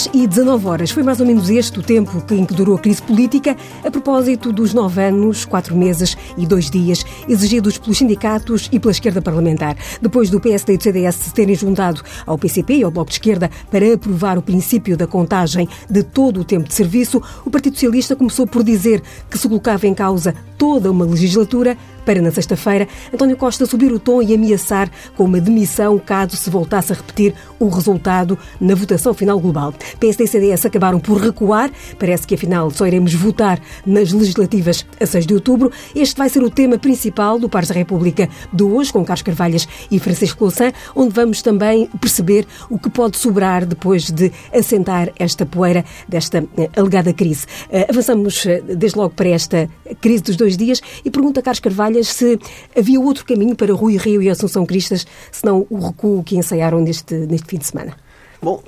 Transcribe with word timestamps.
horas 0.00 0.10
e 0.14 0.26
19 0.26 0.66
horas. 0.66 0.90
Foi 0.90 1.02
mais 1.02 1.20
ou 1.20 1.26
menos 1.26 1.50
este 1.50 1.78
o 1.78 1.82
tempo 1.82 2.22
em 2.30 2.46
que 2.46 2.54
durou 2.54 2.76
a 2.76 2.78
crise 2.78 3.02
política, 3.02 3.56
a 3.84 3.90
propósito 3.90 4.52
dos 4.52 4.72
nove 4.72 5.02
anos, 5.02 5.44
quatro 5.44 5.76
meses 5.76 6.16
e 6.36 6.46
dois 6.46 6.70
dias 6.70 7.04
exigidos 7.28 7.76
pelos 7.76 7.98
sindicatos 7.98 8.68
e 8.72 8.78
pela 8.78 8.92
esquerda 8.92 9.20
parlamentar. 9.20 9.76
Depois 10.00 10.30
do 10.30 10.40
PSD 10.40 10.74
e 10.74 10.76
do 10.76 10.82
CDS 10.82 11.16
se 11.16 11.34
terem 11.34 11.54
juntado 11.54 12.02
ao 12.24 12.38
PCP 12.38 12.76
e 12.76 12.84
ao 12.84 12.90
Bloco 12.90 13.10
de 13.10 13.16
Esquerda 13.16 13.50
para 13.70 13.92
aprovar 13.92 14.38
o 14.38 14.42
princípio 14.42 14.96
da 14.96 15.06
contagem 15.06 15.68
de 15.88 16.02
todo 16.02 16.40
o 16.40 16.44
tempo 16.44 16.68
de 16.68 16.74
serviço, 16.74 17.22
o 17.44 17.50
Partido 17.50 17.74
Socialista 17.74 18.16
começou 18.16 18.46
por 18.46 18.62
dizer 18.62 19.02
que 19.28 19.38
se 19.38 19.48
colocava 19.48 19.86
em 19.86 19.94
causa 19.94 20.34
toda 20.56 20.90
uma 20.90 21.04
legislatura 21.04 21.76
para, 22.04 22.20
na 22.20 22.30
sexta-feira, 22.30 22.88
António 23.12 23.36
Costa 23.36 23.66
subir 23.66 23.92
o 23.92 23.98
tom 23.98 24.22
e 24.22 24.34
ameaçar 24.34 24.90
com 25.16 25.24
uma 25.24 25.40
demissão 25.40 25.98
caso 25.98 26.36
se 26.36 26.50
voltasse 26.50 26.92
a 26.92 26.96
repetir 26.96 27.34
o 27.58 27.68
resultado 27.68 28.38
na 28.60 28.74
votação 28.74 29.12
final 29.14 29.38
global. 29.38 29.74
PSD 29.98 30.24
e 30.24 30.26
CDS 30.26 30.66
acabaram 30.66 30.98
por 30.98 31.20
recuar. 31.20 31.70
Parece 31.98 32.26
que, 32.26 32.34
afinal, 32.34 32.70
só 32.70 32.86
iremos 32.86 33.14
votar 33.14 33.60
nas 33.84 34.12
legislativas 34.12 34.86
a 35.00 35.06
6 35.06 35.26
de 35.26 35.34
outubro. 35.34 35.70
Este 35.94 36.16
vai 36.16 36.28
ser 36.28 36.42
o 36.42 36.50
tema 36.50 36.78
principal 36.78 37.38
do 37.38 37.48
Pares 37.48 37.68
da 37.68 37.74
República 37.74 38.28
de 38.52 38.62
hoje, 38.62 38.92
com 38.92 39.04
Carlos 39.04 39.22
Carvalhas 39.22 39.68
e 39.90 39.98
Francisco 39.98 40.44
Louçã, 40.44 40.72
onde 40.94 41.14
vamos 41.14 41.42
também 41.42 41.86
perceber 42.00 42.46
o 42.68 42.78
que 42.78 42.88
pode 42.88 43.16
sobrar 43.16 43.66
depois 43.66 44.10
de 44.10 44.32
assentar 44.52 45.10
esta 45.18 45.44
poeira 45.44 45.84
desta 46.08 46.44
eh, 46.56 46.70
alegada 46.76 47.12
crise. 47.12 47.46
Eh, 47.70 47.86
avançamos 47.88 48.46
eh, 48.46 48.62
desde 48.62 48.98
logo 48.98 49.14
para 49.14 49.28
esta 49.28 49.68
crise 50.00 50.22
dos 50.22 50.36
dois 50.36 50.56
dias 50.56 50.80
e 51.04 51.10
pergunta 51.10 51.40
a 51.40 51.42
Carlos 51.42 51.60
Carvalhas 51.60 51.89
se 52.04 52.38
havia 52.76 53.00
outro 53.00 53.24
caminho 53.24 53.54
para 53.54 53.72
Rui 53.72 53.96
Rio 53.96 54.22
e 54.22 54.30
Assunção 54.30 54.64
Cristas, 54.66 55.06
senão 55.30 55.66
o 55.70 55.78
recuo 55.78 56.22
que 56.22 56.36
ensaiaram 56.36 56.80
neste, 56.80 57.14
neste 57.14 57.46
fim 57.46 57.58
de 57.58 57.66
semana. 57.66 57.96
Bom, 58.42 58.62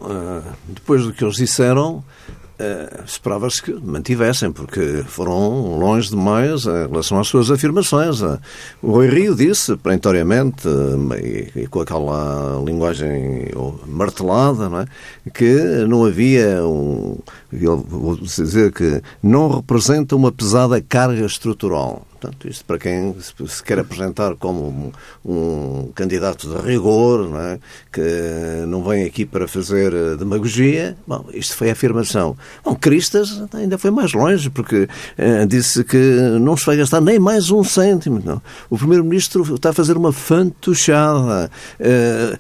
depois 0.69 1.05
do 1.05 1.13
que 1.13 1.25
eles 1.25 1.37
disseram, 1.37 2.05
Uh, 2.63 3.03
esperava-se 3.05 3.61
que 3.61 3.73
mantivessem, 3.73 4.53
porque 4.53 5.03
foram 5.09 5.79
longe 5.79 6.11
demais 6.11 6.65
em 6.65 6.87
relação 6.87 7.19
às 7.19 7.27
suas 7.27 7.51
afirmações. 7.51 8.21
Uh, 8.21 8.39
o 8.81 8.93
Rui 8.93 9.09
Rio 9.09 9.35
disse, 9.35 9.77
perentoriamente, 9.77 10.69
e, 11.21 11.63
e, 11.63 11.67
com 11.67 11.81
aquela 11.81 12.63
linguagem 12.65 13.49
martelada, 13.85 14.69
não 14.69 14.81
é? 14.81 14.85
que 15.35 15.85
não 15.89 16.05
havia 16.05 16.65
um. 16.65 17.19
vou 17.51 18.17
dizer 18.17 18.71
que 18.71 19.03
não 19.21 19.49
representa 19.49 20.15
uma 20.15 20.31
pesada 20.31 20.81
carga 20.81 21.25
estrutural. 21.25 22.07
Portanto, 22.23 22.47
isto 22.47 22.65
para 22.65 22.79
quem 22.79 23.17
se 23.49 23.63
quer 23.65 23.81
apresentar 23.81 24.37
como 24.37 24.93
um, 25.25 25.33
um 25.33 25.93
candidato 25.93 26.49
de 26.49 26.57
rigor, 26.65 27.29
não 27.29 27.41
é? 27.41 27.59
que 27.93 28.65
não 28.69 28.85
vem 28.85 29.05
aqui 29.05 29.27
para 29.27 29.49
fazer 29.49 29.93
eh, 29.93 30.17
demagogia, 30.17 30.97
bom, 31.05 31.25
isto 31.35 31.57
foi 31.57 31.69
a 31.69 31.73
afirmação. 31.73 32.37
Bom, 32.65 32.77
Cristas 32.77 33.43
ainda 33.53 33.77
foi 33.77 33.91
mais 33.91 34.13
longe, 34.13 34.49
porque 34.51 34.89
eh, 35.19 35.45
disse 35.47 35.83
que 35.83 35.99
não 36.41 36.57
se 36.57 36.65
vai 36.65 36.77
gastar 36.77 37.01
nem 37.01 37.19
mais 37.19 37.51
um 37.51 37.65
cêntimo. 37.65 38.23
Não. 38.25 38.41
O 38.71 38.79
Primeiro-Ministro 38.79 39.57
está 39.57 39.71
a 39.71 39.73
fazer 39.73 39.97
uma 39.97 40.13
fantochada. 40.13 41.51
Eh, 41.81 42.39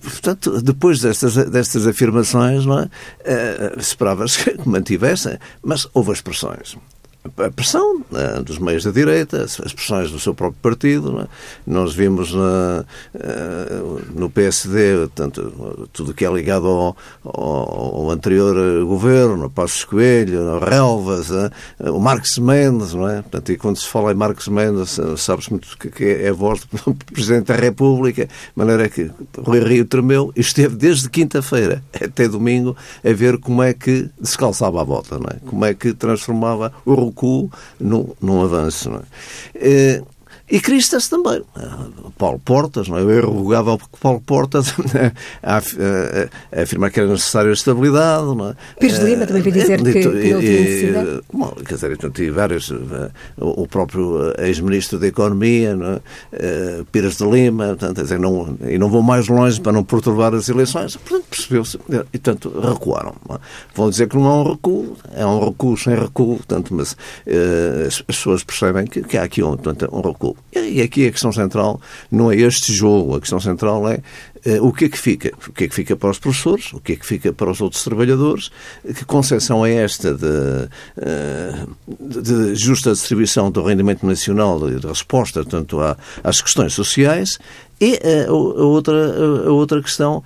portanto, 0.00 0.62
depois 0.62 1.00
destas, 1.00 1.34
destas 1.34 1.88
afirmações, 1.88 2.64
não 2.64 2.78
é? 2.78 2.88
Eh, 3.24 3.74
esperava-se 3.78 4.44
que 4.44 4.68
mantivessem, 4.68 5.38
mas 5.60 5.88
houve 5.92 6.12
as 6.12 6.20
pressões 6.20 6.76
a 7.24 7.50
pressão 7.50 8.04
né, 8.10 8.42
dos 8.44 8.58
meios 8.58 8.84
da 8.84 8.90
direita, 8.90 9.44
as 9.44 9.72
pressões 9.72 10.10
do 10.10 10.18
seu 10.20 10.34
próprio 10.34 10.60
partido. 10.60 11.10
Né? 11.10 11.26
Nós 11.66 11.94
vimos 11.94 12.34
na, 12.34 12.84
eh, 13.14 13.82
no 14.14 14.28
PSD 14.28 15.08
tanto, 15.14 15.88
tudo 15.92 16.12
que 16.12 16.24
é 16.24 16.30
ligado 16.30 16.66
ao, 16.66 16.96
ao, 17.24 17.96
ao 18.02 18.10
anterior 18.10 18.84
governo, 18.84 19.48
Passos 19.48 19.84
Coelho, 19.84 20.58
Relvas, 20.58 21.30
né? 21.30 21.50
o 21.80 21.98
Marcos 21.98 22.38
Mendes. 22.38 22.92
Não 22.92 23.08
é? 23.08 23.22
Portanto, 23.22 23.52
e 23.52 23.56
quando 23.56 23.78
se 23.78 23.88
fala 23.88 24.12
em 24.12 24.16
Marcos 24.16 24.48
Mendes, 24.48 25.00
sabe-se 25.16 25.50
muito 25.50 25.78
que 25.78 26.04
é 26.04 26.28
a 26.28 26.32
voz 26.32 26.60
do 26.60 26.94
Presidente 27.10 27.46
da 27.46 27.54
República, 27.54 28.26
de 28.26 28.32
maneira 28.54 28.86
que 28.88 29.10
Rui 29.38 29.60
Rio 29.60 29.86
tremeu 29.86 30.30
e 30.36 30.40
esteve 30.40 30.76
desde 30.76 31.08
quinta-feira 31.08 31.82
até 31.94 32.28
domingo 32.28 32.76
a 33.02 33.12
ver 33.14 33.38
como 33.38 33.62
é 33.62 33.72
que 33.72 34.10
se 34.22 34.36
calçava 34.36 34.82
a 34.82 34.84
volta, 34.84 35.18
não 35.18 35.28
é? 35.30 35.36
como 35.46 35.64
é 35.64 35.72
que 35.72 35.94
transformava 35.94 36.70
o 36.84 37.13
num, 37.80 38.12
num 38.20 38.42
avanço. 38.42 38.90
É? 39.54 40.02
Eh, 40.48 40.56
e 40.56 40.60
Cristas 40.60 41.08
também. 41.08 41.42
Paulo 42.18 42.38
Portas, 42.38 42.88
não 42.88 42.98
é? 42.98 43.02
Eu 43.02 43.10
irrevogável 43.10 43.80
Paulo 44.00 44.20
Portas 44.20 44.74
a, 45.42 45.56
a, 45.56 45.58
a, 45.58 46.62
afirmar 46.62 46.90
que 46.90 47.00
era 47.00 47.08
necessária 47.08 47.50
a 47.50 47.52
estabilidade. 47.52 48.26
Não 48.26 48.50
é? 48.50 48.54
Pires 48.78 48.98
de 48.98 49.04
Lima 49.06 49.26
também 49.26 49.42
veio 49.42 49.54
dizer 49.54 49.82
que, 49.82 49.92
que 49.92 50.04
não 50.04 50.40
tinha 50.40 50.60
necessidade. 50.60 51.20
Bom, 51.32 51.50
quer 51.66 51.74
dizer, 51.74 51.92
então, 51.92 52.10
tive 52.10 52.30
vários. 52.30 52.72
O 53.38 53.66
próprio 53.66 54.32
ex-ministro 54.38 54.98
da 54.98 55.06
Economia, 55.06 55.74
não 55.74 55.94
é? 55.94 56.84
Pires 56.92 57.16
de 57.16 57.24
Lima, 57.24 57.68
portanto, 57.68 58.02
dizer, 58.02 58.18
não, 58.18 58.56
e 58.66 58.78
não 58.78 58.88
vou 58.88 59.02
mais 59.02 59.28
longe 59.28 59.60
para 59.60 59.72
não 59.72 59.82
perturbar 59.82 60.34
as 60.34 60.48
eleições. 60.48 60.96
Portanto, 60.96 61.26
percebeu-se. 61.28 61.78
E, 62.12 62.18
portanto, 62.18 62.52
recuaram. 62.60 63.14
É? 63.30 63.38
Vão 63.74 63.90
dizer 63.90 64.08
que 64.08 64.16
não 64.16 64.26
é 64.26 64.32
um 64.34 64.52
recuo, 64.52 64.96
é 65.14 65.26
um 65.26 65.44
recuo 65.44 65.76
sem 65.76 65.94
recuo, 65.94 66.36
portanto, 66.36 66.74
mas 66.74 66.96
as 67.86 68.00
pessoas 68.02 68.44
percebem 68.44 68.86
que, 68.86 69.02
que 69.02 69.16
há 69.16 69.22
aqui 69.22 69.42
um, 69.42 69.56
portanto, 69.56 69.88
um 69.92 70.00
recuo. 70.00 70.33
E 70.54 70.80
aqui 70.80 71.06
a 71.06 71.10
questão 71.10 71.32
central 71.32 71.80
não 72.10 72.30
é 72.30 72.36
este 72.36 72.72
jogo, 72.72 73.16
a 73.16 73.20
questão 73.20 73.40
central 73.40 73.88
é 73.88 74.00
uh, 74.46 74.64
o 74.64 74.72
que 74.72 74.84
é 74.84 74.88
que 74.88 74.98
fica? 74.98 75.32
O 75.48 75.52
que 75.52 75.64
é 75.64 75.68
que 75.68 75.74
fica 75.74 75.96
para 75.96 76.10
os 76.10 76.18
professores? 76.18 76.72
O 76.72 76.80
que 76.80 76.92
é 76.92 76.96
que 76.96 77.04
fica 77.04 77.32
para 77.32 77.50
os 77.50 77.60
outros 77.60 77.82
trabalhadores? 77.82 78.50
Que 78.94 79.04
concepção 79.04 79.66
é 79.66 79.74
esta 79.74 80.14
de, 80.14 80.26
uh, 80.26 81.76
de 81.98 82.54
justa 82.54 82.92
distribuição 82.92 83.50
do 83.50 83.62
rendimento 83.62 84.06
nacional 84.06 84.68
e 84.70 84.78
de 84.78 84.86
resposta, 84.86 85.44
tanto 85.44 85.78
às 86.22 86.40
questões 86.40 86.72
sociais 86.72 87.38
e 87.80 87.94
a, 87.94 88.30
a, 88.30 88.32
outra, 88.32 89.46
a 89.46 89.50
outra 89.50 89.82
questão 89.82 90.22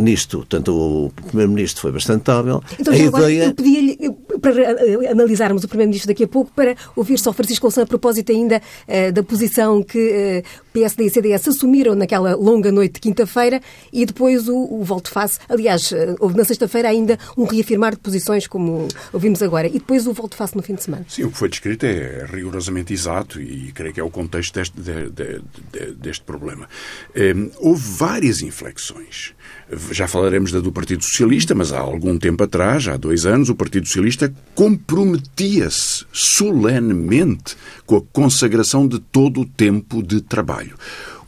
nisto, 0.00 0.46
tanto 0.48 0.72
o 0.72 1.12
Primeiro-Ministro 1.26 1.82
foi 1.82 1.90
bastante 1.90 2.30
hábil. 2.30 2.62
Então, 2.78 2.94
a 2.94 2.96
ideia... 2.96 3.54
eu 3.98 4.16
para 4.44 5.10
analisarmos 5.10 5.64
o 5.64 5.68
Primeiro-Ministro 5.68 6.08
daqui 6.08 6.24
a 6.24 6.28
pouco, 6.28 6.50
para 6.54 6.76
ouvir 6.94 7.18
só 7.18 7.32
Francisco 7.32 7.66
Louçã 7.66 7.82
a 7.82 7.86
propósito 7.86 8.30
ainda 8.30 8.60
uh, 8.60 9.12
da 9.12 9.22
posição 9.22 9.82
que 9.82 10.44
uh, 10.44 10.63
PSD 10.74 11.06
e 11.06 11.10
CDS 11.10 11.48
assumiram 11.48 11.94
naquela 11.94 12.34
longa 12.34 12.72
noite 12.72 12.94
de 12.94 13.00
quinta-feira 13.00 13.62
e 13.92 14.04
depois 14.04 14.48
o, 14.48 14.56
o 14.56 14.82
volte-face. 14.82 15.38
Aliás, 15.48 15.94
houve 16.18 16.36
na 16.36 16.42
sexta-feira 16.42 16.88
ainda 16.88 17.16
um 17.38 17.44
reafirmar 17.44 17.92
de 17.92 18.00
posições, 18.00 18.48
como 18.48 18.88
ouvimos 19.12 19.40
agora, 19.40 19.68
e 19.68 19.74
depois 19.74 20.04
o 20.08 20.12
volte-face 20.12 20.56
no 20.56 20.62
fim 20.62 20.74
de 20.74 20.82
semana. 20.82 21.06
Sim, 21.08 21.22
o 21.22 21.30
que 21.30 21.38
foi 21.38 21.48
descrito 21.48 21.86
é 21.86 22.26
rigorosamente 22.28 22.92
exato 22.92 23.40
e 23.40 23.70
creio 23.70 23.94
que 23.94 24.00
é 24.00 24.02
o 24.02 24.10
contexto 24.10 24.52
deste, 24.54 24.80
de, 24.80 25.10
de, 25.10 25.42
de, 25.72 25.92
deste 25.92 26.24
problema. 26.24 26.68
Um, 27.14 27.50
houve 27.60 27.82
várias 27.96 28.42
inflexões. 28.42 29.32
Já 29.92 30.08
falaremos 30.08 30.50
da 30.50 30.58
do 30.58 30.72
Partido 30.72 31.04
Socialista, 31.04 31.54
mas 31.54 31.72
há 31.72 31.78
algum 31.78 32.18
tempo 32.18 32.42
atrás, 32.42 32.88
há 32.88 32.96
dois 32.96 33.26
anos, 33.26 33.48
o 33.48 33.54
Partido 33.54 33.86
Socialista 33.86 34.34
comprometia-se 34.56 36.04
solenemente 36.12 37.56
com 37.86 37.96
a 37.96 38.02
consagração 38.12 38.86
de 38.86 38.98
todo 38.98 39.40
o 39.40 39.46
tempo 39.46 40.02
de 40.02 40.20
trabalho. 40.20 40.76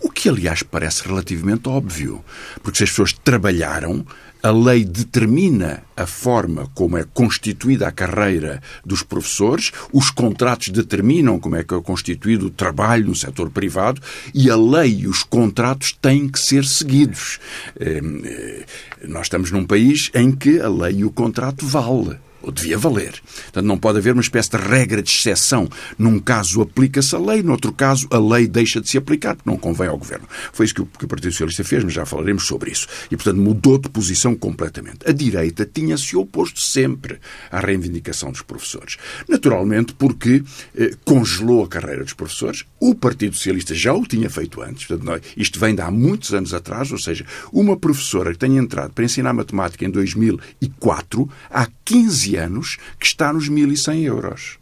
O 0.01 0.11
que, 0.11 0.29
aliás, 0.29 0.63
parece 0.63 1.07
relativamente 1.07 1.69
óbvio, 1.69 2.25
porque 2.63 2.79
se 2.79 2.85
as 2.85 2.91
pessoas 2.91 3.13
trabalharam, 3.13 4.05
a 4.43 4.51
lei 4.51 4.85
determina 4.85 5.83
a 5.97 6.07
forma 6.07 6.71
como 6.75 6.97
é 6.97 7.05
constituída 7.13 7.89
a 7.89 7.93
carreira 7.93 8.63
dos 8.85 9.03
professores, 9.03 9.73
os 9.93 10.11
contratos 10.11 10.69
determinam 10.69 11.41
como 11.41 11.57
é 11.57 11.65
que 11.65 11.75
é 11.75 11.81
constituído 11.81 12.47
o 12.47 12.51
trabalho 12.51 13.07
no 13.07 13.15
setor 13.15 13.51
privado 13.51 14.01
e 14.33 14.49
a 14.51 14.57
lei 14.57 15.01
e 15.01 15.09
os 15.09 15.25
contratos 15.25 15.93
têm 16.01 16.29
que 16.29 16.39
ser 16.39 16.65
seguidos. 16.65 17.41
Ehm, 17.81 18.21
eh, 18.25 18.67
nós 19.09 19.27
estamos 19.27 19.51
num 19.51 19.65
país 19.65 20.11
em 20.15 20.31
que 20.31 20.61
a 20.61 20.69
lei 20.69 20.99
e 20.99 21.05
o 21.05 21.11
contrato 21.11 21.67
vale 21.67 22.17
ou 22.47 22.53
devia 22.53 22.79
valer. 22.79 23.21
Portanto, 23.43 23.67
não 23.67 23.77
pode 23.77 23.99
haver 23.99 24.13
uma 24.13 24.23
espécie 24.23 24.51
de 24.51 24.57
regra 24.57 25.03
de 25.03 25.11
exceção. 25.11 25.69
Num 25.99 26.21
caso 26.21 26.63
aplica-se 26.63 27.15
a 27.15 27.19
lei, 27.19 27.43
noutro 27.43 27.73
caso 27.73 28.07
a 28.11 28.19
lei 28.19 28.47
deixa 28.47 28.81
de 28.81 28.89
se 28.89 28.97
aplicar, 28.97 29.35
porque 29.35 29.51
não 29.51 29.59
convém 29.59 29.89
ao 29.89 29.99
Governo. 29.99 30.27
Foi 30.53 30.65
isso 30.65 30.75
que 30.75 30.83
o, 30.83 30.87
que 30.87 31.05
o 31.05 31.09
Partido 31.09 31.33
Socialista 31.33 31.65
fez, 31.65 31.83
mas 31.83 31.93
já 31.93 32.07
falaremos 32.07 32.47
sobre 32.47 32.71
isso. 32.71 32.87
E, 33.11 33.17
portanto, 33.17 33.39
mudou 33.39 33.79
de 33.79 33.89
posição 33.89 34.35
completamente. 34.37 34.99
A 35.09 35.13
direita 35.13 35.69
tinha-se 35.71 36.17
oposto 36.17 36.61
sempre 36.61 37.19
à 37.51 37.59
reivindicação 37.59 38.31
dos 38.31 38.43
professores. 38.43 38.97
Naturalmente 39.29 39.93
porque 39.95 40.45
eh, 40.77 40.93
congelou 41.05 41.65
a 41.65 41.69
carreira 41.69 42.05
dos 42.05 42.13
professores. 42.13 42.65
O 42.79 42.95
Partido 42.95 43.35
Socialista 43.35 43.75
já 43.75 43.93
o 43.93 44.07
tinha 44.07 44.31
feito 44.31 44.63
antes. 44.63 44.87
Portanto, 44.87 45.05
nós, 45.05 45.21
isto 45.37 45.59
vem 45.59 45.75
de 45.75 45.81
há 45.81 45.91
muitos 45.91 46.33
anos 46.33 46.55
atrás, 46.55 46.93
ou 46.93 46.99
seja, 46.99 47.27
uma 47.53 47.77
professora 47.77 48.33
que 48.33 48.39
tenha 48.39 48.61
entrado 48.61 48.93
para 48.93 49.05
ensinar 49.05 49.33
matemática 49.33 49.85
em 49.85 49.91
2004, 49.91 51.29
há 51.51 51.67
15 51.85 52.36
anos 52.37 52.77
que 52.99 53.07
está 53.07 53.33
nos 53.33 53.49
1.100 53.49 54.03
euros. 54.03 54.59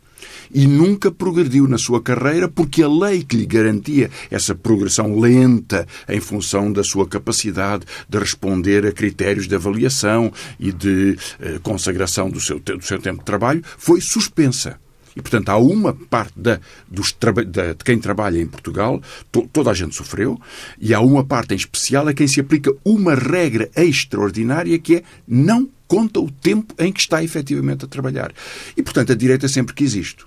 e 0.53 0.67
nunca 0.67 1.11
progrediu 1.11 1.67
na 1.67 1.79
sua 1.79 2.01
carreira 2.01 2.49
porque 2.49 2.83
a 2.83 2.89
lei 2.89 3.25
que 3.25 3.37
lhe 3.37 3.47
garantia 3.47 4.11
essa 4.31 4.55
progressão 4.55 5.19
lenta 5.19 5.87
em 6.09 6.21
função 6.21 6.73
da 6.73 6.85
sua 6.85 7.07
capacidade 7.07 7.85
de 8.09 8.19
responder 8.19 8.87
a 8.87 8.93
critérios 8.93 9.49
de 9.49 9.55
avaliação 9.55 10.33
e 10.59 10.73
de 10.73 11.17
eh, 11.41 11.59
consagração 11.63 12.31
do 12.31 12.41
seu, 12.41 12.59
do 12.59 12.85
seu 12.85 12.99
tempo 12.99 13.19
de 13.19 13.25
trabalho 13.25 13.63
foi 13.79 14.01
suspensa. 14.01 14.79
E, 15.17 15.23
portanto, 15.23 15.49
há 15.49 15.57
uma 15.57 15.93
parte 15.93 16.33
da, 16.37 16.61
dos, 16.89 17.17
da, 17.47 17.73
de 17.73 17.85
quem 17.85 17.99
trabalha 17.99 18.41
em 18.41 18.47
Portugal, 18.47 19.01
to, 19.31 19.49
toda 19.53 19.71
a 19.71 19.75
gente 19.75 19.95
sofreu, 19.95 20.41
e 20.81 20.93
há 20.93 21.01
uma 21.01 21.25
parte 21.25 21.55
em 21.55 21.57
especial 21.57 22.09
a 22.09 22.15
quem 22.15 22.27
se 22.27 22.41
aplica 22.41 22.73
uma 22.85 23.15
regra 23.15 23.71
extraordinária 23.77 24.79
que 24.79 24.97
é 24.97 25.03
não 25.27 25.69
conta 25.87 26.21
o 26.21 26.31
tempo 26.31 26.75
em 26.79 26.93
que 26.93 27.01
está 27.01 27.23
efetivamente 27.23 27.85
a 27.85 27.89
trabalhar. 27.89 28.33
E, 28.77 28.83
portanto, 28.83 29.13
a 29.13 29.15
direita 29.15 29.49
sempre 29.49 29.75
quis 29.75 29.95
isto. 29.95 30.27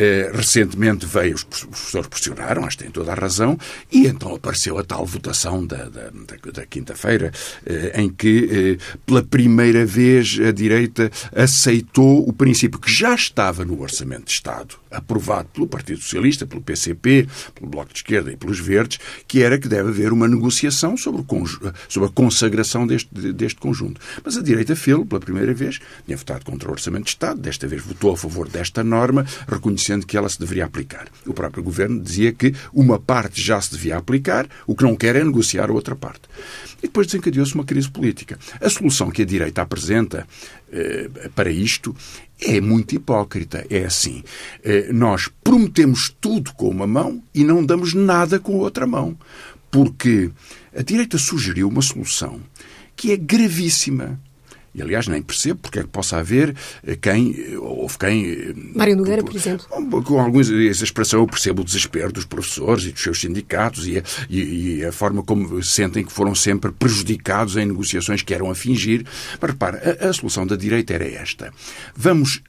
Eh, 0.00 0.30
recentemente 0.32 1.04
veio, 1.04 1.34
os 1.34 1.42
professores 1.42 2.06
pressionaram, 2.06 2.64
acho 2.64 2.78
que 2.78 2.84
têm 2.84 2.92
toda 2.92 3.10
a 3.10 3.16
razão, 3.16 3.58
e 3.90 4.06
então 4.06 4.32
apareceu 4.32 4.78
a 4.78 4.84
tal 4.84 5.04
votação 5.04 5.66
da, 5.66 5.88
da, 5.88 6.10
da, 6.10 6.52
da 6.52 6.66
quinta-feira, 6.66 7.32
eh, 7.66 8.00
em 8.00 8.08
que, 8.08 8.78
eh, 8.80 8.98
pela 9.04 9.24
primeira 9.24 9.84
vez, 9.84 10.38
a 10.38 10.52
direita 10.52 11.10
aceitou 11.34 12.28
o 12.28 12.32
princípio 12.32 12.78
que 12.78 12.92
já 12.92 13.12
estava 13.12 13.64
no 13.64 13.80
Orçamento 13.80 14.26
de 14.26 14.32
Estado, 14.32 14.76
aprovado 14.90 15.48
pelo 15.48 15.66
Partido 15.66 16.00
Socialista, 16.00 16.46
pelo 16.46 16.60
PCP, 16.60 17.28
pelo 17.54 17.70
Bloco 17.70 17.92
de 17.92 17.98
Esquerda 17.98 18.32
e 18.32 18.36
pelos 18.36 18.58
Verdes, 18.58 18.98
que 19.26 19.42
era 19.42 19.58
que 19.58 19.68
deve 19.68 19.88
haver 19.90 20.12
uma 20.12 20.28
negociação 20.28 20.96
sobre, 20.96 21.24
sobre 21.88 22.08
a 22.08 22.12
consagração 22.12 22.86
deste, 22.86 23.08
deste 23.32 23.60
conjunto. 23.60 24.00
Mas 24.24 24.36
a 24.36 24.42
direita 24.42 24.74
fez 24.74 24.88
pela 25.06 25.20
primeira 25.20 25.52
vez, 25.52 25.80
tinha 26.06 26.16
votado 26.16 26.44
contra 26.44 26.68
o 26.68 26.72
Orçamento 26.72 27.04
de 27.04 27.10
Estado, 27.10 27.40
desta 27.40 27.66
vez 27.66 27.82
votou 27.82 28.12
a 28.12 28.16
favor 28.16 28.48
desta 28.48 28.82
norma, 28.82 29.26
reconhecendo 29.46 30.06
que 30.06 30.16
ela 30.16 30.28
se 30.28 30.38
deveria 30.38 30.64
aplicar. 30.64 31.08
O 31.26 31.34
próprio 31.34 31.62
governo 31.62 32.00
dizia 32.00 32.32
que 32.32 32.54
uma 32.72 32.98
parte 32.98 33.40
já 33.40 33.60
se 33.60 33.72
devia 33.72 33.96
aplicar, 33.96 34.48
o 34.66 34.74
que 34.74 34.84
não 34.84 34.96
quer 34.96 35.16
é 35.16 35.22
negociar 35.22 35.70
a 35.70 35.72
outra 35.72 35.94
parte. 35.94 36.22
E 36.78 36.86
depois 36.86 37.06
desencadeou-se 37.06 37.54
uma 37.54 37.64
crise 37.64 37.90
política. 37.90 38.38
A 38.60 38.70
solução 38.70 39.10
que 39.10 39.22
a 39.22 39.26
direita 39.26 39.62
apresenta 39.62 40.26
para 41.34 41.50
isto 41.50 41.94
é 42.40 42.60
muito 42.60 42.94
hipócrita. 42.94 43.64
É 43.68 43.84
assim: 43.84 44.22
eh, 44.62 44.92
nós 44.92 45.28
prometemos 45.42 46.14
tudo 46.20 46.52
com 46.54 46.68
uma 46.68 46.86
mão 46.86 47.22
e 47.34 47.44
não 47.44 47.64
damos 47.64 47.94
nada 47.94 48.38
com 48.38 48.54
a 48.54 48.62
outra 48.62 48.86
mão. 48.86 49.16
Porque 49.70 50.30
a 50.74 50.82
direita 50.82 51.18
sugeriu 51.18 51.68
uma 51.68 51.82
solução 51.82 52.40
que 52.96 53.12
é 53.12 53.16
gravíssima. 53.16 54.20
E, 54.78 54.82
aliás, 54.82 55.08
nem 55.08 55.20
percebo 55.20 55.58
porque 55.60 55.80
é 55.80 55.82
que 55.82 55.88
possa 55.88 56.18
haver 56.18 56.54
eh, 56.86 56.94
quem, 56.94 57.34
eh, 57.36 57.58
houve 57.58 57.98
quem... 57.98 58.30
Eh, 58.30 58.54
Mário 58.76 58.96
Nogueira, 58.96 59.24
por 59.24 59.34
exemplo. 59.34 59.66
Com 60.04 60.20
alguns, 60.20 60.48
essa 60.50 60.84
expressão 60.84 61.20
eu 61.20 61.26
percebo 61.26 61.62
o 61.62 61.64
desespero 61.64 62.12
dos 62.12 62.24
professores 62.24 62.84
e 62.84 62.92
dos 62.92 63.02
seus 63.02 63.20
sindicatos 63.20 63.88
e 63.88 63.98
a, 63.98 64.02
e, 64.30 64.76
e 64.78 64.84
a 64.84 64.92
forma 64.92 65.22
como 65.24 65.60
sentem 65.64 66.04
que 66.04 66.12
foram 66.12 66.32
sempre 66.32 66.70
prejudicados 66.70 67.56
em 67.56 67.66
negociações 67.66 68.22
que 68.22 68.32
eram 68.32 68.50
a 68.50 68.54
fingir. 68.54 69.04
Mas 69.40 69.50
repara, 69.50 69.98
a, 70.00 70.08
a 70.08 70.12
solução 70.12 70.46
da 70.46 70.54
direita 70.54 70.94
era 70.94 71.08
esta. 71.08 71.52
Vamos 71.96 72.40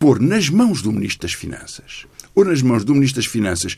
pôr 0.00 0.20
nas 0.20 0.48
mãos 0.48 0.82
do 0.82 0.90
Ministro 0.90 1.28
das 1.28 1.32
Finanças, 1.32 2.06
ou 2.34 2.44
nas 2.44 2.60
mãos 2.60 2.84
do 2.84 2.92
Ministro 2.92 3.22
das 3.22 3.30
Finanças, 3.30 3.76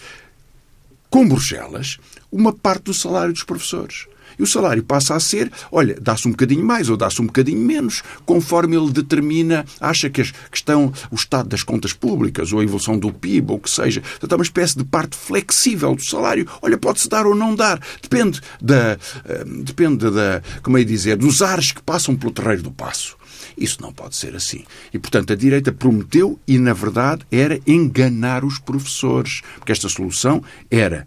com 1.10 1.28
Bruxelas, 1.28 1.98
uma 2.32 2.52
parte 2.52 2.84
do 2.84 2.94
salário 2.94 3.32
dos 3.32 3.42
professores. 3.42 4.06
E 4.40 4.42
o 4.42 4.46
salário 4.46 4.82
passa 4.82 5.14
a 5.14 5.20
ser, 5.20 5.52
olha, 5.70 5.98
dá-se 6.00 6.26
um 6.26 6.30
bocadinho 6.30 6.64
mais 6.64 6.88
ou 6.88 6.96
dá-se 6.96 7.20
um 7.20 7.26
bocadinho 7.26 7.60
menos, 7.60 8.02
conforme 8.24 8.74
ele 8.74 8.90
determina, 8.90 9.66
acha 9.78 10.08
que, 10.08 10.22
estão 10.50 10.90
o 11.10 11.14
estado 11.14 11.50
das 11.50 11.62
contas 11.62 11.92
públicas 11.92 12.50
ou 12.50 12.60
a 12.60 12.64
evolução 12.64 12.98
do 12.98 13.12
PIB 13.12 13.50
ou 13.50 13.58
o 13.58 13.60
que 13.60 13.68
seja. 13.68 14.00
Portanto, 14.00 14.32
é 14.32 14.36
uma 14.36 14.42
espécie 14.42 14.78
de 14.78 14.84
parte 14.84 15.14
flexível 15.14 15.94
do 15.94 16.02
salário. 16.02 16.48
Olha, 16.62 16.78
pode-se 16.78 17.06
dar 17.06 17.26
ou 17.26 17.34
não 17.34 17.54
dar. 17.54 17.78
Depende 18.00 18.40
da, 18.62 18.96
uh, 18.96 19.62
depende 19.62 20.10
da, 20.10 20.42
como 20.62 20.78
é 20.78 20.84
dizer, 20.84 21.18
dos 21.18 21.42
ares 21.42 21.72
que 21.72 21.82
passam 21.82 22.16
pelo 22.16 22.32
terreiro 22.32 22.62
do 22.62 22.70
passo. 22.70 23.18
Isso 23.58 23.82
não 23.82 23.92
pode 23.92 24.16
ser 24.16 24.34
assim. 24.34 24.64
E, 24.90 24.98
portanto, 24.98 25.34
a 25.34 25.36
direita 25.36 25.70
prometeu 25.70 26.40
e, 26.48 26.58
na 26.58 26.72
verdade, 26.72 27.26
era 27.30 27.60
enganar 27.66 28.42
os 28.42 28.58
professores. 28.58 29.42
Porque 29.58 29.72
esta 29.72 29.88
solução 29.90 30.42
era 30.70 31.06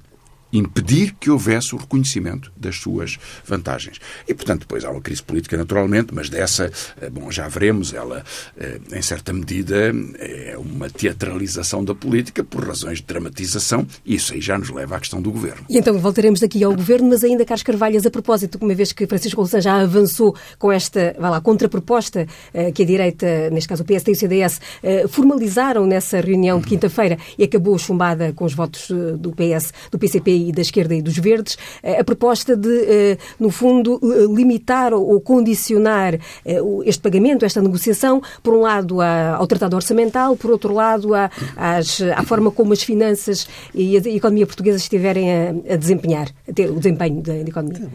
impedir 0.54 1.16
que 1.20 1.32
houvesse 1.32 1.74
o 1.74 1.78
reconhecimento 1.78 2.52
das 2.56 2.78
suas 2.78 3.18
vantagens. 3.44 4.00
E, 4.28 4.34
portanto, 4.34 4.62
depois 4.62 4.86
há 4.86 4.92
uma 4.92 5.02
crise 5.02 5.24
política, 5.24 5.58
naturalmente, 5.58 6.14
mas 6.14 6.30
dessa, 6.30 6.72
eh, 7.02 7.10
bom, 7.10 7.32
já 7.32 7.48
veremos, 7.48 7.94
ela, 7.94 8.24
eh, 8.56 8.80
em 8.92 9.02
certa 9.02 9.34
medida, 9.34 9.92
é 10.20 10.56
uma 10.58 10.90
teatralização 10.90 11.84
da 11.84 11.96
política 11.96 12.44
por 12.44 12.66
razões 12.66 13.00
de 13.00 13.06
dramatização, 13.06 13.88
e 14.06 14.16
isso 14.16 14.34
aí 14.34 14.42
já 14.42 14.58
nos 14.58 14.70
leva 14.70 14.96
à 14.96 15.00
questão 15.00 15.22
do 15.22 15.32
governo. 15.32 15.66
E 15.68 15.78
então 15.78 15.98
voltaremos 15.98 16.40
daqui 16.40 16.64
ao 16.64 16.76
governo, 16.76 17.10
mas 17.10 17.24
ainda, 17.24 17.44
Carlos 17.44 17.64
Carvalhas, 17.64 18.06
a 18.06 18.12
propósito, 18.12 18.60
uma 18.62 18.76
vez 18.76 18.92
que 18.92 19.08
Francisco 19.08 19.42
Louçã 19.42 19.60
já 19.60 19.82
avançou 19.82 20.36
com 20.60 20.72
esta, 20.72 21.16
vai 21.20 21.32
lá, 21.32 21.42
contraproposta 21.42 22.28
eh, 22.54 22.72
que 22.72 22.84
a 22.84 22.86
direita, 22.86 23.50
neste 23.50 23.68
caso 23.68 23.82
o 23.82 23.86
PSD 23.86 24.12
e 24.12 24.14
o 24.14 24.18
CDS, 24.18 24.62
formalizaram 25.10 25.86
nessa 25.86 26.20
reunião 26.20 26.60
de 26.60 26.68
quinta-feira 26.68 27.18
e 27.38 27.44
acabou 27.44 27.78
chumbada 27.78 28.34
com 28.34 28.46
os 28.46 28.54
votos 28.54 28.90
do 29.18 29.32
PS, 29.32 29.74
do 29.90 29.98
PCP 29.98 30.43
e 30.50 30.52
da 30.52 30.62
esquerda 30.62 30.96
e 30.96 31.02
dos 31.02 31.18
verdes, 31.18 31.58
eh, 31.82 32.00
a 32.00 32.04
proposta 32.04 32.56
de, 32.56 32.70
eh, 32.70 33.18
no 33.40 33.50
fundo, 33.50 34.00
eh, 34.04 34.26
limitar 34.34 34.94
ou 34.94 35.20
condicionar 35.22 36.20
este 36.86 37.02
pagamento, 37.02 37.46
esta 37.46 37.62
negociação, 37.62 38.22
por 38.42 38.54
um 38.54 38.62
lado 38.62 39.02
ao 39.02 39.46
tratado 39.48 39.76
orçamental, 39.76 40.36
por 40.36 40.52
outro 40.52 40.74
lado 40.74 41.14
à, 41.14 41.30
forma 42.26 42.52
como 42.52 42.74
as 42.74 42.84
finanças 42.84 43.48
e 43.74 43.98
a 43.98 44.00
economia 44.10 44.46
portuguesa 44.46 44.78
estiverem 44.78 45.32
a, 45.32 45.74
a 45.74 45.76
desempenhar, 45.76 46.30
a 46.48 46.54
ter 46.54 46.70
o 46.70 46.76
desempenho 46.76 47.22
da 47.22 47.36
economia. 47.38 47.90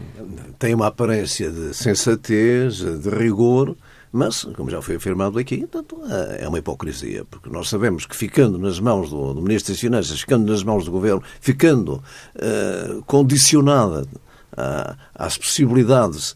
Tem 0.57 0.73
uma 0.73 0.87
aparência 0.87 1.49
de 1.49 1.73
sensatez, 1.73 2.77
de 2.77 3.09
rigor, 3.09 3.75
mas, 4.11 4.43
como 4.55 4.69
já 4.69 4.81
foi 4.81 4.95
afirmado 4.95 5.37
aqui, 5.37 5.57
portanto, 5.67 6.01
é 6.39 6.47
uma 6.47 6.57
hipocrisia, 6.57 7.23
porque 7.25 7.49
nós 7.49 7.69
sabemos 7.69 8.05
que 8.05 8.15
ficando 8.15 8.57
nas 8.57 8.79
mãos 8.79 9.09
do, 9.09 9.33
do 9.35 9.41
Ministro 9.41 9.71
das 9.73 9.79
Finanças, 9.79 10.19
ficando 10.19 10.51
nas 10.51 10.63
mãos 10.63 10.85
do 10.85 10.91
Governo, 10.91 11.21
ficando 11.39 12.03
uh, 12.35 13.03
condicionada 13.03 14.07
uh, 14.53 14.97
às 15.13 15.37
possibilidades 15.37 16.35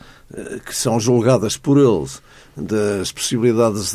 que 0.65 0.75
são 0.75 0.99
julgadas 0.99 1.57
por 1.57 1.77
eles 1.77 2.21
das 2.55 3.11
possibilidades 3.11 3.93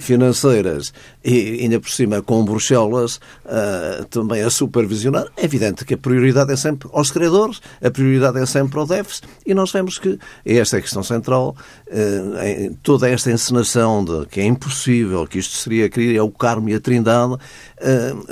financeiras 0.00 0.92
e 1.24 1.60
ainda 1.62 1.78
por 1.78 1.90
cima 1.90 2.20
com 2.20 2.44
Bruxelas 2.44 3.20
uh, 3.44 4.04
também 4.06 4.42
a 4.42 4.50
supervisionar, 4.50 5.26
é 5.36 5.44
evidente 5.44 5.84
que 5.84 5.94
a 5.94 5.98
prioridade 5.98 6.52
é 6.52 6.56
sempre 6.56 6.88
aos 6.92 7.10
credores, 7.10 7.60
a 7.82 7.90
prioridade 7.90 8.38
é 8.38 8.46
sempre 8.46 8.78
ao 8.78 8.86
déficit 8.86 9.28
e 9.46 9.54
nós 9.54 9.70
vemos 9.70 9.98
que 9.98 10.18
esta 10.44 10.76
é 10.76 10.78
a 10.78 10.82
questão 10.82 11.02
central, 11.02 11.54
uh, 11.88 12.44
em 12.44 12.72
toda 12.82 13.08
esta 13.08 13.30
encenação 13.30 14.04
de 14.04 14.26
que 14.26 14.40
é 14.40 14.44
impossível, 14.44 15.26
que 15.26 15.38
isto 15.38 15.56
seria 15.56 15.88
querer 15.88 16.16
é 16.16 16.22
o 16.22 16.30
Carmo 16.30 16.68
e 16.68 16.74
a 16.74 16.80
Trindade, 16.80 17.34
uh, 17.34 17.38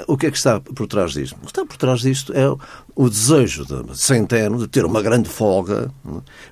o 0.09 0.17
que 0.17 0.27
é 0.27 0.31
que 0.31 0.37
está 0.37 0.59
por 0.61 0.87
trás 0.89 1.13
disto? 1.13 1.37
O 1.37 1.41
que 1.41 1.47
está 1.47 1.65
por 1.65 1.77
trás 1.77 2.01
disto 2.01 2.33
é 2.33 2.49
o 2.97 3.09
desejo 3.09 3.65
de 3.65 3.97
Centeno 3.97 4.59
de 4.59 4.67
ter 4.67 4.85
uma 4.85 5.01
grande 5.01 5.29
folga, 5.29 5.89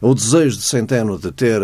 o 0.00 0.14
desejo 0.14 0.56
de 0.58 0.62
Centeno 0.62 0.95
de 1.04 1.32
ter 1.32 1.60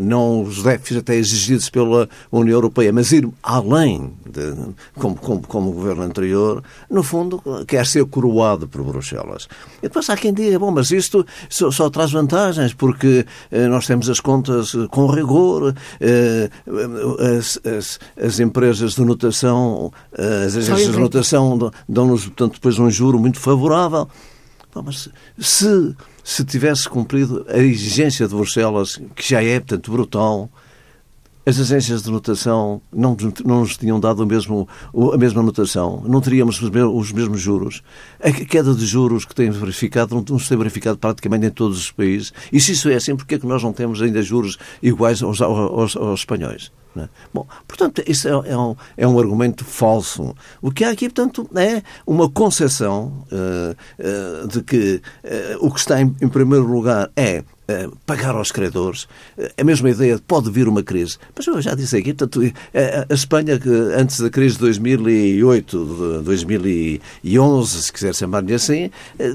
não 0.00 0.42
os 0.42 0.62
déficits 0.62 0.98
até 0.98 1.14
exigidos 1.14 1.68
pela 1.70 2.08
União 2.30 2.54
Europeia, 2.54 2.92
mas 2.92 3.12
ir 3.12 3.28
além, 3.42 4.12
de, 4.28 4.54
como, 4.94 5.16
como, 5.16 5.46
como 5.46 5.70
o 5.70 5.72
governo 5.72 6.02
anterior, 6.02 6.62
no 6.90 7.02
fundo, 7.02 7.42
quer 7.66 7.86
ser 7.86 8.04
coroado 8.06 8.68
por 8.68 8.82
Bruxelas. 8.82 9.48
E 9.78 9.82
depois 9.82 10.08
há 10.10 10.16
quem 10.16 10.32
diga, 10.32 10.58
bom, 10.58 10.70
mas 10.70 10.90
isto 10.90 11.26
só, 11.48 11.70
só 11.70 11.90
traz 11.90 12.12
vantagens, 12.12 12.72
porque 12.74 13.26
eh, 13.50 13.66
nós 13.66 13.86
temos 13.86 14.08
as 14.08 14.20
contas 14.20 14.74
eh, 14.74 14.86
com 14.90 15.06
rigor, 15.06 15.74
eh, 16.00 16.50
as, 17.38 17.58
as, 17.64 18.00
as, 18.22 18.40
empresas 18.40 18.94
de 18.94 19.04
notação, 19.04 19.92
eh, 20.16 20.44
as 20.46 20.56
agências 20.56 20.92
de 20.92 20.98
notação 20.98 21.72
dão-nos, 21.88 22.24
portanto, 22.24 22.54
depois 22.54 22.78
um 22.78 22.90
juro 22.90 23.18
muito 23.18 23.38
favorável. 23.38 24.08
Bom, 24.72 24.82
mas 24.86 25.08
se, 25.38 25.94
se 26.30 26.44
tivesse 26.44 26.88
cumprido 26.88 27.44
a 27.48 27.58
exigência 27.58 28.28
de 28.28 28.32
Bruxelas, 28.32 29.00
que 29.16 29.28
já 29.28 29.42
é, 29.42 29.58
portanto, 29.58 29.90
brutal, 29.90 30.48
as 31.44 31.58
agências 31.58 32.04
de 32.04 32.10
notação 32.12 32.80
não, 32.92 33.16
não 33.44 33.60
nos 33.62 33.76
tinham 33.76 33.98
dado 33.98 34.22
o 34.22 34.26
mesmo, 34.26 34.68
a 35.12 35.18
mesma 35.18 35.42
notação, 35.42 36.04
não 36.06 36.20
teríamos 36.20 36.62
os 36.62 37.10
mesmos 37.10 37.40
juros. 37.40 37.82
A 38.22 38.30
queda 38.30 38.72
de 38.72 38.86
juros 38.86 39.24
que 39.24 39.34
tem 39.34 39.50
verificado 39.50 40.24
não, 40.28 40.38
se 40.38 40.48
tem 40.48 40.56
verificado 40.56 40.98
praticamente 40.98 41.46
em 41.46 41.50
todos 41.50 41.76
os 41.76 41.90
países. 41.90 42.32
E 42.52 42.60
se 42.60 42.70
isso 42.72 42.88
é 42.88 42.94
assim, 42.94 43.16
porquê 43.16 43.34
é 43.34 43.38
que 43.40 43.46
nós 43.46 43.60
não 43.64 43.72
temos 43.72 44.00
ainda 44.00 44.22
juros 44.22 44.56
iguais 44.80 45.20
aos, 45.24 45.42
aos, 45.42 45.96
aos 45.96 46.20
espanhóis? 46.20 46.70
É? 46.96 47.08
Bom, 47.32 47.46
portanto, 47.68 48.02
isso 48.06 48.26
é, 48.26 48.50
é, 48.50 48.56
um, 48.56 48.76
é 48.96 49.06
um 49.06 49.18
argumento 49.18 49.64
falso. 49.64 50.34
O 50.60 50.72
que 50.72 50.82
há 50.82 50.90
aqui, 50.90 51.08
portanto, 51.08 51.48
é 51.54 51.82
uma 52.04 52.28
concepção 52.28 53.24
uh, 53.30 54.44
uh, 54.44 54.48
de 54.48 54.62
que 54.62 55.00
uh, 55.24 55.66
o 55.66 55.72
que 55.72 55.78
está 55.78 56.00
em, 56.00 56.14
em 56.20 56.28
primeiro 56.28 56.66
lugar 56.66 57.08
é 57.14 57.44
pagar 58.06 58.34
aos 58.34 58.52
credores. 58.52 59.04
Uh, 59.36 59.48
a 59.58 59.64
mesma 59.64 59.90
ideia 59.90 60.16
de 60.16 60.22
pode 60.22 60.50
vir 60.50 60.68
uma 60.68 60.82
crise. 60.82 61.18
Mas 61.36 61.46
eu 61.46 61.60
já 61.60 61.74
disse 61.74 61.96
aqui, 61.96 62.14
portanto, 62.14 62.40
a, 63.08 63.14
Espanha, 63.14 63.58
antes 63.96 64.20
da 64.20 64.30
crise 64.30 64.54
de 64.54 64.60
2008, 64.60 66.18
de 66.18 66.24
2011, 66.24 67.82
se 67.82 67.92
quiser 67.92 68.14
chamar-lhe 68.14 68.54
assim, 68.54 68.90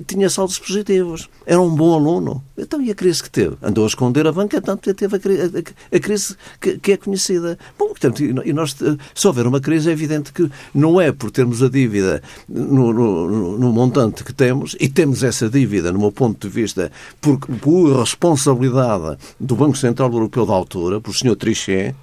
tinha 0.07 0.29
saldos 0.29 0.59
positivos. 0.59 1.29
Era 1.45 1.61
um 1.61 1.73
bom 1.75 1.93
aluno. 1.93 2.43
Então, 2.57 2.81
e 2.81 2.91
a 2.91 2.95
crise 2.95 3.21
que 3.21 3.29
teve? 3.29 3.55
Andou 3.61 3.83
a 3.83 3.87
esconder 3.87 4.25
a 4.27 4.31
banca, 4.31 4.61
tanto 4.61 4.93
teve 4.93 5.15
a, 5.15 5.99
crise 5.99 6.35
que, 6.59 6.91
é 6.91 6.97
conhecida. 6.97 7.57
Bom, 7.77 7.87
portanto, 7.87 8.23
e 8.23 8.53
nós, 8.53 8.75
se 9.13 9.27
houver 9.27 9.45
uma 9.45 9.59
crise, 9.59 9.89
é 9.89 9.93
evidente 9.93 10.31
que 10.31 10.49
não 10.73 10.99
é 10.99 11.11
por 11.11 11.31
termos 11.31 11.61
a 11.61 11.69
dívida 11.69 12.21
no, 12.47 12.93
no, 12.93 13.57
no 13.57 13.71
montante 13.71 14.23
que 14.23 14.33
temos, 14.33 14.75
e 14.79 14.87
temos 14.87 15.23
essa 15.23 15.49
dívida, 15.49 15.91
no 15.91 15.99
meu 15.99 16.11
ponto 16.11 16.47
de 16.47 16.53
vista, 16.53 16.91
por, 17.21 17.37
por 17.39 18.01
responsabilidade 18.25 19.17
do 19.39 19.55
Banco 19.55 19.77
Central 19.77 20.11
Europeu 20.11 20.45
da 20.45 20.53
altura, 20.53 20.99
por 20.99 21.13
Sr. 21.13 21.35
Trichet, 21.35 21.95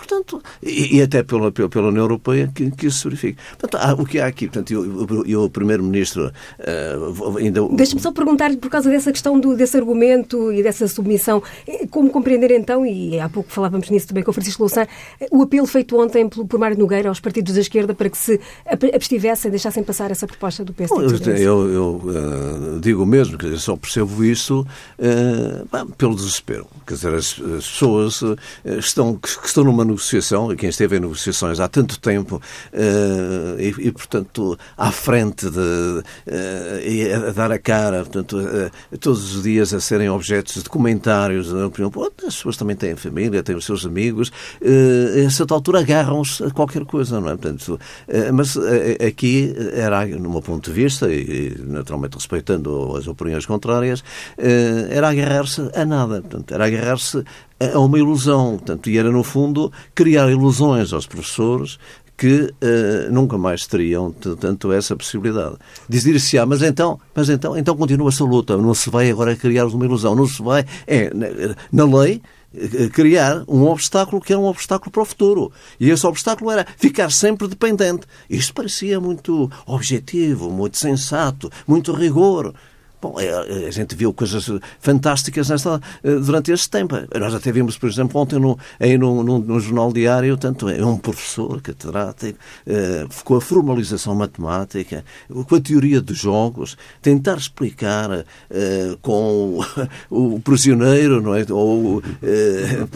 Portanto, 0.00 0.42
e, 0.62 0.96
e 0.96 1.02
até 1.02 1.22
pela, 1.22 1.52
pela, 1.52 1.68
pela, 1.68 1.88
União 1.88 2.04
Europeia 2.04 2.50
que, 2.54 2.70
que 2.70 2.86
isso 2.86 2.98
se 2.98 3.04
verifique. 3.04 3.38
Portanto, 3.58 3.82
há, 3.82 3.92
o 3.94 4.06
que 4.06 4.18
há 4.18 4.26
aqui, 4.26 4.46
portanto, 4.46 4.70
e 5.26 5.36
o 5.36 5.50
Primeiro-Ministro 5.50 6.32
uh, 6.58 7.38
ainda... 7.38 7.60
Deixe-me 7.68 8.00
só 8.00 8.10
perguntar-lhe, 8.10 8.56
por 8.56 8.70
causa 8.70 8.88
dessa 8.88 9.12
questão 9.12 9.38
do, 9.38 9.54
desse 9.54 9.76
argumento 9.76 10.52
e 10.52 10.62
dessa 10.62 10.88
submissão, 10.88 11.42
eh, 11.66 11.86
como 11.86 12.10
compreender 12.10 12.50
então, 12.50 12.84
e 12.86 13.20
há 13.20 13.28
pouco 13.28 13.52
falávamos 13.52 13.90
nisso 13.90 14.08
também 14.08 14.24
com 14.24 14.30
o 14.30 14.34
Francisco 14.34 14.62
Louçã, 14.62 14.86
o 15.30 15.42
apelo 15.42 15.66
feito 15.66 16.00
ontem 16.00 16.28
por, 16.28 16.46
por 16.46 16.58
Mário 16.58 16.78
Nogueira 16.78 17.08
aos 17.08 17.20
partidos 17.20 17.54
da 17.54 17.60
esquerda 17.60 17.94
para 17.94 18.08
que 18.08 18.16
se 18.16 18.40
abstivessem, 18.94 19.50
deixassem 19.50 19.82
passar 19.82 20.10
essa 20.10 20.26
proposta 20.26 20.64
do 20.64 20.72
PSD? 20.72 21.32
eu, 21.32 21.68
eu, 21.68 21.70
eu 21.72 22.76
uh, 22.76 22.80
digo 22.80 23.04
mesmo 23.04 23.36
que 23.36 23.46
eu 23.46 23.58
só 23.58 23.76
percebo 23.76 24.24
isso 24.24 24.66
uh, 24.98 25.94
pelo 25.96 26.14
desespero. 26.14 26.66
Quer 26.86 26.94
dizer, 26.94 27.14
as, 27.14 27.40
as 27.56 27.68
pessoas 27.68 28.22
estão, 28.80 29.16
que, 29.16 29.28
estão 29.44 29.64
numa 29.64 29.84
negociação, 29.84 30.54
quem 30.56 30.68
esteve 30.68 30.96
em 30.96 31.00
negociações 31.00 31.60
há 31.60 31.68
tanto 31.68 31.98
tempo 31.98 32.36
uh, 32.72 33.60
e, 33.60 33.88
e, 33.88 33.92
portanto, 33.92 34.58
à 34.76 34.90
frente 34.90 35.48
de, 35.48 35.58
uh, 35.58 37.28
a 37.28 37.32
dar 37.32 37.52
a 37.52 37.58
cara, 37.58 37.98
portanto, 37.98 38.38
uh, 38.38 38.98
todos 38.98 39.36
os 39.36 39.42
dias 39.42 39.72
a 39.72 39.80
serem 39.80 40.08
objetos 40.08 40.62
de 40.62 40.68
comentários, 40.68 41.52
opinião, 41.52 41.92
as 42.26 42.36
pessoas 42.36 42.56
também 42.56 42.76
têm 42.76 42.96
família, 42.96 43.42
têm 43.42 43.56
os 43.56 43.64
seus 43.64 43.84
amigos, 43.86 44.32
a 45.26 45.30
certa 45.30 45.54
altura 45.54 45.80
agarram-se 45.80 46.42
a 46.44 46.50
qualquer 46.50 46.84
coisa, 46.84 47.20
não 47.20 47.28
é? 47.28 47.36
Portanto, 47.36 47.78
mas 48.34 48.56
aqui 49.06 49.54
era, 49.72 50.06
no 50.06 50.30
meu 50.30 50.42
ponto 50.42 50.70
de 50.70 50.82
vista, 50.82 51.12
e 51.12 51.56
naturalmente 51.66 52.14
respeitando 52.14 52.96
as 52.96 53.06
opiniões 53.06 53.46
contrárias, 53.46 54.02
era 54.90 55.08
agarrar-se 55.08 55.70
a 55.74 55.84
nada, 55.84 56.20
portanto, 56.20 56.52
era 56.52 56.66
agarrar-se 56.66 57.24
a 57.60 57.78
uma 57.78 57.98
ilusão. 57.98 58.56
Portanto, 58.56 58.88
e 58.88 58.98
era, 58.98 59.10
no 59.10 59.22
fundo, 59.22 59.72
criar 59.94 60.30
ilusões 60.30 60.92
aos 60.92 61.06
professores 61.06 61.78
que 62.16 62.42
uh, 62.42 63.10
nunca 63.10 63.38
mais 63.38 63.66
teriam 63.66 64.12
tanto 64.12 64.70
essa 64.72 64.94
possibilidade. 64.94 65.56
Dizer-se, 65.88 66.36
ah, 66.36 66.44
mas 66.44 66.60
então, 66.60 67.00
mas 67.14 67.30
então, 67.30 67.56
então 67.56 67.74
continua-se 67.74 68.22
a 68.22 68.26
luta, 68.26 68.58
não 68.58 68.74
se 68.74 68.90
vai 68.90 69.10
agora 69.10 69.34
criar 69.34 69.64
uma 69.64 69.86
ilusão, 69.86 70.14
não 70.14 70.26
se 70.26 70.42
vai, 70.42 70.66
é, 70.86 71.10
na, 71.14 71.26
na 71.72 71.98
lei, 71.98 72.20
eh, 72.52 72.88
criar 72.88 73.44
um 73.46 73.64
obstáculo 73.64 74.20
que 74.20 74.32
era 74.32 74.40
um 74.40 74.44
obstáculo 74.44 74.90
para 74.90 75.02
o 75.02 75.04
futuro. 75.04 75.52
E 75.78 75.88
esse 75.88 76.06
obstáculo 76.06 76.50
era 76.50 76.66
ficar 76.76 77.10
sempre 77.10 77.46
dependente. 77.46 78.06
Isto 78.28 78.52
parecia 78.52 79.00
muito 79.00 79.50
objetivo, 79.64 80.50
muito 80.50 80.76
sensato, 80.76 81.50
muito 81.66 81.92
rigor. 81.92 82.52
Bom, 83.00 83.18
é, 83.18 83.26
é, 83.26 83.66
a 83.66 83.70
gente 83.70 83.94
viu 83.94 84.12
coisas 84.12 84.50
fantásticas 84.78 85.48
nesta, 85.48 85.80
eh, 86.04 86.16
durante 86.16 86.52
este 86.52 86.68
tempo. 86.68 86.94
Nós 87.18 87.34
até 87.34 87.50
vimos, 87.50 87.78
por 87.78 87.88
exemplo, 87.88 88.20
ontem 88.20 88.38
no, 88.38 88.58
aí 88.78 88.98
Jornal 89.60 89.92
Diário, 89.92 90.36
tanto 90.36 90.68
é 90.68 90.84
um 90.84 90.98
professor 90.98 91.62
catedrático, 91.62 92.38
eh, 92.66 93.06
com 93.24 93.36
a 93.36 93.40
formalização 93.40 94.14
matemática, 94.14 95.02
com 95.46 95.54
a 95.54 95.60
teoria 95.60 96.00
dos 96.00 96.18
jogos, 96.18 96.76
tentar 97.00 97.38
explicar 97.38 98.26
eh, 98.50 98.96
com 99.00 99.60
o, 100.10 100.34
o 100.36 100.40
prisioneiro, 100.40 101.22
não 101.22 101.34
é? 101.34 101.46
Ou, 101.50 102.02
eh, 102.22 102.86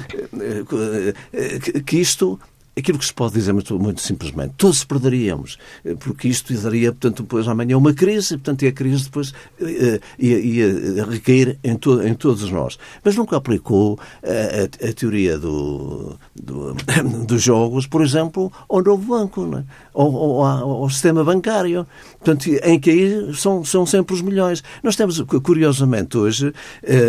que 1.87 1.97
isto 1.97 2.39
aquilo 2.77 2.99
que 2.99 3.07
se 3.07 3.15
pode 3.15 3.35
dizer 3.35 3.53
muito, 3.53 3.79
muito, 3.79 4.01
simplesmente, 4.01 4.55
todos 4.57 4.85
perderíamos, 4.85 5.59
eh, 5.85 5.95
porque 5.95 6.29
isto 6.29 6.53
daria, 6.55 6.93
portanto, 6.93 7.23
depois 7.23 7.47
amanhã 7.47 7.77
uma 7.77 7.93
crise, 7.93 8.37
portanto, 8.37 8.65
e 8.65 8.69
a 8.69 8.73
crise 8.73 9.05
depois 9.05 9.31
uh, 9.31 10.01
ia, 10.19 10.39
ia 10.39 11.05
recair 11.05 11.59
em, 11.63 11.77
to, 11.77 12.03
em 12.03 12.15
todos 12.15 12.51
nós. 12.51 12.79
Mas 13.05 13.17
nunca 13.17 13.37
aplicou 13.37 13.99
a, 14.23 14.87
a, 14.87 14.91
a 14.91 14.93
teoria 14.93 15.39
do, 15.39 16.19
do, 16.35 16.75
dos 17.27 17.43
jogos, 17.43 17.87
por 17.87 18.03
exemplo, 18.03 18.53
ao 18.69 18.83
novo 18.83 19.17
banco, 19.17 19.47
né? 19.47 19.65
ou, 19.65 19.84
ou, 19.95 20.45
ao 20.45 20.91
sistema 20.91 21.23
bancário, 21.23 21.87
portanto, 22.19 22.51
em 22.65 22.79
que 22.81 22.91
aí 22.91 23.35
são, 23.35 23.65
são 23.65 23.87
sempre 23.87 24.15
os 24.15 24.21
milhões. 24.21 24.63
Nós 24.83 24.97
temos, 24.97 25.21
curiosamente, 25.21 26.19
hoje, 26.19 26.49
uh, 26.49 26.55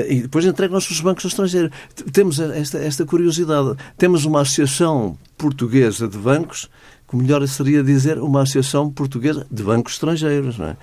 e 0.08 0.22
depois 0.22 0.46
entregam-se 0.46 0.92
os 0.92 1.02
bancos 1.02 1.26
estrangeiros, 1.26 1.72
temos 2.14 2.40
esta, 2.40 2.78
esta 2.78 3.06
curiosidade, 3.06 3.76
temos 3.98 4.24
uma 4.26 4.42
associação 4.42 5.18
portuguesa 5.38 6.08
de 6.08 6.18
bancos, 6.18 6.70
que 7.08 7.16
melhor 7.16 7.48
seria 7.48 7.84
dizer 7.84 8.18
uma 8.20 8.42
associação 8.42 8.90
portuguesa 8.90 9.46
de 9.50 9.64
bancos 9.64 9.94
estrangeiros. 9.94 10.58
Não 10.58 10.68
é? 10.68 10.78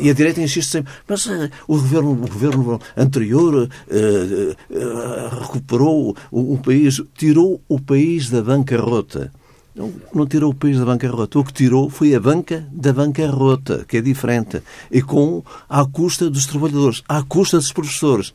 E 0.00 0.10
a 0.10 0.14
direita 0.14 0.40
insiste 0.40 0.70
sempre, 0.70 0.92
mas 1.06 1.26
uh, 1.26 1.50
o, 1.66 1.74
governo, 1.74 2.12
o 2.12 2.16
governo 2.16 2.80
anterior 2.96 3.54
uh, 3.54 3.66
uh, 3.66 5.38
recuperou 5.42 6.16
o, 6.30 6.54
o, 6.54 6.58
país, 6.58 7.02
tirou 7.16 7.60
o 7.68 7.80
país 7.80 8.30
da 8.30 8.42
bancarrota. 8.42 9.32
Não, 9.78 9.92
não 10.12 10.26
tirou 10.26 10.50
o 10.50 10.54
país 10.54 10.76
da 10.76 10.84
bancarrota. 10.84 11.38
O 11.38 11.44
que 11.44 11.52
tirou 11.52 11.88
foi 11.88 12.12
a 12.12 12.18
banca 12.20 12.66
da 12.72 12.92
bancarrota, 12.92 13.84
que 13.86 13.98
é 13.98 14.00
diferente. 14.00 14.60
E 14.90 15.00
com 15.00 15.44
à 15.68 15.84
custa 15.86 16.28
dos 16.28 16.46
trabalhadores, 16.46 17.04
à 17.08 17.22
custa 17.22 17.58
dos 17.58 17.72
professores. 17.72 18.34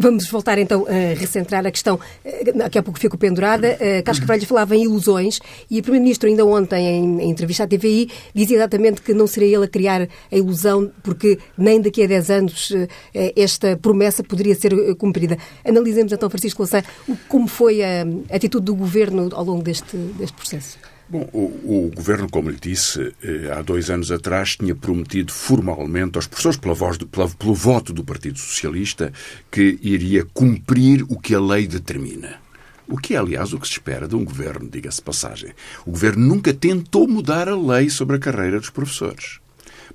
Vamos 0.00 0.30
voltar 0.30 0.58
então 0.58 0.86
a 0.86 1.18
recentrar 1.18 1.66
a 1.66 1.72
questão, 1.72 1.98
eh, 2.24 2.52
daqui 2.52 2.78
a 2.78 2.82
pouco 2.84 3.00
fico 3.00 3.18
pendurada. 3.18 3.76
Eh, 3.80 4.00
Carlos 4.02 4.20
Carvalho 4.20 4.46
falava 4.46 4.76
em 4.76 4.84
ilusões 4.84 5.40
e 5.68 5.80
o 5.80 5.82
Primeiro-Ministro, 5.82 6.28
ainda 6.28 6.46
ontem, 6.46 6.86
em 6.86 7.28
entrevista 7.28 7.64
à 7.64 7.66
TVI, 7.66 8.08
dizia 8.32 8.58
exatamente 8.58 9.02
que 9.02 9.12
não 9.12 9.26
seria 9.26 9.56
ele 9.56 9.64
a 9.64 9.68
criar 9.68 10.02
a 10.02 10.36
ilusão, 10.36 10.88
porque 11.02 11.40
nem 11.56 11.80
daqui 11.80 12.04
a 12.04 12.06
10 12.06 12.30
anos 12.30 12.72
eh, 13.12 13.32
esta 13.34 13.76
promessa 13.76 14.22
poderia 14.22 14.54
ser 14.54 14.72
cumprida. 14.94 15.36
Analisemos 15.64 16.12
então, 16.12 16.30
Francisco 16.30 16.62
Louçã, 16.62 16.80
como 17.26 17.48
foi 17.48 17.82
a 17.82 18.06
atitude 18.32 18.66
do 18.66 18.76
Governo 18.76 19.28
ao 19.32 19.44
longo 19.44 19.64
deste, 19.64 19.96
deste 19.96 20.36
processo. 20.36 20.78
Bom, 21.10 21.26
o, 21.32 21.86
o, 21.86 21.90
Governo, 21.94 22.28
como 22.28 22.50
lhe 22.50 22.58
disse, 22.60 23.14
eh, 23.22 23.50
há 23.50 23.62
dois 23.62 23.88
anos 23.88 24.12
atrás 24.12 24.56
tinha 24.56 24.74
prometido 24.74 25.32
formalmente 25.32 26.18
aos 26.18 26.26
professores, 26.26 26.58
pela 26.58 26.74
voz 26.74 26.98
do, 26.98 27.06
pela, 27.06 27.26
pelo 27.30 27.54
voto 27.54 27.94
do 27.94 28.04
Partido 28.04 28.38
Socialista, 28.38 29.10
que 29.50 29.78
iria 29.80 30.26
cumprir 30.34 31.06
o 31.08 31.18
que 31.18 31.34
a 31.34 31.40
lei 31.40 31.66
determina. 31.66 32.38
O 32.86 32.98
que 32.98 33.14
é, 33.14 33.16
aliás, 33.16 33.54
o 33.54 33.58
que 33.58 33.66
se 33.66 33.72
espera 33.72 34.06
de 34.06 34.16
um 34.16 34.24
governo, 34.24 34.68
diga-se 34.68 35.00
passagem. 35.00 35.54
O 35.86 35.92
governo 35.92 36.26
nunca 36.26 36.52
tentou 36.52 37.08
mudar 37.08 37.48
a 37.48 37.56
lei 37.56 37.88
sobre 37.88 38.16
a 38.16 38.18
carreira 38.18 38.60
dos 38.60 38.68
professores. 38.68 39.40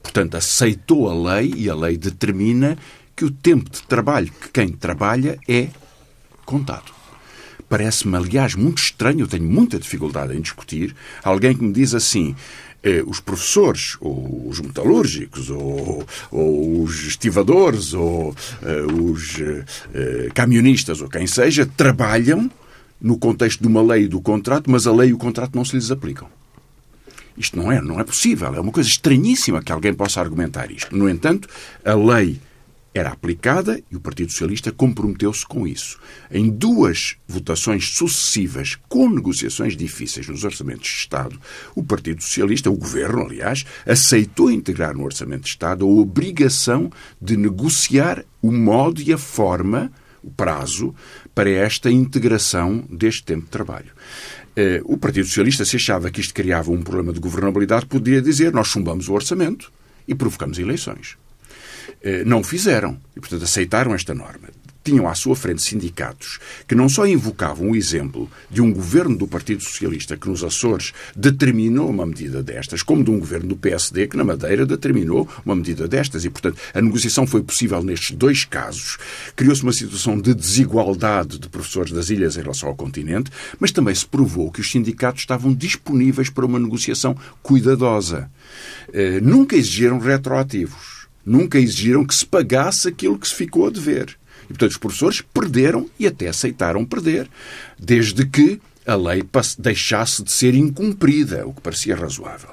Portanto, 0.02 0.36
aceitou 0.36 1.08
a 1.08 1.36
lei 1.36 1.54
e 1.56 1.70
a 1.70 1.76
lei 1.76 1.96
determina 1.96 2.76
que 3.16 3.24
o 3.24 3.30
tempo 3.30 3.70
de 3.70 3.84
trabalho 3.84 4.32
que 4.42 4.50
quem 4.50 4.70
trabalha 4.70 5.38
é 5.48 5.70
contado. 6.44 7.03
Parece-me, 7.74 8.16
aliás, 8.16 8.54
muito 8.54 8.84
estranho, 8.84 9.22
eu 9.22 9.28
tenho 9.28 9.50
muita 9.50 9.80
dificuldade 9.80 10.38
em 10.38 10.40
discutir, 10.40 10.96
alguém 11.24 11.58
que 11.58 11.64
me 11.64 11.74
diz 11.74 11.96
assim, 11.96 12.36
eh, 12.84 13.02
os 13.04 13.20
professores, 13.20 13.98
ou 14.00 14.48
os 14.48 14.60
metalúrgicos, 14.60 15.50
ou, 15.50 16.06
ou 16.30 16.84
os 16.84 17.08
estivadores, 17.08 17.96
ou 17.96 18.36
eh, 18.62 18.84
os 18.84 19.40
eh, 19.92 20.30
camionistas, 20.36 21.02
ou 21.02 21.10
quem 21.10 21.26
seja, 21.26 21.66
trabalham 21.66 22.48
no 23.02 23.18
contexto 23.18 23.62
de 23.62 23.68
uma 23.68 23.82
lei 23.82 24.04
e 24.04 24.08
do 24.08 24.22
contrato, 24.22 24.70
mas 24.70 24.86
a 24.86 24.94
lei 24.94 25.10
e 25.10 25.14
o 25.14 25.18
contrato 25.18 25.56
não 25.56 25.66
se 25.66 25.76
lhes 25.76 25.90
aplicam. 25.90 26.28
Isto 27.36 27.58
não 27.58 27.72
é, 27.72 27.82
não 27.82 28.00
é 28.00 28.04
possível. 28.04 28.54
É 28.54 28.60
uma 28.60 28.72
coisa 28.72 28.88
estranhíssima 28.88 29.64
que 29.64 29.72
alguém 29.72 29.96
possa 29.96 30.22
argumentar 30.22 30.70
isto. 30.70 30.96
No 30.96 31.10
entanto, 31.10 31.48
a 31.84 31.96
lei 31.96 32.40
era 32.94 33.10
aplicada 33.10 33.82
e 33.92 33.96
o 33.96 34.00
Partido 34.00 34.32
Socialista 34.32 34.72
comprometeu-se 34.72 35.46
com 35.46 35.68
isso. 35.68 36.00
Em 36.32 36.50
duas 36.50 37.16
votações 37.28 37.90
sucessivas, 37.90 38.78
com 38.88 39.10
negociações 39.10 39.76
difíceis 39.76 40.28
nos 40.28 40.44
orçamentos 40.44 40.88
de 40.88 40.98
Estado, 40.98 41.40
o 41.76 41.84
Partido 41.84 42.22
Socialista, 42.22 42.70
o 42.70 42.78
governo, 42.78 43.24
aliás, 43.24 43.66
aceitou 43.86 44.52
integrar 44.52 44.96
no 44.96 45.04
Orçamento 45.04 45.44
de 45.44 45.50
Estado 45.50 45.86
a 45.86 45.90
obrigação 45.90 46.92
de 47.20 47.36
negociar 47.36 48.24
o 48.42 48.52
modo 48.52 49.02
e 49.02 49.12
a 49.12 49.18
forma, 49.18 49.92
o 50.22 50.30
prazo, 50.30 50.94
para 51.34 51.50
esta 51.50 51.90
integração 51.90 52.86
deste 52.90 53.24
tempo 53.24 53.46
de 53.46 53.50
trabalho. 53.50 53.92
Eh, 54.56 54.82
o 54.86 54.98
Partido 54.98 55.26
Socialista, 55.26 55.66
se 55.66 55.78
achava 55.78 56.12
que 56.12 56.22
isto 56.22 56.34
criava 56.34 56.72
um 56.72 56.84
problema 56.84 57.12
de 57.12 57.20
governabilidade, 57.20 57.88
podia 57.88 58.22
dizer 58.22 58.54
nós 58.54 58.68
chumbamos 58.68 59.10
o 59.10 59.14
orçamento 59.14 59.72
e 60.08 60.14
provocamos 60.14 60.60
eleições. 60.60 61.18
Eh, 62.02 62.24
não 62.26 62.40
o 62.40 62.44
fizeram. 62.44 63.00
E, 63.16 63.20
portanto, 63.20 63.44
aceitaram 63.44 63.94
esta 63.94 64.14
norma 64.14 64.50
tinham 64.84 65.08
à 65.08 65.16
sua 65.16 65.36
frente 65.36 65.62
sindicatos 65.62 66.40
que 66.68 66.76
não 66.76 66.90
só 66.90 67.08
invocavam 67.08 67.72
o 67.72 67.76
exemplo 67.76 68.30
de 68.50 68.62
um 68.62 68.72
governo 68.72 69.18
do 69.18 69.28
Partido 69.28 69.64
Socialista 69.64 70.18
que 70.18 70.28
nos 70.28 70.44
Açores 70.44 70.92
determinou 71.16 71.90
uma 71.90 72.06
medida 72.06 72.44
destas, 72.44 72.84
como 72.84 73.04
de 73.04 73.10
um 73.10 73.20
governo 73.20 73.50
do 73.50 73.56
PSD 73.56 74.08
que 74.08 74.18
na 74.18 74.24
Madeira 74.24 74.66
determinou 74.66 75.28
uma 75.46 75.56
medida 75.56 75.88
destas. 75.88 76.26
E, 76.26 76.30
portanto, 76.30 76.58
a 76.74 76.82
negociação 76.82 77.26
foi 77.26 77.42
possível 77.42 77.82
nestes 77.82 78.12
dois 78.12 78.44
casos. 78.44 78.98
Criou-se 79.36 79.64
uma 79.64 79.72
situação 79.72 80.20
de 80.20 80.34
desigualdade 80.34 81.40
de 81.40 81.48
professores 81.48 81.92
das 81.92 82.10
ilhas 82.10 82.36
em 82.36 82.42
relação 82.42 82.68
ao 82.68 82.76
continente, 82.76 83.32
mas 83.60 83.72
também 83.72 83.96
se 83.96 84.06
provou 84.06 84.52
que 84.52 84.62
os 84.62 84.70
sindicatos 84.70 85.22
estavam 85.22 85.54
disponíveis 85.54 86.30
para 86.30 86.46
uma 86.46 86.60
negociação 86.60 87.16
cuidadosa. 87.42 88.30
Eh, 88.92 89.22
nunca 89.22 89.56
exigiram 89.56 90.00
retroativos. 90.00 90.93
Nunca 91.26 91.58
exigiram 91.58 92.06
que 92.06 92.16
se 92.16 92.26
pagasse 92.26 92.88
aquilo 92.88 93.18
que 93.18 93.28
se 93.28 93.36
ficou 93.36 93.68
a 93.68 93.70
dever. 93.70 94.18
E, 94.46 94.48
portanto, 94.48 94.72
os 94.72 94.78
professores 94.78 95.22
perderam 95.22 95.90
e 95.98 96.06
até 96.06 96.28
aceitaram 96.28 96.86
perder, 96.86 97.30
desde 97.80 98.26
que 98.26 98.60
a 98.86 98.96
lei 98.96 99.24
deixasse 99.58 100.24
de 100.24 100.32
ser 100.32 100.54
incumprida, 100.54 101.48
o 101.48 101.54
que 101.54 101.62
parecia 101.62 101.96
razoável. 101.96 102.50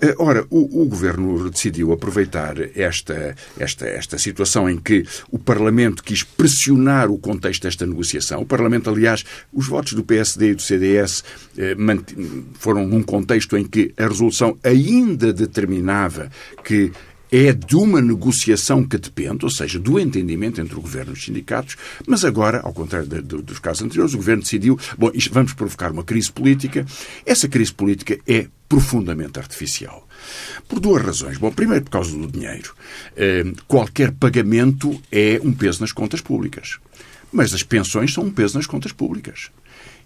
Eh, 0.00 0.14
ora, 0.18 0.46
o, 0.50 0.82
o, 0.82 0.86
Governo 0.86 1.50
decidiu 1.50 1.92
aproveitar 1.92 2.56
esta, 2.76 3.34
esta, 3.58 3.86
esta 3.86 4.18
situação 4.18 4.70
em 4.70 4.76
que 4.76 5.04
o 5.30 5.38
Parlamento 5.38 6.02
quis 6.02 6.22
pressionar 6.22 7.10
o 7.10 7.18
contexto 7.18 7.62
desta 7.62 7.86
negociação. 7.86 8.40
O 8.40 8.46
Parlamento, 8.46 8.88
aliás, 8.88 9.24
os 9.52 9.66
votos 9.66 9.94
do 9.94 10.04
PSD 10.04 10.50
e 10.50 10.54
do 10.54 10.62
CDS 10.62 11.24
eh, 11.58 11.76
foram 12.54 12.86
num 12.86 13.02
contexto 13.02 13.56
em 13.56 13.64
que 13.64 13.92
a 13.96 14.06
resolução 14.06 14.56
ainda 14.62 15.32
determinava 15.32 16.30
que 16.62 16.92
é 17.36 17.52
de 17.52 17.74
uma 17.74 18.00
negociação 18.00 18.84
que 18.84 18.96
depende, 18.96 19.44
ou 19.44 19.50
seja, 19.50 19.76
do 19.76 19.98
entendimento 19.98 20.60
entre 20.60 20.76
o 20.76 20.80
governo 20.80 21.10
e 21.10 21.14
os 21.14 21.24
sindicatos, 21.24 21.76
mas 22.06 22.24
agora, 22.24 22.60
ao 22.60 22.72
contrário 22.72 23.08
de, 23.08 23.20
de, 23.20 23.42
dos 23.42 23.58
casos 23.58 23.82
anteriores, 23.82 24.14
o 24.14 24.18
governo 24.18 24.44
decidiu, 24.44 24.78
bom, 24.96 25.10
vamos 25.32 25.52
provocar 25.52 25.90
uma 25.90 26.04
crise 26.04 26.30
política. 26.30 26.86
Essa 27.26 27.48
crise 27.48 27.74
política 27.74 28.16
é 28.24 28.46
profundamente 28.68 29.40
artificial. 29.40 30.06
Por 30.68 30.78
duas 30.78 31.02
razões. 31.02 31.36
Bom, 31.36 31.50
primeiro, 31.50 31.82
por 31.82 31.90
causa 31.90 32.16
do 32.16 32.30
dinheiro. 32.30 32.72
Eh, 33.16 33.44
qualquer 33.66 34.12
pagamento 34.12 35.02
é 35.10 35.40
um 35.42 35.52
peso 35.52 35.80
nas 35.80 35.90
contas 35.90 36.20
públicas. 36.20 36.78
Mas 37.32 37.52
as 37.52 37.64
pensões 37.64 38.14
são 38.14 38.24
um 38.24 38.30
peso 38.30 38.56
nas 38.56 38.66
contas 38.66 38.92
públicas. 38.92 39.50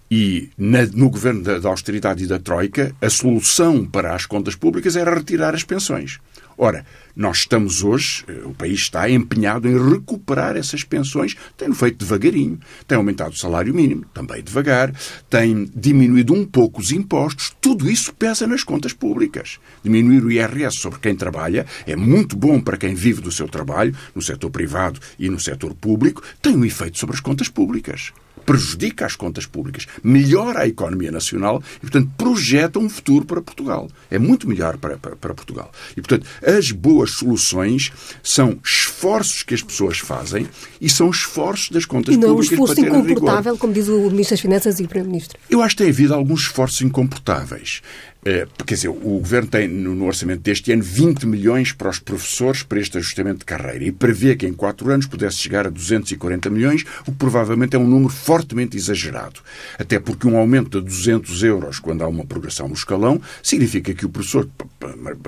E 0.09 0.49
no 0.57 1.09
governo 1.11 1.43
da, 1.43 1.59
da, 1.59 1.69
austeridade 1.69 2.23
e 2.23 2.27
da 2.27 2.39
Troika, 2.39 2.95
a 2.99 3.09
solução 3.09 3.85
para 3.85 4.15
as 4.15 4.25
contas 4.25 4.55
públicas 4.55 4.95
era 4.95 5.13
retirar 5.13 5.53
as 5.53 5.63
pensões. 5.63 6.19
Ora, 6.61 6.85
nós 7.15 7.37
estamos 7.37 7.85
hoje, 7.85 8.25
eh, 8.27 8.41
o 8.43 8.53
país 8.53 8.81
está 8.81 9.09
empenhado 9.09 9.65
em 9.65 9.91
recuperar 9.91 10.57
essas 10.57 10.83
pensões, 10.83 11.33
tem 11.55 11.73
feito 11.73 11.99
devagarinho, 11.99 12.59
tem 12.85 12.97
aumentado 12.97 13.31
o 13.31 13.37
salário 13.37 13.73
mínimo, 13.73 14.03
também 14.13 14.43
devagar, 14.43 14.93
tem 15.29 15.71
diminuído 15.73 16.33
um 16.33 16.45
pouco 16.45 16.81
os 16.81 16.91
impostos, 16.91 17.55
tudo 17.61 17.89
isso 17.89 18.13
pesa 18.13 18.45
nas 18.45 18.61
contas 18.61 18.91
públicas. 18.91 19.57
Diminuir 19.81 20.21
o 20.21 20.29
IRS 20.29 20.79
sobre 20.79 20.99
quem 20.99 21.15
trabalha 21.15 21.65
é 21.87 21.95
muito 21.95 22.35
bom 22.35 22.59
para 22.59 22.75
quem 22.75 22.93
vive 22.93 23.21
do 23.21 23.31
seu 23.31 23.47
trabalho, 23.47 23.95
no 24.13 24.21
setor 24.21 24.49
privado 24.49 24.99
e 25.17 25.29
no 25.29 25.39
setor 25.39 25.73
público, 25.73 26.21
tem 26.41 26.57
um 26.57 26.65
efeito 26.65 26.99
sobre 26.99 27.15
as 27.15 27.21
contas 27.21 27.47
públicas 27.47 28.11
prejudica 28.49 29.05
as 29.05 29.15
contas 29.15 29.45
públicas, 29.45 29.85
melhora 30.03 30.61
a 30.61 30.67
economia 30.67 31.11
nacional 31.11 31.61
e, 31.77 31.81
portanto, 31.81 32.09
projeta 32.17 32.79
um 32.79 32.89
futuro 32.89 33.23
para 33.23 33.39
Portugal. 33.43 33.87
É 34.09 34.17
muito 34.17 34.49
melhor 34.49 34.75
para, 34.77 34.97
para, 34.97 35.15
para 35.15 35.35
Portugal. 35.35 35.71
E, 35.91 36.01
portanto, 36.01 36.25
as 36.43 36.71
boas 36.71 37.11
soluções 37.11 37.91
são 38.23 38.57
esforços 38.65 39.43
que 39.43 39.53
as 39.53 39.61
pessoas 39.61 39.99
fazem 39.99 40.47
e 40.81 40.89
são 40.89 41.11
esforços 41.11 41.69
das 41.69 41.85
contas 41.85 42.15
e 42.15 42.17
não 42.17 42.29
públicas. 42.29 42.57
Não 42.57 42.65
um 42.65 42.71
esforço 42.71 42.87
incomportável, 42.87 43.55
como 43.55 43.71
diz 43.71 43.87
o 43.87 44.09
Ministro 44.09 44.33
das 44.33 44.41
Finanças 44.41 44.79
e 44.79 44.83
o 44.83 44.87
Primeiro-Ministro. 44.87 45.37
Eu 45.47 45.61
acho 45.61 45.75
que 45.75 45.83
tem 45.83 45.91
havido 45.91 46.15
alguns 46.15 46.41
esforços 46.41 46.81
incomportáveis. 46.81 47.83
É, 48.25 48.45
quer 48.65 48.73
dizer, 48.73 48.89
o 48.89 48.93
Governo 48.93 49.47
tem 49.47 49.65
no 49.65 50.05
orçamento 50.05 50.41
deste 50.41 50.73
ano 50.73 50.83
20 50.83 51.25
milhões 51.25 51.71
para 51.71 51.89
os 51.89 51.99
professores 51.99 52.63
para 52.63 52.77
este 52.77 52.97
ajustamento 52.97 53.39
de 53.39 53.45
carreira 53.45 53.85
e 53.85 53.93
prevê 53.93 54.35
que 54.35 54.45
em 54.45 54.51
quatro 54.51 54.91
anos 54.91 55.05
pudesse 55.05 55.37
chegar 55.37 55.65
a 55.65 55.69
240 55.69 56.49
milhões, 56.49 56.83
o 57.07 57.11
que 57.13 57.17
provavelmente 57.17 57.77
é 57.77 57.79
um 57.79 57.87
número 57.87 58.11
fortemente 58.11 58.75
exagerado. 58.75 59.39
Até 59.77 59.99
porque 59.99 60.27
um 60.27 60.37
aumento 60.37 60.81
de 60.81 60.87
200 60.87 61.43
euros 61.43 61.79
quando 61.79 62.01
há 62.01 62.07
uma 62.09 62.25
progressão 62.25 62.67
no 62.67 62.73
escalão 62.73 63.21
significa 63.41 63.93
que 63.93 64.05
o 64.05 64.09
professor 64.09 64.49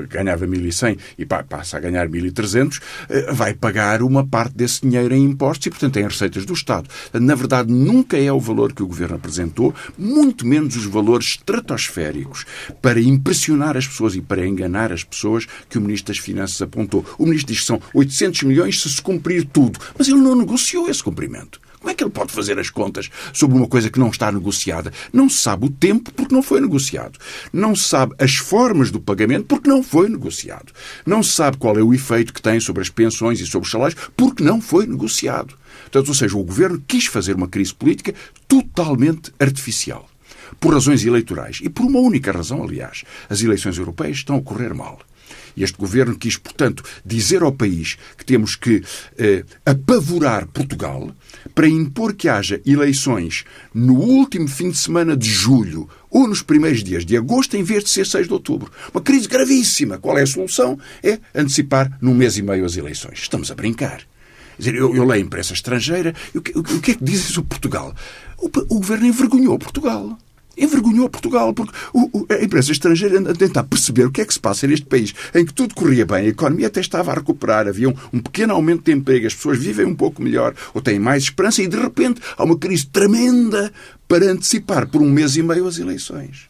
ganhava 0.10 0.46
1.100 0.46 0.98
e 1.18 1.26
passa 1.26 1.78
a 1.78 1.80
ganhar 1.80 2.10
1.300, 2.10 2.82
eh, 3.10 3.32
vai 3.32 3.54
pagar 3.54 4.02
uma 4.02 4.28
parte 4.28 4.54
desse 4.54 4.82
dinheiro 4.82 5.14
em 5.14 5.24
impostos 5.24 5.66
e, 5.68 5.70
portanto, 5.70 5.98
em 5.98 6.04
receitas 6.04 6.46
do 6.46 6.54
Estado. 6.54 6.90
Na 7.14 7.36
verdade, 7.36 7.72
nunca 7.72 8.18
é 8.18 8.32
o 8.32 8.40
valor 8.40 8.74
que 8.74 8.84
o 8.84 8.88
Governo 8.88 9.16
apresentou, 9.16 9.74
muito 9.98 10.46
menos 10.46 10.76
os 10.76 10.86
valores 10.86 11.28
estratosféricos 11.28 12.46
para 12.82 13.00
impressionar 13.00 13.78
as 13.78 13.88
pessoas 13.88 14.16
e 14.16 14.22
para 14.22 14.46
enganar 14.46 14.92
as 14.92 15.04
pessoas 15.04 15.46
que 15.70 15.78
o 15.78 15.82
Ministro 15.82 16.14
das 16.14 16.24
Finanças 16.24 16.62
apontou. 16.62 17.06
O 17.18 17.26
Ministro 17.26 17.54
diz 17.54 17.62
que 17.62 17.68
são 17.68 17.82
800 17.94 18.44
milhões 18.44 18.82
se 18.82 18.90
se 18.90 19.02
cumprir 19.02 19.46
tudo, 19.46 19.80
mas 19.98 20.08
ele 20.08 20.18
não 20.18 20.36
negociou 20.36 20.90
esse 20.90 21.04
cumprimento. 21.04 21.60
Como 21.82 21.90
é 21.90 21.96
que 21.96 22.04
ele 22.04 22.12
pode 22.12 22.32
fazer 22.32 22.60
as 22.60 22.70
contas 22.70 23.10
sobre 23.34 23.58
uma 23.58 23.68
coisa 23.68 23.90
que 23.90 24.00
não 24.00 24.10
está 24.10 24.32
negociada? 24.32 24.94
Não 25.12 25.28
sabe 25.28 25.66
o 25.66 25.70
tempo 25.70 26.12
porque 26.14 26.34
não 26.34 26.44
foi 26.44 26.62
negociado. 26.62 27.18
Não 27.52 27.76
sabe 27.76 28.14
as 28.20 28.36
formas 28.36 28.92
do 28.92 29.00
pagamento 29.00 29.46
porque 29.46 29.68
não 29.68 29.82
foi 29.82 30.08
negociado. 30.08 30.72
Não 31.08 31.24
sabe 31.24 31.58
qual 31.58 31.76
é 31.76 31.82
o 31.82 31.92
efeito 31.92 32.34
que 32.34 32.42
tem 32.42 32.60
sobre 32.60 32.84
as 32.84 32.90
pensões 32.90 33.40
e 33.40 33.48
sobre 33.48 33.66
os 33.66 33.72
salários 33.72 34.00
porque 34.16 34.44
não 34.44 34.62
foi 34.62 34.86
negociado. 34.86 35.56
Portanto, 35.84 36.10
ou 36.10 36.14
seja, 36.14 36.38
o 36.38 36.44
governo 36.44 36.84
quis 36.88 37.08
fazer 37.08 37.36
uma 37.36 37.48
crise 37.48 37.74
política 37.74 38.14
totalmente 38.48 39.34
artificial 39.40 40.11
por 40.60 40.74
razões 40.74 41.06
eleitorais. 41.06 41.60
E 41.62 41.70
por 41.70 41.86
uma 41.86 42.00
única 42.00 42.32
razão, 42.32 42.64
aliás. 42.64 43.04
As 43.30 43.42
eleições 43.42 43.78
europeias 43.78 44.18
estão 44.18 44.38
a 44.38 44.42
correr 44.42 44.74
mal. 44.74 45.00
E 45.56 45.64
este 45.64 45.78
governo 45.78 46.18
quis, 46.18 46.38
portanto, 46.38 46.84
dizer 47.06 47.42
ao 47.42 47.52
país 47.52 47.98
que 48.18 48.26
temos 48.26 48.56
que 48.56 48.84
eh, 49.18 49.44
apavorar 49.66 50.48
Portugal 50.48 51.12
para 51.54 51.68
impor 51.68 52.14
que 52.14 52.30
haja 52.30 52.62
eleições 52.66 53.44
no 53.74 53.96
último 53.96 54.48
fim 54.48 54.70
de 54.70 54.78
semana 54.78 55.16
de 55.16 55.30
julho 55.30 55.90
ou 56.10 56.28
nos 56.28 56.42
primeiros 56.42 56.84
dias 56.84 57.06
de 57.06 57.18
agosto, 57.18 57.56
em 57.56 57.64
vez 57.64 57.84
de 57.84 57.90
ser 57.90 58.06
6 58.06 58.28
de 58.28 58.34
outubro. 58.34 58.72
Uma 58.94 59.02
crise 59.02 59.28
gravíssima. 59.28 59.98
Qual 59.98 60.18
é 60.18 60.24
a 60.24 60.28
solução? 60.28 60.78
É 61.04 61.20
antecipar 61.36 61.98
num 62.02 62.14
mês 62.14 62.38
e 62.38 62.42
meio 62.42 62.66
as 62.66 62.76
eleições. 62.78 63.20
Estamos 63.20 63.52
a 63.52 63.56
brincar. 63.56 64.02
Eu, 64.60 64.96
eu 64.96 65.04
leio 65.06 65.24
imprensa 65.24 65.54
estrangeira. 65.54 66.14
O 66.36 66.42
que, 66.42 66.58
o 66.58 66.82
que 66.82 66.92
é 66.92 66.96
que 66.96 67.04
dizem 67.04 67.32
sobre 67.32 67.50
Portugal? 67.50 67.96
O, 68.38 68.48
o 68.48 68.80
governo 68.80 69.08
envergonhou 69.08 69.58
Portugal 69.58 70.18
envergonhou 70.58 71.10
Portugal, 71.10 71.54
porque 71.54 71.74
a 72.30 72.44
imprensa 72.44 72.72
estrangeira 72.72 73.20
anda 73.20 73.32
a 73.32 73.36
tentar 73.36 73.64
perceber 73.64 74.06
o 74.06 74.12
que 74.12 74.22
é 74.22 74.26
que 74.26 74.34
se 74.34 74.40
passa 74.40 74.68
neste 74.68 74.86
país, 74.86 75.14
em 75.34 75.46
que 75.46 75.54
tudo 75.54 75.76
corria 75.76 76.06
bem, 76.06 76.26
a 76.26 76.30
economia 76.30 76.68
até 76.68 76.80
estava 76.80 77.12
a 77.12 77.16
recuperar, 77.16 77.68
havia 77.68 77.90
um 77.90 78.20
pequeno 78.20 78.54
aumento 78.54 78.84
de 78.84 78.92
emprego, 78.92 79.28
as 79.28 79.36
pessoas 79.36 79.58
vivem 79.58 79.86
um 79.86 79.96
pouco 79.96 80.22
melhor 80.22 80.54
ou 80.74 80.82
têm 80.82 81.00
mais 81.00 81.24
esperança, 81.24 81.62
e 81.62 81.68
de 81.68 81.78
repente 81.78 82.22
há 82.38 82.44
uma 82.44 82.58
crise 82.58 82.86
tremenda 82.88 83.72
para 84.08 84.32
antecipar 84.32 84.88
por 84.88 85.02
um 85.02 85.10
mês 85.10 85.36
e 85.36 85.44
meio 85.44 85.68
as 85.68 85.78
eleições 85.78 86.50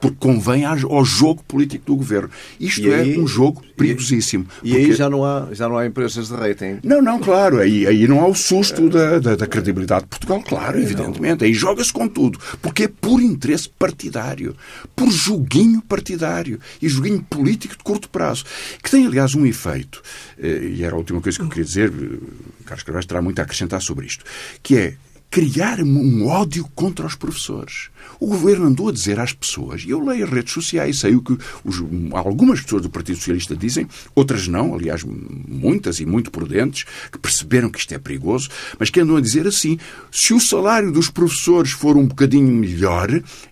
porque 0.00 0.16
convém 0.18 0.64
ao 0.64 1.04
jogo 1.04 1.42
político 1.44 1.84
do 1.86 1.96
governo. 1.96 2.30
Isto 2.58 2.88
é 2.88 3.00
aí, 3.00 3.14
é 3.14 3.18
um 3.18 3.26
jogo 3.26 3.62
perigosíssimo. 3.76 4.46
E, 4.62 4.70
porque... 4.70 4.86
aí 4.86 4.92
já 4.94 5.10
não, 5.10 5.24
há, 5.24 5.48
já 5.52 5.68
não 5.68 5.76
há 5.76 5.86
empresas 5.86 6.28
de 6.28 6.34
rating. 6.34 6.78
Não, 6.82 7.02
não, 7.02 7.18
claro. 7.18 7.58
Aí, 7.58 7.86
aí 7.86 8.08
não 8.08 8.20
há 8.20 8.26
o 8.26 8.34
susto 8.34 8.88
da, 8.88 9.18
da, 9.18 9.36
da 9.36 9.46
credibilidade 9.46 10.04
de 10.04 10.08
Portugal, 10.08 10.42
claro, 10.42 10.80
evidentemente. 10.80 11.44
Aí 11.44 11.52
joga-se 11.52 11.92
com 11.92 12.08
tudo. 12.08 12.38
Porque 12.62 12.84
é 12.84 12.88
por 12.88 13.20
interesse 13.20 13.68
partidário, 13.68 14.56
por 14.96 15.10
joguinho 15.10 15.82
partidário 15.82 16.58
e 16.80 16.88
joguinho 16.88 17.22
político 17.22 17.76
de 17.76 17.82
curto 17.82 18.08
prazo, 18.08 18.44
que 18.82 18.90
tem, 18.90 19.06
aliás, 19.06 19.34
um 19.34 19.44
efeito, 19.44 20.02
eh, 20.38 20.70
e 20.76 20.84
era 20.84 20.94
a 20.94 20.98
última 20.98 21.20
coisa 21.20 21.38
que 21.38 21.44
eu 21.44 21.48
queria 21.48 21.64
dizer, 21.64 21.90
eh, 21.90 22.18
Carlos 22.64 22.82
Carvalho 22.82 23.06
terá 23.06 23.22
muito 23.22 23.38
a 23.38 23.42
acrescentar 23.42 23.82
sobre 23.82 24.06
isto, 24.06 24.24
que 24.62 24.76
é 24.76 24.94
criar 25.30 25.80
um 25.80 26.26
ódio 26.26 26.68
contra 26.74 27.06
os 27.06 27.14
professores. 27.14 27.88
O 28.18 28.26
governo 28.26 28.66
andou 28.66 28.88
a 28.88 28.92
dizer 28.92 29.20
às 29.20 29.32
pessoas, 29.32 29.82
e 29.82 29.90
eu 29.90 30.04
leio 30.04 30.24
as 30.24 30.30
redes 30.30 30.52
sociais, 30.52 30.98
sei 30.98 31.14
o 31.14 31.22
que 31.22 31.38
os, 31.64 31.82
algumas 32.12 32.60
pessoas 32.60 32.82
do 32.82 32.90
Partido 32.90 33.16
Socialista 33.16 33.54
dizem, 33.54 33.86
outras 34.14 34.48
não, 34.48 34.74
aliás, 34.74 35.04
muitas 35.04 36.00
e 36.00 36.06
muito 36.06 36.30
prudentes, 36.32 36.84
que 37.10 37.18
perceberam 37.18 37.70
que 37.70 37.78
isto 37.78 37.94
é 37.94 37.98
perigoso, 37.98 38.48
mas 38.78 38.90
que 38.90 39.00
andam 39.00 39.16
a 39.16 39.20
dizer 39.20 39.46
assim: 39.46 39.78
se 40.10 40.34
o 40.34 40.40
salário 40.40 40.90
dos 40.90 41.08
professores 41.08 41.70
for 41.70 41.96
um 41.96 42.06
bocadinho 42.06 42.52
melhor, 42.52 43.08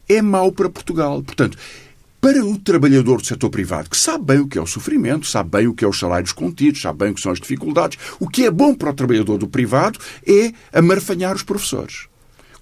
é 0.09 0.21
mau 0.21 0.51
para 0.51 0.69
Portugal. 0.69 1.23
Portanto, 1.23 1.57
para 2.21 2.45
o 2.45 2.59
trabalhador 2.59 3.21
do 3.21 3.27
setor 3.27 3.49
privado, 3.51 3.89
que 3.89 3.97
sabe 3.97 4.25
bem 4.25 4.41
o 4.41 4.49
que 4.49 4.59
é 4.59 4.61
o 4.61 4.67
sofrimento, 4.67 5.27
sabe 5.27 5.51
bem 5.51 5.67
o 5.69 5.75
que 5.75 5.85
é 5.85 5.89
os 5.89 5.99
salários 5.99 6.33
contidos, 6.33 6.81
sabe 6.81 6.99
bem 6.99 7.11
o 7.11 7.15
que 7.15 7.21
são 7.21 7.33
as 7.33 7.41
dificuldades, 7.41 7.99
o 8.19 8.29
que 8.29 8.45
é 8.45 8.51
bom 8.51 8.75
para 8.75 8.91
o 8.91 8.95
trabalhador 8.95 9.39
do 9.39 9.49
privado 9.49 9.99
é 10.27 10.53
amarfanhar 10.73 11.35
os 11.35 11.43
professores 11.43 12.09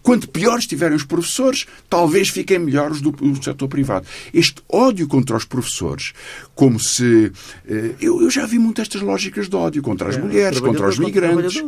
Quanto 0.07 0.29
piores 0.29 0.62
estiverem 0.62 0.97
os 0.97 1.03
professores, 1.03 1.66
talvez 1.90 2.29
fiquem 2.29 2.61
melhores 2.61 3.01
do, 3.01 3.11
do 3.11 3.42
setor 3.42 3.66
privado. 3.66 4.07
Este 4.33 4.62
ódio 4.69 5.09
contra 5.09 5.37
os 5.37 5.45
professores, 5.45 6.12
como 6.55 6.79
se. 6.79 7.33
Eh, 7.69 7.90
eu, 8.01 8.23
eu, 8.23 8.31
já 8.31 8.47
vi 8.47 8.57
muitas 8.57 8.85
estas 8.85 9.03
lógicas 9.03 9.49
de 9.49 9.57
ódio 9.57 9.83
contra 9.83 10.09
as 10.09 10.16
é, 10.16 10.21
mulheres, 10.21 10.61
contra 10.61 10.87
os 10.88 10.97
migrantes. 10.97 11.61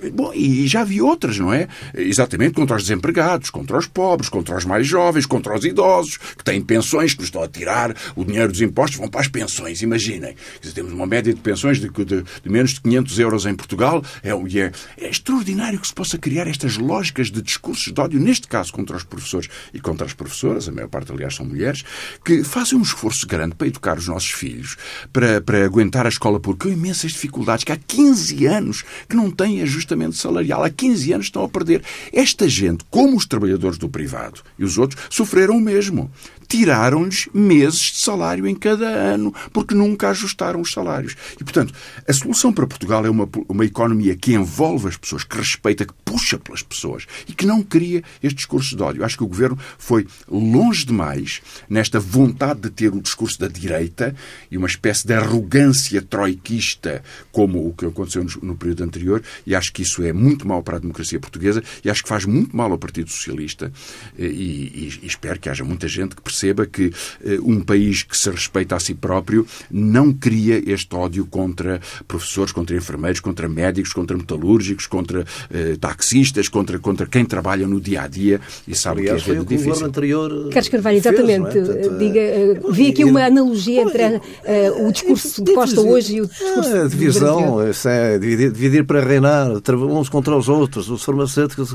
É? 0.00 0.08
Bom, 0.08 0.32
e 0.34 0.66
já 0.66 0.84
vi 0.84 1.02
outras, 1.02 1.38
não 1.38 1.52
é? 1.52 1.68
Exatamente 1.94 2.54
contra 2.54 2.76
os 2.76 2.84
desempregados, 2.84 3.50
contra 3.50 3.76
os 3.76 3.86
pobres, 3.86 4.30
contra 4.30 4.56
os 4.56 4.64
mais 4.64 4.86
jovens, 4.86 5.26
contra 5.26 5.54
os 5.54 5.62
idosos, 5.62 6.16
que 6.16 6.42
têm 6.42 6.62
pensões, 6.62 7.12
que 7.12 7.20
nos 7.20 7.28
estão 7.28 7.42
a 7.42 7.48
tirar 7.48 7.94
o 8.16 8.24
dinheiro 8.24 8.50
dos 8.50 8.62
impostos, 8.62 8.98
vão 8.98 9.08
para 9.08 9.20
as 9.20 9.28
pensões, 9.28 9.82
imaginem. 9.82 10.34
Temos 10.74 10.94
uma 10.94 11.06
média 11.06 11.34
de 11.34 11.40
pensões 11.42 11.78
de, 11.78 11.90
de, 11.90 12.22
de 12.22 12.48
menos 12.48 12.70
de 12.70 12.80
500 12.80 13.18
euros 13.18 13.44
em 13.44 13.54
Portugal. 13.54 14.02
É, 14.22 14.30
é, 14.30 14.72
é 14.96 15.10
extraordinário 15.10 15.78
que 15.78 15.86
se 15.86 15.94
possa 15.94 16.16
criar 16.16 16.46
estas 16.46 16.78
lógicas 16.78 17.30
de 17.30 17.42
discursos 17.82 17.92
de 17.92 18.00
ódio, 18.00 18.20
neste 18.20 18.46
caso 18.48 18.72
contra 18.72 18.96
os 18.96 19.04
professores 19.04 19.48
e 19.72 19.80
contra 19.80 20.06
as 20.06 20.12
professoras, 20.12 20.68
a 20.68 20.72
maior 20.72 20.88
parte, 20.88 21.12
aliás, 21.12 21.34
são 21.34 21.46
mulheres, 21.46 21.84
que 22.24 22.44
fazem 22.44 22.78
um 22.78 22.82
esforço 22.82 23.26
grande 23.26 23.54
para 23.54 23.66
educar 23.66 23.98
os 23.98 24.06
nossos 24.06 24.30
filhos, 24.30 24.76
para, 25.12 25.40
para 25.40 25.64
aguentar 25.64 26.06
a 26.06 26.08
escola 26.08 26.38
porque 26.38 26.68
com 26.68 26.72
imensas 26.72 27.12
dificuldades, 27.12 27.64
que 27.64 27.72
há 27.72 27.76
15 27.76 28.46
anos 28.46 28.84
que 29.08 29.16
não 29.16 29.30
têm 29.30 29.62
ajustamento 29.62 30.16
salarial, 30.16 30.62
há 30.62 30.70
15 30.70 31.12
anos 31.12 31.26
estão 31.26 31.42
a 31.42 31.48
perder. 31.48 31.82
Esta 32.12 32.48
gente, 32.48 32.84
como 32.90 33.16
os 33.16 33.26
trabalhadores 33.26 33.78
do 33.78 33.88
privado 33.88 34.42
e 34.58 34.64
os 34.64 34.78
outros, 34.78 35.02
sofreram 35.10 35.56
o 35.56 35.60
mesmo 35.60 36.10
tiraram-lhes 36.52 37.30
meses 37.32 37.92
de 37.92 37.96
salário 37.96 38.46
em 38.46 38.54
cada 38.54 38.86
ano, 38.86 39.34
porque 39.54 39.74
nunca 39.74 40.10
ajustaram 40.10 40.60
os 40.60 40.70
salários. 40.70 41.16
E, 41.40 41.44
portanto, 41.44 41.72
a 42.06 42.12
solução 42.12 42.52
para 42.52 42.66
Portugal 42.66 43.06
é 43.06 43.08
uma, 43.08 43.26
uma 43.48 43.64
economia 43.64 44.14
que 44.14 44.34
envolve 44.34 44.88
as 44.88 44.98
pessoas, 44.98 45.24
que 45.24 45.38
respeita, 45.38 45.86
que 45.86 45.94
puxa 46.04 46.38
pelas 46.38 46.62
pessoas 46.62 47.06
e 47.26 47.32
que 47.32 47.46
não 47.46 47.62
cria 47.72 48.02
este 48.22 48.36
discurso 48.36 48.76
de 48.76 48.82
ódio. 48.82 49.04
Acho 49.04 49.16
que 49.16 49.24
o 49.24 49.26
governo 49.26 49.58
foi 49.78 50.06
longe 50.30 50.84
demais 50.84 51.40
nesta 51.68 51.98
vontade 51.98 52.60
de 52.60 52.70
ter 52.70 52.92
o 52.92 53.00
discurso 53.00 53.40
da 53.40 53.48
direita 53.48 54.14
e 54.50 54.58
uma 54.58 54.68
espécie 54.68 55.06
de 55.06 55.14
arrogância 55.14 56.02
troiquista, 56.02 57.02
como 57.32 57.66
o 57.66 57.72
que 57.72 57.86
aconteceu 57.86 58.26
no, 58.42 58.54
período 58.54 58.84
anterior, 58.84 59.22
e 59.46 59.54
acho 59.54 59.72
que 59.72 59.80
isso 59.80 60.02
é 60.02 60.12
muito 60.12 60.46
mal 60.46 60.62
para 60.62 60.76
a 60.76 60.80
democracia 60.80 61.18
portuguesa 61.18 61.62
e 61.82 61.88
acho 61.88 62.02
que 62.02 62.08
faz 62.08 62.26
muito 62.26 62.54
mal 62.54 62.70
ao 62.70 62.78
Partido 62.78 63.10
Socialista. 63.10 63.72
E, 64.18 64.24
e, 64.24 65.00
e 65.02 65.06
espero 65.06 65.40
que 65.40 65.48
haja 65.48 65.64
muita 65.64 65.88
gente 65.88 66.14
que 66.14 66.20
perceba 66.20 66.42
perceba 66.42 66.66
que 66.66 66.92
eh, 67.24 67.38
um 67.42 67.60
país 67.60 68.02
que 68.02 68.16
se 68.16 68.28
respeita 68.30 68.74
a 68.74 68.80
si 68.80 68.94
próprio 68.94 69.46
não 69.70 70.12
cria 70.12 70.62
este 70.70 70.94
ódio 70.94 71.24
contra 71.26 71.80
professores, 72.08 72.52
contra 72.52 72.76
enfermeiros, 72.76 73.20
contra 73.20 73.48
médicos, 73.48 73.92
contra 73.92 74.16
metalúrgicos, 74.16 74.86
contra 74.86 75.24
eh, 75.50 75.76
taxistas, 75.80 76.48
contra, 76.48 76.78
contra 76.78 77.06
quem 77.06 77.24
trabalha 77.24 77.51
no 77.56 77.80
dia 77.80 78.02
a 78.02 78.08
dia 78.08 78.40
e 78.66 78.74
sabe 78.74 79.02
Aliás, 79.02 79.22
que 79.22 79.30
é 79.30 79.34
difícil. 79.34 79.56
O 79.56 79.68
governo 79.68 79.86
anterior 79.88 80.48
Carlos 80.50 80.68
Carvalho, 80.68 80.96
exatamente. 80.96 81.52
Fez, 81.52 81.68
é? 81.68 81.72
Portanto, 81.72 81.98
Diga, 81.98 82.20
uh, 82.20 82.72
vi 82.72 82.88
aqui 82.90 83.04
uma 83.04 83.24
analogia 83.24 83.82
entre 83.82 84.04
uh, 84.04 84.86
o 84.86 84.92
discurso 84.92 85.42
de 85.42 85.54
Costa 85.54 85.80
hoje 85.80 86.16
e 86.16 86.20
o 86.20 86.26
discurso 86.26 86.76
a 86.76 86.88
divisão, 86.88 87.68
isso 87.68 87.88
é 87.88 88.18
dividir, 88.18 88.50
dividir, 88.50 88.84
para 88.84 89.00
reinar, 89.00 89.50
uns 89.50 90.08
contra 90.08 90.36
os 90.36 90.48
outros, 90.48 90.88
os 90.88 91.02
farmacêuticos. 91.02 91.74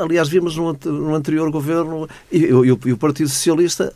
Aliás, 0.00 0.28
vimos 0.28 0.56
no, 0.56 0.76
no 0.84 1.14
anterior 1.14 1.50
governo 1.50 2.08
e, 2.30 2.44
e, 2.44 2.48
e 2.48 2.92
o 2.92 2.96
Partido 2.96 3.28
Socialista 3.28 3.92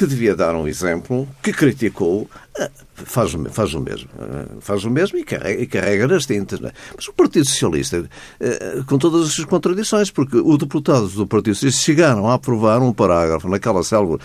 que 0.00 0.06
devia 0.06 0.34
dar 0.34 0.54
um 0.54 0.66
exemplo, 0.66 1.28
que 1.42 1.52
criticou, 1.52 2.26
eh, 2.58 2.70
faz, 2.94 3.32
faz 3.50 3.74
o 3.74 3.80
mesmo. 3.80 4.08
Eh, 4.18 4.46
faz 4.58 4.82
o 4.82 4.90
mesmo 4.90 5.18
e 5.18 5.24
carrega, 5.24 5.62
e 5.62 5.66
carrega 5.66 6.08
nas 6.08 6.24
tintas. 6.24 6.58
É? 6.62 6.72
Mas 6.96 7.06
o 7.06 7.12
Partido 7.12 7.44
Socialista, 7.44 8.08
eh, 8.40 8.82
com 8.86 8.96
todas 8.96 9.26
as 9.26 9.34
suas 9.34 9.46
contradições, 9.46 10.10
porque 10.10 10.38
os 10.38 10.56
deputados 10.56 11.12
do 11.12 11.26
Partido 11.26 11.54
Socialista 11.54 11.82
chegaram 11.82 12.26
a 12.30 12.32
aprovar 12.32 12.80
um 12.80 12.94
parágrafo 12.94 13.46
naquela 13.46 13.82
célebre 13.82 14.24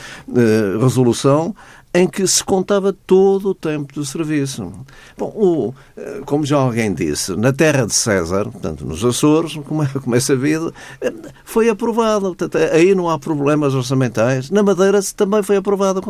resolução 0.79 1.53
em 1.95 2.05
que 2.07 2.27
se 2.27 2.43
contava 2.43 2.91
todo 2.91 3.51
o 3.51 3.55
tempo 3.55 3.93
do 3.93 4.05
serviço. 4.05 4.69
Bom, 5.17 5.31
o, 5.33 5.73
eh, 5.95 6.21
como 6.25 6.45
já 6.45 6.57
alguém 6.57 6.93
disse, 6.93 7.33
na 7.37 7.53
terra 7.53 7.85
de 7.85 7.93
César, 7.93 8.51
portanto, 8.51 8.85
nos 8.85 9.03
Açores, 9.03 9.55
como 9.65 9.81
é, 9.81 9.87
como 9.87 10.13
é 10.13 10.19
sabido, 10.19 10.73
eh, 10.99 11.13
foi 11.45 11.69
aprovado. 11.69 12.35
Portanto, 12.35 12.57
aí 12.57 12.93
não 12.93 13.09
há 13.09 13.17
problemas 13.17 13.73
orçamentais. 13.73 14.49
Na 14.49 14.61
Madeira 14.61 14.99
também 15.15 15.41
foi 15.41 15.55
aprovado. 15.55 16.01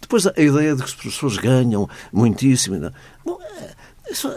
Depois 0.00 0.26
a 0.26 0.32
ideia 0.36 0.74
de 0.74 0.82
que 0.82 0.88
as 0.88 0.94
pessoas 0.94 1.36
ganham 1.36 1.86
muitíssimo. 2.10 2.90
Bom, 3.22 3.38
eh, 3.60 3.74
isso, 4.10 4.28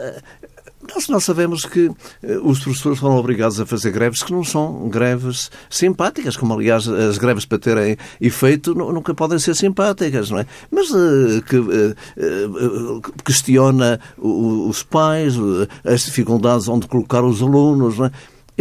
nós, 0.94 1.08
nós 1.08 1.24
sabemos 1.24 1.66
que 1.66 1.88
uh, 1.88 1.96
os 2.44 2.60
professores 2.60 3.00
foram 3.00 3.16
obrigados 3.18 3.60
a 3.60 3.66
fazer 3.66 3.92
greves 3.92 4.24
que 4.24 4.32
não 4.32 4.44
são 4.44 4.90
greves 4.90 5.50
simpáticas, 5.70 6.38
como 6.38 6.54
aliás 6.54 6.88
as 6.88 7.18
greves 7.18 7.46
para 7.46 7.60
terem 7.60 7.98
efeito 8.20 8.74
nunca 8.74 9.14
podem 9.14 9.40
ser 9.40 9.56
simpáticas, 9.56 10.30
não 10.30 10.40
é? 10.40 10.46
Mas 10.70 10.90
uh, 10.92 11.42
que 11.48 11.58
uh, 11.58 13.02
questiona 13.24 14.00
os 14.18 14.84
pais, 14.84 15.36
as 15.84 16.06
dificuldades 16.06 16.68
onde 16.68 16.88
colocar 16.88 17.24
os 17.24 17.42
alunos, 17.42 17.98
não 17.98 18.06
é? 18.06 18.12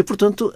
E, 0.00 0.02
portanto, 0.02 0.50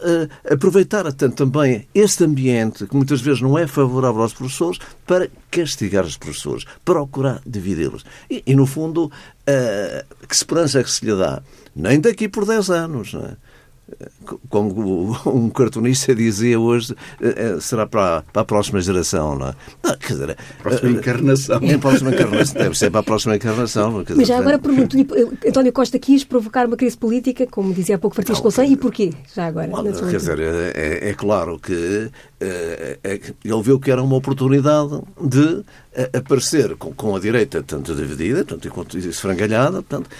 aproveitar 0.50 1.12
também 1.12 1.86
este 1.94 2.24
ambiente, 2.24 2.86
que 2.86 2.96
muitas 2.96 3.20
vezes 3.20 3.42
não 3.42 3.58
é 3.58 3.66
favorável 3.66 4.22
aos 4.22 4.32
professores, 4.32 4.78
para 5.06 5.28
castigar 5.50 6.02
os 6.06 6.16
professores, 6.16 6.64
procurar 6.82 7.42
dividi-los. 7.44 8.06
E, 8.30 8.42
e, 8.46 8.54
no 8.54 8.64
fundo, 8.64 9.12
que 10.26 10.34
esperança 10.34 10.80
é 10.80 10.82
que 10.82 10.90
se 10.90 11.04
lhe 11.04 11.14
dá? 11.14 11.42
Nem 11.76 12.00
daqui 12.00 12.26
por 12.26 12.46
10 12.46 12.70
anos, 12.70 13.12
não 13.12 13.20
é? 13.20 13.36
Como 14.48 15.16
um 15.26 15.48
cartunista 15.50 16.14
dizia 16.14 16.58
hoje, 16.58 16.94
eh, 17.20 17.34
eh, 17.36 17.60
será 17.60 17.86
para, 17.86 18.22
para 18.32 18.42
a 18.42 18.44
próxima 18.44 18.80
geração, 18.80 19.38
não 19.38 19.48
é? 19.48 19.54
Não, 19.82 19.96
quer 19.96 20.12
dizer, 20.12 20.36
próxima 20.62 20.88
eh, 20.90 20.92
encarnação. 20.92 21.60
É 21.62 21.74
a 21.74 21.78
próxima 21.78 22.10
encarnação, 22.10 22.62
deve 22.62 22.78
ser 22.78 22.90
para 22.90 23.00
a 23.00 23.02
próxima 23.02 23.36
encarnação. 23.36 24.02
Dizer, 24.02 24.16
Mas 24.16 24.28
já 24.28 24.38
agora 24.38 24.58
pergunto 24.58 24.96
António 25.46 25.72
Costa 25.72 25.98
quis 25.98 26.24
provocar 26.24 26.66
uma 26.66 26.76
crise 26.76 26.96
política, 26.96 27.46
como 27.46 27.72
dizia 27.72 27.96
há 27.96 27.98
pouco 27.98 28.16
Francisco 28.16 28.42
Louçã, 28.44 28.64
e 28.64 28.76
porquê? 28.76 29.12
Já 29.34 29.46
agora? 29.46 29.70
quer 30.10 30.16
dizer, 30.16 30.38
é, 30.40 31.10
é, 31.10 31.14
claro 31.14 31.58
que 31.58 32.10
é, 32.40 32.98
ele 33.44 33.62
viu 33.62 33.78
que 33.78 33.90
era 33.90 34.02
uma 34.02 34.16
oportunidade 34.16 35.00
de 35.20 35.62
aparecer 36.12 36.76
com, 36.76 36.92
com 36.92 37.14
a 37.14 37.20
direita 37.20 37.62
tanto 37.62 37.94
dividida, 37.94 38.44
tanto 38.44 38.68
quanto 38.70 38.98
esfrangalhada, 38.98 39.82
portanto, 39.82 40.10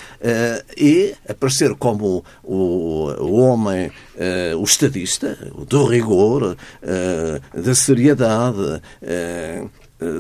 e 0.77 1.15
aparecer 1.29 1.75
como 1.75 2.25
o, 2.43 3.11
o 3.19 3.33
homem, 3.35 3.89
uh, 3.89 4.59
o 4.59 4.65
estadista, 4.65 5.37
do 5.69 5.85
rigor, 5.87 6.57
uh, 6.57 7.61
da 7.61 7.75
seriedade, 7.75 8.81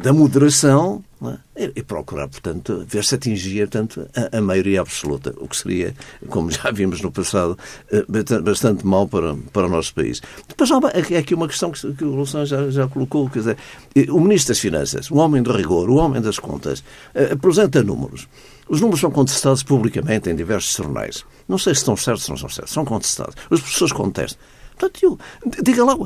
da 0.02 0.12
moderação, 0.12 1.02
é? 1.56 1.70
e 1.74 1.82
procurar, 1.82 2.28
portanto, 2.28 2.84
ver 2.86 3.02
se 3.04 3.14
atingia 3.14 3.66
portanto, 3.66 4.08
a, 4.14 4.38
a, 4.38 4.40
maioria 4.40 4.80
absoluta, 4.80 5.34
o 5.38 5.48
que 5.48 5.56
seria, 5.56 5.94
como 6.28 6.50
já 6.50 6.70
vimos 6.70 7.00
no 7.00 7.10
passado, 7.10 7.56
bastante 8.42 8.86
mal 8.86 9.08
para, 9.08 9.34
para 9.52 9.66
o 9.66 9.70
nosso 9.70 9.94
país. 9.94 10.20
Depois 10.48 10.70
há 10.70 10.78
é 11.12 11.18
aqui 11.18 11.34
uma 11.34 11.48
questão 11.48 11.70
que, 11.70 11.92
que 11.94 12.04
o 12.04 12.14
Louçã 12.14 12.44
já, 12.44 12.68
já 12.70 12.86
colocou, 12.86 13.28
quer 13.30 13.38
dizer, 13.38 13.58
o 14.10 14.20
Ministro 14.20 14.52
das 14.52 14.58
Finanças, 14.58 15.10
o 15.10 15.16
homem 15.16 15.42
do 15.42 15.52
rigor, 15.52 15.88
o 15.88 15.96
homem 15.96 16.20
das 16.20 16.38
contas, 16.38 16.84
apresenta 17.32 17.82
números. 17.82 18.28
Os 18.68 18.80
números 18.80 19.00
são 19.00 19.10
contestados 19.10 19.62
publicamente 19.62 20.30
em 20.30 20.34
diversos 20.34 20.74
jornais. 20.74 21.24
Não 21.48 21.58
sei 21.58 21.74
se 21.74 21.80
estão 21.80 21.96
certos 21.96 22.24
ou 22.24 22.30
não 22.30 22.36
estão 22.36 22.48
certos. 22.48 22.72
São 22.72 22.84
contestados. 22.84 23.34
As 23.50 23.60
pessoas 23.60 23.92
contestam. 23.92 24.38
Portanto, 24.76 25.00
eu, 25.02 25.18
diga 25.62 25.84
lá, 25.84 25.96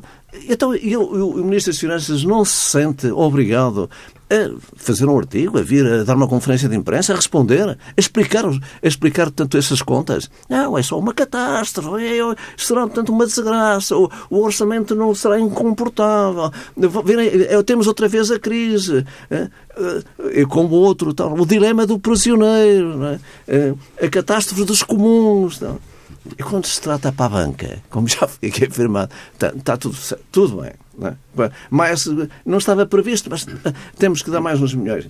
então 0.49 0.75
eu, 0.75 1.17
eu, 1.17 1.31
o 1.31 1.45
Ministro 1.45 1.73
das 1.73 1.81
Finanças 1.81 2.23
não 2.25 2.45
se 2.45 2.71
sente 2.71 3.07
obrigado 3.11 3.89
a 4.31 4.51
fazer 4.77 5.07
um 5.07 5.19
artigo, 5.19 5.59
a 5.59 5.63
vir 5.63 5.87
a 5.87 6.05
dar 6.05 6.15
uma 6.15 6.29
conferência 6.29 6.69
de 6.69 6.77
imprensa, 6.77 7.15
a 7.15 7.17
responder, 7.17 7.71
a 7.71 7.77
explicar, 7.97 8.45
a 8.45 8.87
explicar 8.87 9.31
tanto 9.31 9.57
essas 9.57 9.81
contas. 9.81 10.31
Não, 10.49 10.77
é 10.77 10.83
só 10.83 10.99
uma 10.99 11.15
catástrofe, 11.15 12.05
é, 12.05 12.19
é 12.19 12.35
será, 12.57 12.83
portanto, 12.83 13.09
uma 13.11 13.25
desgraça, 13.25 13.97
o, 13.97 14.11
o 14.29 14.43
orçamento 14.43 14.95
não 14.95 15.15
será 15.15 15.41
incomportável, 15.41 16.53
é, 17.49 17.63
temos 17.63 17.87
outra 17.87 18.07
vez 18.07 18.31
a 18.31 18.39
crise, 18.39 19.07
é, 19.31 19.49
é, 20.33 20.45
como 20.45 20.75
outro, 20.75 21.15
tal, 21.15 21.33
o 21.33 21.47
dilema 21.47 21.87
do 21.87 21.99
prisioneiro, 21.99 23.03
é? 23.05 23.21
é, 23.49 23.75
a 24.05 24.11
catástrofe 24.11 24.65
dos 24.65 24.83
comuns. 24.83 25.59
Tal. 25.59 25.81
E 26.37 26.43
quando 26.43 26.67
se 26.67 26.81
trata 26.81 27.13
para 27.13 27.27
a 27.27 27.29
banca, 27.29 27.83
como 27.91 28.09
já 28.09 28.27
foi 28.27 28.49
aqui 28.49 28.65
afirmado, 28.65 29.13
está, 29.33 29.49
está 29.49 29.77
tudo, 29.77 29.97
tudo 30.31 30.63
bem. 30.63 30.73
Não, 30.99 31.45
é? 31.45 31.51
mas 31.71 32.07
não 32.45 32.59
estava 32.59 32.85
previsto, 32.85 33.31
mas 33.31 33.47
temos 33.97 34.23
que 34.23 34.31
dar 34.31 34.41
mais 34.41 34.61
uns 34.61 34.75
milhões. 34.75 35.09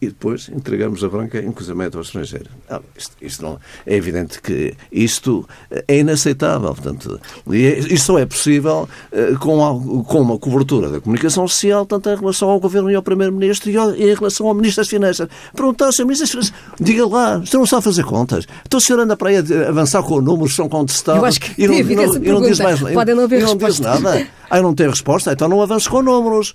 E 0.00 0.08
depois 0.08 0.48
entregamos 0.48 1.02
a 1.04 1.08
branca 1.08 1.38
em 1.38 1.52
cruzamento 1.52 1.96
ao 1.96 2.02
estrangeiro. 2.02 2.50
Ah, 2.68 2.80
isto, 2.96 3.16
isto 3.20 3.42
não, 3.42 3.58
é 3.86 3.94
evidente 3.94 4.40
que 4.40 4.74
isto 4.90 5.48
é 5.88 5.98
inaceitável. 5.98 6.74
Portanto, 6.74 7.20
e 7.50 7.66
é, 7.66 7.78
isto 7.78 8.06
só 8.06 8.18
é 8.18 8.26
possível 8.26 8.88
uh, 9.12 9.38
com, 9.38 9.64
a, 9.64 10.04
com 10.04 10.20
uma 10.20 10.38
cobertura 10.38 10.90
da 10.90 11.00
comunicação 11.00 11.46
social, 11.46 11.84
tanto 11.86 12.08
em 12.08 12.16
relação 12.16 12.48
ao 12.50 12.60
Governo 12.60 12.90
e 12.90 12.94
ao 12.94 13.02
Primeiro-Ministro 13.02 13.70
e, 13.70 13.74
e, 13.74 14.10
em 14.10 14.14
relação 14.14 14.46
ao 14.46 14.54
Ministro 14.54 14.82
das 14.82 14.88
Finanças. 14.88 15.28
Perguntar 15.54 15.86
ao 15.86 15.92
Sr. 15.92 16.04
Ministro 16.04 16.24
das 16.24 16.30
Finanças, 16.30 16.52
diga 16.80 17.06
lá, 17.06 17.38
você 17.38 17.56
não 17.56 17.66
sabe 17.66 17.84
fazer 17.84 18.04
contas. 18.04 18.46
Então 18.66 18.78
o 18.78 18.80
senhor 18.80 19.00
anda 19.00 19.16
para 19.16 19.30
aí 19.30 19.36
a 19.36 19.68
avançar 19.68 20.02
com 20.02 20.20
números, 20.20 20.54
são 20.54 20.68
contestados. 20.68 21.38
E 21.58 21.66
não, 21.66 21.74
não, 21.78 22.06
não, 22.14 22.40
não 22.40 22.48
diz 22.48 22.60
mais 22.60 22.80
Podem 22.80 23.14
não 23.14 23.24
haver 23.24 23.42
não 23.42 23.56
diz 23.56 23.80
nada. 23.80 24.26
Eu 24.50 24.62
não 24.62 24.74
tenho 24.74 24.90
resposta, 24.90 25.32
então 25.32 25.48
não 25.48 25.60
avanço 25.60 25.90
com 25.90 26.02
números. 26.02 26.54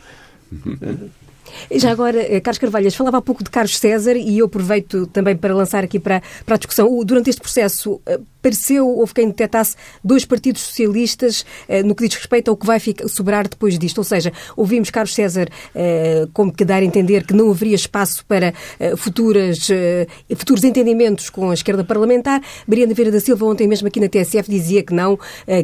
Já 1.72 1.91
agora, 1.91 2.19
eh, 2.22 2.39
Carlos 2.39 2.58
Carvalhas, 2.58 2.95
falava 2.95 3.17
há 3.17 3.22
pouco 3.22 3.43
de 3.43 3.50
Carlos 3.50 3.78
César 3.78 4.15
e 4.15 4.39
eu 4.39 4.45
aproveito 4.45 5.08
também 5.08 5.36
para 5.36 5.54
lançar 5.54 5.84
aqui 5.84 6.00
para, 6.00 6.22
para 6.45 6.56
a 6.56 6.58
discussão. 6.58 7.04
Durante 7.04 7.30
este 7.30 7.41
processo, 7.41 8.02
eh, 8.06 8.19
pareceu, 8.41 8.88
houve 8.88 9.13
quem 9.13 9.28
detectasse 9.28 9.76
dois 10.04 10.26
partidos 10.26 10.62
socialistas 10.62 11.45
eh, 11.67 11.84
no 11.84 11.93
que 11.93 12.08
diz 12.08 12.15
respeito 12.15 12.50
ao 12.50 12.58
que 12.58 12.65
vai 12.65 12.80
sobrar 13.08 13.48
depois 13.48 13.78
disto. 13.78 13.98
Ou 14.00 14.04
seja, 14.04 14.32
ouvimos 14.56 14.89
Carlos 14.89 15.13
César 15.13 15.48
como 16.34 16.52
que 16.52 16.65
dar 16.65 16.82
a 16.82 16.86
entender 16.86 17.26
que 17.26 17.34
não 17.34 17.50
haveria 17.50 17.76
espaço 17.76 18.26
para 18.26 18.54
futuras, 18.98 19.67
futuros 20.36 20.63
entendimentos 20.63 21.30
com 21.30 21.52
a 21.52 21.54
esquerda 21.54 21.84
parlamentar. 21.84 22.41
Mariana 22.67 22.93
Vieira 22.93 23.12
da 23.12 23.19
Silva, 23.19 23.45
ontem 23.45 23.67
mesmo 23.67 23.88
aqui 23.88 24.00
na 24.00 24.08
TSF, 24.08 24.50
dizia 24.50 24.84
que 24.84 24.93
não, 24.93 25.17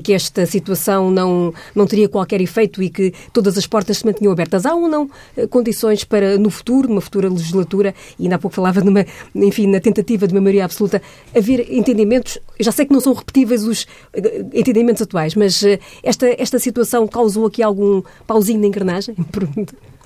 que 0.03 0.13
esta 0.13 0.45
situação 0.45 1.09
não, 1.11 1.53
não 1.73 1.85
teria 1.85 2.09
qualquer 2.09 2.41
efeito 2.41 2.81
e 2.81 2.89
que 2.89 3.13
todas 3.31 3.57
as 3.57 3.67
portas 3.67 3.99
se 3.99 4.05
mantinham 4.05 4.31
abertas. 4.31 4.65
Há 4.65 4.73
ou 4.73 4.87
não 4.87 5.09
condições 5.49 5.84
para, 6.03 6.37
no 6.37 6.49
futuro, 6.49 6.87
numa 6.87 7.01
futura 7.01 7.29
legislatura, 7.29 7.93
e 8.19 8.23
ainda 8.23 8.35
há 8.35 8.39
pouco 8.39 8.55
falava 8.55 8.81
numa, 8.81 9.05
enfim, 9.35 9.67
na 9.67 9.79
tentativa 9.79 10.27
de 10.27 10.33
uma 10.33 10.41
maioria 10.41 10.65
absoluta, 10.65 11.01
haver 11.35 11.71
entendimentos, 11.71 12.37
já 12.59 12.71
sei 12.71 12.85
que 12.85 12.93
não 12.93 12.99
são 12.99 13.13
repetíveis 13.13 13.63
os 13.63 13.87
eh, 14.13 14.45
entendimentos 14.53 15.01
atuais, 15.01 15.35
mas 15.35 15.63
eh, 15.63 15.79
esta, 16.03 16.27
esta 16.41 16.59
situação 16.59 17.07
causou 17.07 17.45
aqui 17.45 17.61
algum 17.61 18.01
pauzinho 18.25 18.59
na 18.59 18.67
engrenagem? 18.67 19.15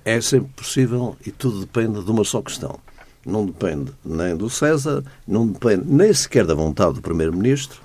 É 0.05 0.19
sempre 0.21 0.49
possível 0.55 1.15
e 1.25 1.29
tudo 1.29 1.59
depende 1.59 2.03
de 2.03 2.09
uma 2.09 2.23
só 2.23 2.41
questão. 2.41 2.79
Não 3.25 3.45
depende 3.45 3.91
nem 4.03 4.35
do 4.35 4.49
César, 4.49 5.03
não 5.27 5.45
depende 5.45 5.83
nem 5.85 6.11
sequer 6.13 6.45
da 6.45 6.55
vontade 6.55 6.95
do 6.95 7.01
Primeiro-Ministro, 7.01 7.79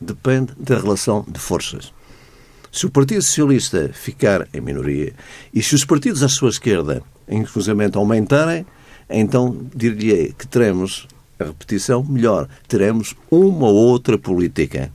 depende 0.00 0.52
da 0.58 0.78
relação 0.78 1.24
de 1.28 1.38
forças. 1.38 1.92
Se 2.72 2.86
o 2.86 2.90
Partido 2.90 3.22
Socialista 3.22 3.90
ficar 3.92 4.48
em 4.54 4.60
minoria 4.60 5.12
e 5.52 5.62
se 5.62 5.74
os 5.74 5.84
partidos 5.84 6.22
à 6.22 6.28
sua 6.28 6.50
esquerda 6.50 7.02
inclusivamente 7.28 7.96
aumentarem, 7.96 8.64
então 9.08 9.66
diria 9.74 10.32
que 10.32 10.46
teremos, 10.46 11.08
a 11.38 11.44
repetição, 11.44 12.04
melhor, 12.04 12.48
teremos 12.68 13.14
uma 13.30 13.68
outra 13.68 14.16
política. 14.16 14.92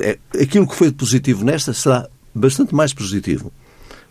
É, 0.00 0.18
aquilo 0.40 0.66
que 0.66 0.74
foi 0.74 0.90
positivo 0.90 1.44
nesta 1.44 1.72
será 1.72 2.08
bastante 2.34 2.74
mais 2.74 2.92
positivo. 2.92 3.52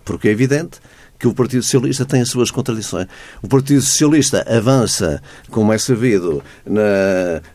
Porque 0.06 0.30
é 0.30 0.32
evidente 0.32 0.80
que 1.22 1.28
o 1.28 1.36
Partido 1.36 1.62
Socialista 1.62 2.04
tem 2.04 2.20
as 2.22 2.30
suas 2.30 2.50
contradições. 2.50 3.06
O 3.44 3.48
Partido 3.48 3.80
Socialista 3.80 4.44
avança, 4.50 5.22
como 5.52 5.72
é 5.72 5.78
sabido, 5.78 6.44
na, 6.66 6.82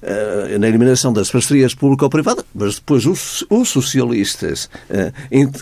eh, 0.01 0.57
na 0.57 0.69
eliminação 0.69 1.13
das 1.13 1.29
parcerias 1.29 1.75
público-privadas, 1.75 2.45
mas 2.55 2.77
depois 2.77 3.05
os, 3.05 3.45
os 3.51 3.69
socialistas 3.69 4.71
eh, 4.89 5.11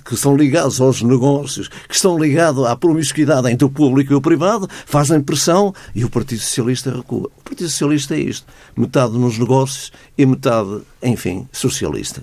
que 0.04 0.18
são 0.18 0.36
ligados 0.36 0.82
aos 0.82 1.00
negócios, 1.00 1.68
que 1.68 1.94
estão 1.94 2.18
ligados 2.18 2.66
à 2.66 2.76
promiscuidade 2.76 3.50
entre 3.50 3.64
o 3.64 3.70
público 3.70 4.12
e 4.12 4.16
o 4.16 4.20
privado, 4.20 4.68
fazem 4.84 5.22
pressão 5.22 5.74
e 5.94 6.04
o 6.04 6.10
Partido 6.10 6.40
Socialista 6.40 6.94
recua. 6.94 7.30
O 7.38 7.42
Partido 7.42 7.70
Socialista 7.70 8.14
é 8.14 8.20
isto: 8.20 8.46
metade 8.76 9.14
nos 9.14 9.38
negócios 9.38 9.90
e 10.18 10.26
metade, 10.26 10.82
enfim, 11.02 11.48
socialista. 11.50 12.22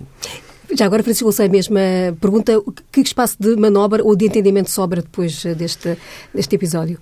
Já 0.73 0.85
agora, 0.85 1.03
Francisco 1.03 1.25
Louçã, 1.25 1.47
mesma 1.47 1.79
pergunta, 2.19 2.53
que 2.91 3.01
espaço 3.01 3.35
de 3.39 3.55
manobra 3.55 4.03
ou 4.03 4.15
de 4.15 4.25
entendimento 4.25 4.69
sobra 4.69 5.01
depois 5.01 5.45
eh, 5.45 5.53
deste, 5.53 5.97
deste 6.33 6.55
episódio? 6.55 6.99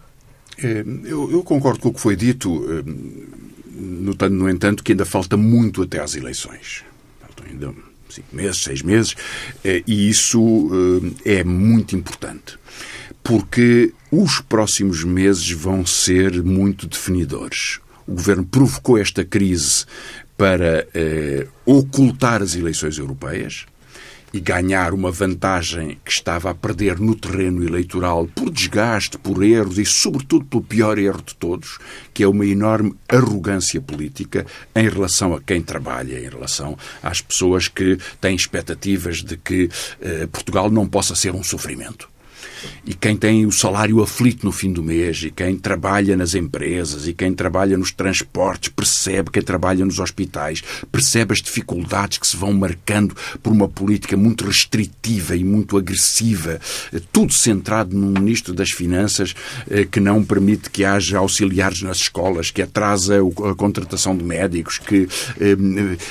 É, 0.57 0.83
eu, 1.05 1.31
eu, 1.31 1.43
concordo 1.43 1.79
com 1.79 1.89
o 1.89 1.93
que 1.93 2.01
foi 2.01 2.15
dito, 2.15 2.65
eh, 2.71 2.83
notando, 3.75 4.35
no 4.35 4.49
entanto, 4.49 4.83
que 4.83 4.93
ainda 4.93 5.05
falta 5.05 5.37
muito 5.37 5.83
até 5.83 5.99
às 5.99 6.15
eleições. 6.15 6.83
Faltam 7.21 7.45
ainda 7.45 7.73
cinco 8.09 8.35
meses, 8.35 8.57
seis 8.57 8.81
meses, 8.81 9.15
eh, 9.63 9.83
e 9.85 10.09
isso 10.09 10.69
é 11.23 11.43
muito 11.43 11.95
importante, 11.95 12.57
porque 13.23 13.93
os 14.11 14.41
próximos 14.41 15.03
meses 15.03 15.51
vão 15.51 15.85
ser 15.85 16.43
muito 16.43 16.87
definidores. 16.87 17.79
O 18.07 18.13
governo 18.13 18.43
provocou 18.43 18.97
esta 18.97 19.23
crise 19.23 19.85
para 20.39 20.87
eh, 20.93 21.47
ocultar 21.65 22.41
as 22.41 22.55
eleições 22.55 22.97
europeias 22.97 23.65
e 24.33 24.39
ganhar 24.39 24.93
uma 24.93 25.11
vantagem 25.11 25.97
que 26.05 26.11
estava 26.13 26.49
a 26.49 26.55
perder 26.55 26.97
no 26.97 27.13
terreno 27.13 27.61
eleitoral 27.61 28.25
por 28.27 28.49
desgaste, 28.49 29.17
por 29.17 29.43
erros 29.43 29.77
e, 29.77 29.83
sobretudo, 29.83 30.45
pelo 30.45 30.63
pior 30.63 30.97
erro 30.97 31.21
de 31.21 31.35
todos, 31.35 31.77
que 32.13 32.23
é 32.23 32.27
uma 32.27 32.45
enorme 32.45 32.95
arrogância 33.09 33.81
política 33.81 34.45
em 34.73 34.87
relação 34.87 35.33
a 35.33 35.41
quem 35.41 35.61
trabalha, 35.61 36.17
em 36.17 36.29
relação 36.29 36.77
às 37.03 37.19
pessoas 37.19 37.67
que 37.67 37.97
têm 38.21 38.33
expectativas 38.33 39.17
de 39.17 39.35
que 39.35 39.69
eh, 39.99 40.25
Portugal 40.27 40.71
não 40.71 40.87
possa 40.87 41.15
ser 41.15 41.35
um 41.35 41.43
sofrimento. 41.43 42.07
E 42.85 42.93
quem 42.93 43.15
tem 43.15 43.45
o 43.45 43.51
salário 43.51 44.01
aflito 44.01 44.45
no 44.45 44.51
fim 44.51 44.71
do 44.71 44.83
mês, 44.83 45.23
e 45.23 45.31
quem 45.31 45.57
trabalha 45.57 46.15
nas 46.15 46.35
empresas, 46.35 47.07
e 47.07 47.13
quem 47.13 47.33
trabalha 47.33 47.77
nos 47.77 47.91
transportes, 47.91 48.69
percebe, 48.69 49.31
quem 49.31 49.41
trabalha 49.41 49.85
nos 49.85 49.99
hospitais, 49.99 50.61
percebe 50.91 51.33
as 51.33 51.41
dificuldades 51.41 52.17
que 52.17 52.27
se 52.27 52.37
vão 52.37 52.53
marcando 52.53 53.15
por 53.41 53.51
uma 53.51 53.67
política 53.67 54.15
muito 54.17 54.45
restritiva 54.45 55.35
e 55.35 55.43
muito 55.43 55.77
agressiva, 55.77 56.59
tudo 57.11 57.33
centrado 57.33 57.95
num 57.95 58.19
Ministro 58.19 58.53
das 58.53 58.71
Finanças 58.71 59.33
eh, 59.69 59.85
que 59.85 59.99
não 59.99 60.23
permite 60.23 60.69
que 60.69 60.83
haja 60.83 61.17
auxiliares 61.17 61.81
nas 61.81 61.97
escolas, 61.97 62.51
que 62.51 62.61
atrasa 62.61 63.17
a 63.17 63.55
contratação 63.55 64.15
de 64.15 64.23
médicos, 64.23 64.77
que 64.77 65.07
eh, 65.39 65.55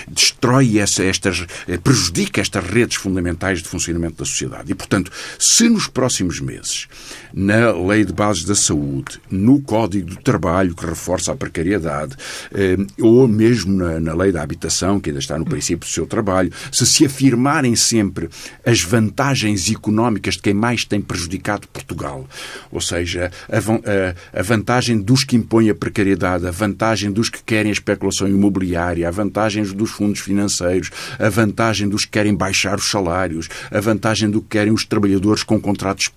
destrói 0.08 0.78
essa, 0.78 1.04
estas, 1.04 1.46
eh, 1.66 1.78
prejudica 1.78 2.40
estas 2.40 2.64
redes 2.64 2.96
fundamentais 2.96 3.62
de 3.62 3.68
funcionamento 3.68 4.16
da 4.16 4.24
sociedade. 4.24 4.72
E, 4.72 4.74
portanto, 4.74 5.10
se 5.38 5.68
nos 5.68 5.86
próximos 5.86 6.37
meses, 6.40 6.86
na 7.32 7.72
Lei 7.72 8.04
de 8.04 8.12
Bases 8.12 8.44
da 8.44 8.54
Saúde, 8.54 9.20
no 9.30 9.60
Código 9.60 10.10
do 10.10 10.16
Trabalho, 10.16 10.74
que 10.74 10.86
reforça 10.86 11.32
a 11.32 11.36
precariedade, 11.36 12.16
eh, 12.52 12.76
ou 13.00 13.28
mesmo 13.28 13.72
na, 13.72 14.14
Lei 14.14 14.32
da 14.32 14.42
Habitação, 14.42 14.98
que 14.98 15.10
ainda 15.10 15.20
está 15.20 15.38
no 15.38 15.44
princípio 15.44 15.86
do 15.86 15.92
seu 15.92 16.06
trabalho, 16.06 16.52
se 16.72 16.86
se 16.86 17.04
afirmarem 17.04 17.76
sempre 17.76 18.28
as 18.64 18.80
vantagens 18.82 19.70
económicas 19.70 20.34
de 20.34 20.42
quem 20.42 20.54
mais 20.54 20.84
tem 20.84 21.00
prejudicado 21.00 21.68
Portugal, 21.68 22.26
ou 22.70 22.80
seja, 22.80 23.30
a, 23.48 24.38
a, 24.38 24.42
vantagem 24.42 24.98
dos 24.98 25.24
que 25.24 25.36
impõem 25.36 25.70
a 25.70 25.74
precariedade, 25.74 26.46
a 26.46 26.50
vantagem 26.50 27.10
dos 27.10 27.28
que 27.28 27.42
querem 27.42 27.70
a 27.70 27.72
especulação 27.72 28.28
imobiliária, 28.28 29.06
a 29.06 29.10
vantagem 29.10 29.62
dos 29.62 29.90
fundos 29.90 30.20
financeiros, 30.20 30.90
a 31.18 31.28
vantagem 31.28 31.88
dos 31.88 32.04
que 32.04 32.12
querem 32.12 32.34
baixar 32.34 32.76
os 32.78 32.90
salários, 32.90 33.48
a 33.70 33.80
vantagem 33.80 34.30
do 34.30 34.40
que 34.40 34.48
querem 34.48 34.72
os 34.72 34.84
trabalhadores 34.84 35.42
com 35.42 35.60
contratos 35.60 36.08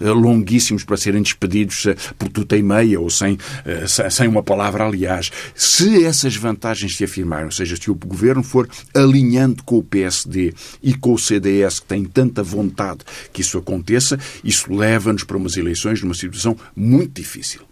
eh, 0.00 0.10
longuíssimos 0.10 0.84
para 0.84 0.96
serem 0.96 1.22
despedidos 1.22 1.86
eh, 1.86 1.96
por 2.18 2.28
tuta 2.28 2.56
e 2.56 2.62
meia 2.62 3.00
ou 3.00 3.10
sem, 3.10 3.38
eh, 3.64 3.86
sem 4.10 4.28
uma 4.28 4.42
palavra, 4.42 4.84
aliás. 4.84 5.30
Se 5.54 6.04
essas 6.04 6.36
vantagens 6.36 6.96
se 6.96 7.04
afirmarem, 7.04 7.46
ou 7.46 7.52
seja, 7.52 7.76
se 7.76 7.90
o 7.90 7.94
governo 7.94 8.42
for 8.42 8.68
alinhando 8.94 9.62
com 9.62 9.78
o 9.78 9.82
PSD 9.82 10.52
e 10.82 10.94
com 10.94 11.12
o 11.12 11.18
CDS, 11.18 11.80
que 11.80 11.86
tem 11.86 12.04
tanta 12.04 12.42
vontade 12.42 13.00
que 13.32 13.40
isso 13.40 13.58
aconteça, 13.58 14.18
isso 14.42 14.72
leva-nos 14.72 15.24
para 15.24 15.36
umas 15.36 15.56
eleições 15.56 16.02
numa 16.02 16.14
situação 16.14 16.56
muito 16.74 17.20
difícil. 17.20 17.62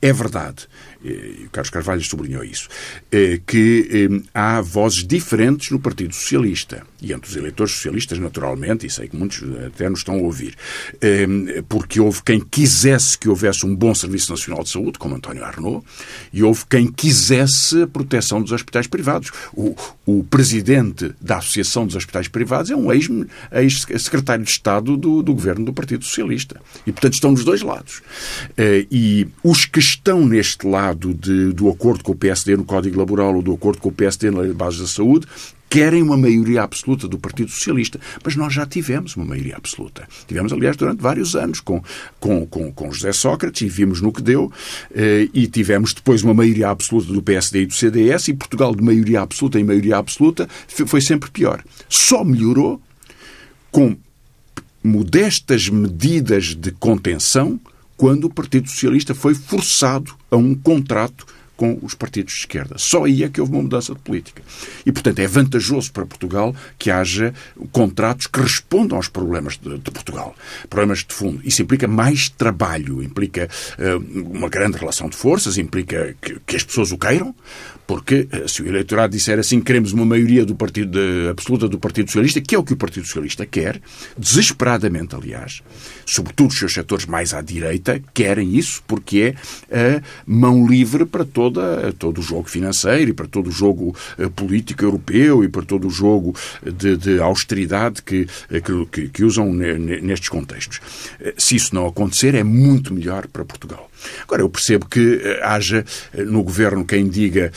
É 0.00 0.12
verdade 0.12 0.68
e 1.02 1.44
o 1.46 1.50
Carlos 1.50 1.70
Carvalho 1.70 2.02
sublinhou 2.02 2.42
isso, 2.42 2.68
eh, 3.12 3.40
que 3.46 3.88
eh, 4.10 4.28
há 4.34 4.60
vozes 4.60 5.06
diferentes 5.06 5.70
no 5.70 5.78
Partido 5.78 6.12
Socialista 6.14 6.82
e 7.00 7.12
entre 7.12 7.30
os 7.30 7.36
eleitores 7.36 7.74
socialistas, 7.74 8.18
naturalmente, 8.18 8.84
e 8.84 8.90
sei 8.90 9.06
que 9.06 9.16
muitos 9.16 9.42
até 9.64 9.88
nos 9.88 10.00
estão 10.00 10.16
a 10.16 10.18
ouvir, 10.18 10.56
eh, 11.00 11.62
porque 11.68 12.00
houve 12.00 12.22
quem 12.24 12.40
quisesse 12.40 13.16
que 13.16 13.28
houvesse 13.28 13.64
um 13.64 13.74
bom 13.74 13.94
Serviço 13.94 14.30
Nacional 14.30 14.64
de 14.64 14.70
Saúde, 14.70 14.98
como 14.98 15.14
António 15.14 15.44
Arnaud, 15.44 15.84
e 16.32 16.42
houve 16.42 16.64
quem 16.68 16.90
quisesse 16.90 17.82
a 17.82 17.86
proteção 17.86 18.42
dos 18.42 18.50
hospitais 18.50 18.88
privados. 18.88 19.30
O, 19.52 19.76
o 20.04 20.24
presidente 20.24 21.14
da 21.20 21.38
Associação 21.38 21.86
dos 21.86 21.94
Hospitais 21.94 22.28
Privados 22.28 22.70
é 22.70 22.76
um 22.76 22.90
ex-secretário 22.92 24.44
de 24.44 24.50
Estado 24.50 24.96
do, 24.96 25.22
do 25.22 25.34
governo 25.34 25.64
do 25.66 25.72
Partido 25.72 26.04
Socialista. 26.04 26.60
E, 26.86 26.92
portanto, 26.92 27.14
estão 27.14 27.32
dos 27.32 27.44
dois 27.44 27.62
lados. 27.62 28.02
E 28.90 29.28
os 29.42 29.64
que 29.66 29.78
estão 29.78 30.26
neste 30.26 30.66
lado 30.66 30.87
de, 30.94 31.52
do 31.52 31.68
acordo 31.68 32.04
com 32.04 32.12
o 32.12 32.16
PSD 32.16 32.56
no 32.56 32.64
Código 32.64 32.98
Laboral 32.98 33.34
ou 33.36 33.42
do 33.42 33.52
acordo 33.52 33.80
com 33.80 33.88
o 33.88 33.92
PSD 33.92 34.30
na 34.30 34.52
Bases 34.54 34.80
da 34.80 34.86
Saúde 34.86 35.26
querem 35.68 36.02
uma 36.02 36.16
maioria 36.16 36.62
absoluta 36.62 37.06
do 37.06 37.18
Partido 37.18 37.50
Socialista. 37.50 38.00
Mas 38.24 38.36
nós 38.36 38.52
já 38.52 38.66
tivemos 38.66 39.16
uma 39.16 39.26
maioria 39.26 39.56
absoluta. 39.56 40.08
Tivemos, 40.26 40.52
aliás, 40.52 40.76
durante 40.76 41.00
vários 41.00 41.36
anos 41.36 41.60
com, 41.60 41.82
com, 42.18 42.46
com, 42.46 42.72
com 42.72 42.90
José 42.90 43.12
Sócrates 43.12 43.62
e 43.62 43.68
vimos 43.68 44.00
no 44.00 44.12
que 44.12 44.22
deu. 44.22 44.50
Eh, 44.94 45.28
e 45.32 45.46
tivemos 45.46 45.92
depois 45.92 46.22
uma 46.22 46.34
maioria 46.34 46.70
absoluta 46.70 47.12
do 47.12 47.22
PSD 47.22 47.62
e 47.62 47.66
do 47.66 47.74
CDS 47.74 48.28
e 48.28 48.34
Portugal 48.34 48.74
de 48.74 48.82
maioria 48.82 49.20
absoluta 49.20 49.60
em 49.60 49.64
maioria 49.64 49.98
absoluta 49.98 50.48
foi 50.68 51.00
sempre 51.00 51.30
pior. 51.30 51.62
Só 51.88 52.24
melhorou 52.24 52.80
com 53.70 53.96
modestas 54.82 55.68
medidas 55.68 56.54
de 56.54 56.70
contenção 56.70 57.60
quando 57.98 58.24
o 58.24 58.32
Partido 58.32 58.70
Socialista 58.70 59.14
foi 59.14 59.34
forçado 59.34 60.14
a 60.30 60.36
um 60.36 60.54
contrato 60.54 61.26
com 61.58 61.76
os 61.82 61.92
partidos 61.92 62.34
de 62.34 62.38
esquerda. 62.38 62.76
Só 62.78 63.04
aí 63.04 63.24
é 63.24 63.28
que 63.28 63.40
houve 63.40 63.52
uma 63.52 63.62
mudança 63.62 63.92
de 63.92 63.98
política. 63.98 64.40
E, 64.86 64.92
portanto, 64.92 65.18
é 65.18 65.26
vantajoso 65.26 65.92
para 65.92 66.06
Portugal 66.06 66.54
que 66.78 66.88
haja 66.88 67.34
contratos 67.72 68.28
que 68.28 68.40
respondam 68.40 68.96
aos 68.96 69.08
problemas 69.08 69.58
de, 69.58 69.76
de 69.76 69.90
Portugal. 69.90 70.36
Problemas 70.70 71.00
de 71.00 71.12
fundo. 71.12 71.40
Isso 71.44 71.60
implica 71.60 71.88
mais 71.88 72.28
trabalho, 72.28 73.02
implica 73.02 73.50
uh, 73.76 74.36
uma 74.36 74.48
grande 74.48 74.78
relação 74.78 75.08
de 75.08 75.16
forças, 75.16 75.58
implica 75.58 76.14
que, 76.22 76.38
que 76.46 76.54
as 76.54 76.62
pessoas 76.62 76.92
o 76.92 76.96
queiram, 76.96 77.34
porque 77.88 78.28
uh, 78.32 78.48
se 78.48 78.62
o 78.62 78.68
eleitorado 78.68 79.12
disser 79.12 79.40
assim, 79.40 79.60
queremos 79.60 79.92
uma 79.92 80.06
maioria 80.06 80.46
do 80.46 80.54
partido 80.54 80.92
de, 80.92 81.28
absoluta 81.28 81.66
do 81.66 81.80
Partido 81.80 82.06
Socialista, 82.06 82.40
que 82.40 82.54
é 82.54 82.58
o 82.58 82.62
que 82.62 82.74
o 82.74 82.76
Partido 82.76 83.04
Socialista 83.04 83.44
quer, 83.44 83.80
desesperadamente, 84.16 85.16
aliás, 85.16 85.60
sobretudo 86.08 86.50
os 86.50 86.58
seus 86.58 86.72
setores 86.72 87.04
mais 87.04 87.34
à 87.34 87.42
direita, 87.42 88.00
querem 88.14 88.56
isso, 88.56 88.82
porque 88.86 89.34
é 89.70 90.00
mão 90.26 90.66
livre 90.66 91.04
para 91.04 91.24
toda, 91.24 91.92
todo 91.98 92.18
o 92.18 92.22
jogo 92.22 92.48
financeiro 92.48 93.10
e 93.10 93.12
para 93.12 93.26
todo 93.26 93.48
o 93.48 93.52
jogo 93.52 93.94
eh, 94.18 94.28
político 94.28 94.84
europeu 94.84 95.44
e 95.44 95.48
para 95.48 95.62
todo 95.62 95.86
o 95.86 95.90
jogo 95.90 96.34
de, 96.62 96.96
de 96.96 97.20
austeridade 97.20 98.02
que, 98.02 98.26
eh, 98.50 98.62
que, 98.90 99.08
que 99.08 99.24
usam 99.24 99.52
nestes 99.52 100.30
contextos. 100.30 100.80
Eh, 101.20 101.34
se 101.36 101.56
isso 101.56 101.74
não 101.74 101.86
acontecer, 101.86 102.34
é 102.34 102.42
muito 102.42 102.94
melhor 102.94 103.26
para 103.26 103.44
Portugal. 103.44 103.90
Agora, 104.22 104.42
eu 104.42 104.48
percebo 104.48 104.86
que 104.86 105.20
haja 105.42 105.84
no 106.14 106.44
governo 106.44 106.84
quem 106.84 107.08
diga 107.08 107.50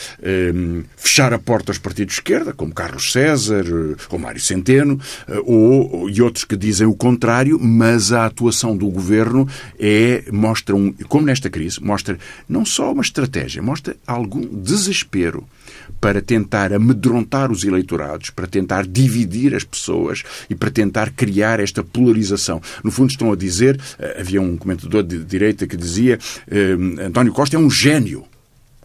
fechar 0.96 1.32
a 1.32 1.38
porta 1.38 1.70
aos 1.70 1.78
partidos 1.78 2.14
de 2.14 2.20
esquerda, 2.20 2.52
como 2.52 2.74
Carlos 2.74 3.12
César 3.12 3.64
ou 4.10 4.18
Mário 4.18 4.40
Centeno, 4.40 4.98
ou, 5.44 6.10
e 6.10 6.20
outros 6.20 6.44
que 6.44 6.56
dizem 6.56 6.88
o 6.88 6.96
contrário, 6.96 7.60
mas 7.60 8.10
a 8.10 8.26
atuação 8.26 8.41
do 8.76 8.86
governo 8.88 9.46
é, 9.78 10.24
mostra, 10.32 10.74
um, 10.74 10.92
como 11.08 11.26
nesta 11.26 11.50
crise, 11.50 11.82
mostra 11.82 12.18
não 12.48 12.64
só 12.64 12.92
uma 12.92 13.02
estratégia, 13.02 13.62
mostra 13.62 13.82
mostra 13.82 13.96
algum 14.06 14.40
desespero 14.40 15.44
para 16.00 16.20
tentar 16.20 16.72
amedrontar 16.72 17.50
os 17.50 17.64
eleitorados, 17.64 18.30
para 18.30 18.46
tentar 18.46 18.86
dividir 18.86 19.54
as 19.54 19.64
pessoas 19.64 20.22
e 20.50 20.54
para 20.54 20.70
tentar 20.70 21.10
criar 21.10 21.60
esta 21.60 21.82
polarização. 21.82 22.60
No 22.82 22.90
fundo, 22.90 23.10
estão 23.10 23.32
a 23.32 23.36
dizer, 23.36 23.80
eh, 23.98 24.18
havia 24.20 24.40
um 24.40 24.56
comentador 24.56 25.02
de 25.02 25.18
direita 25.24 25.66
que 25.66 25.76
dizia 25.76 26.18
eh, 26.50 26.76
António 27.06 27.32
Costa 27.32 27.56
é 27.56 27.58
um 27.58 27.70
gênio 27.70 28.24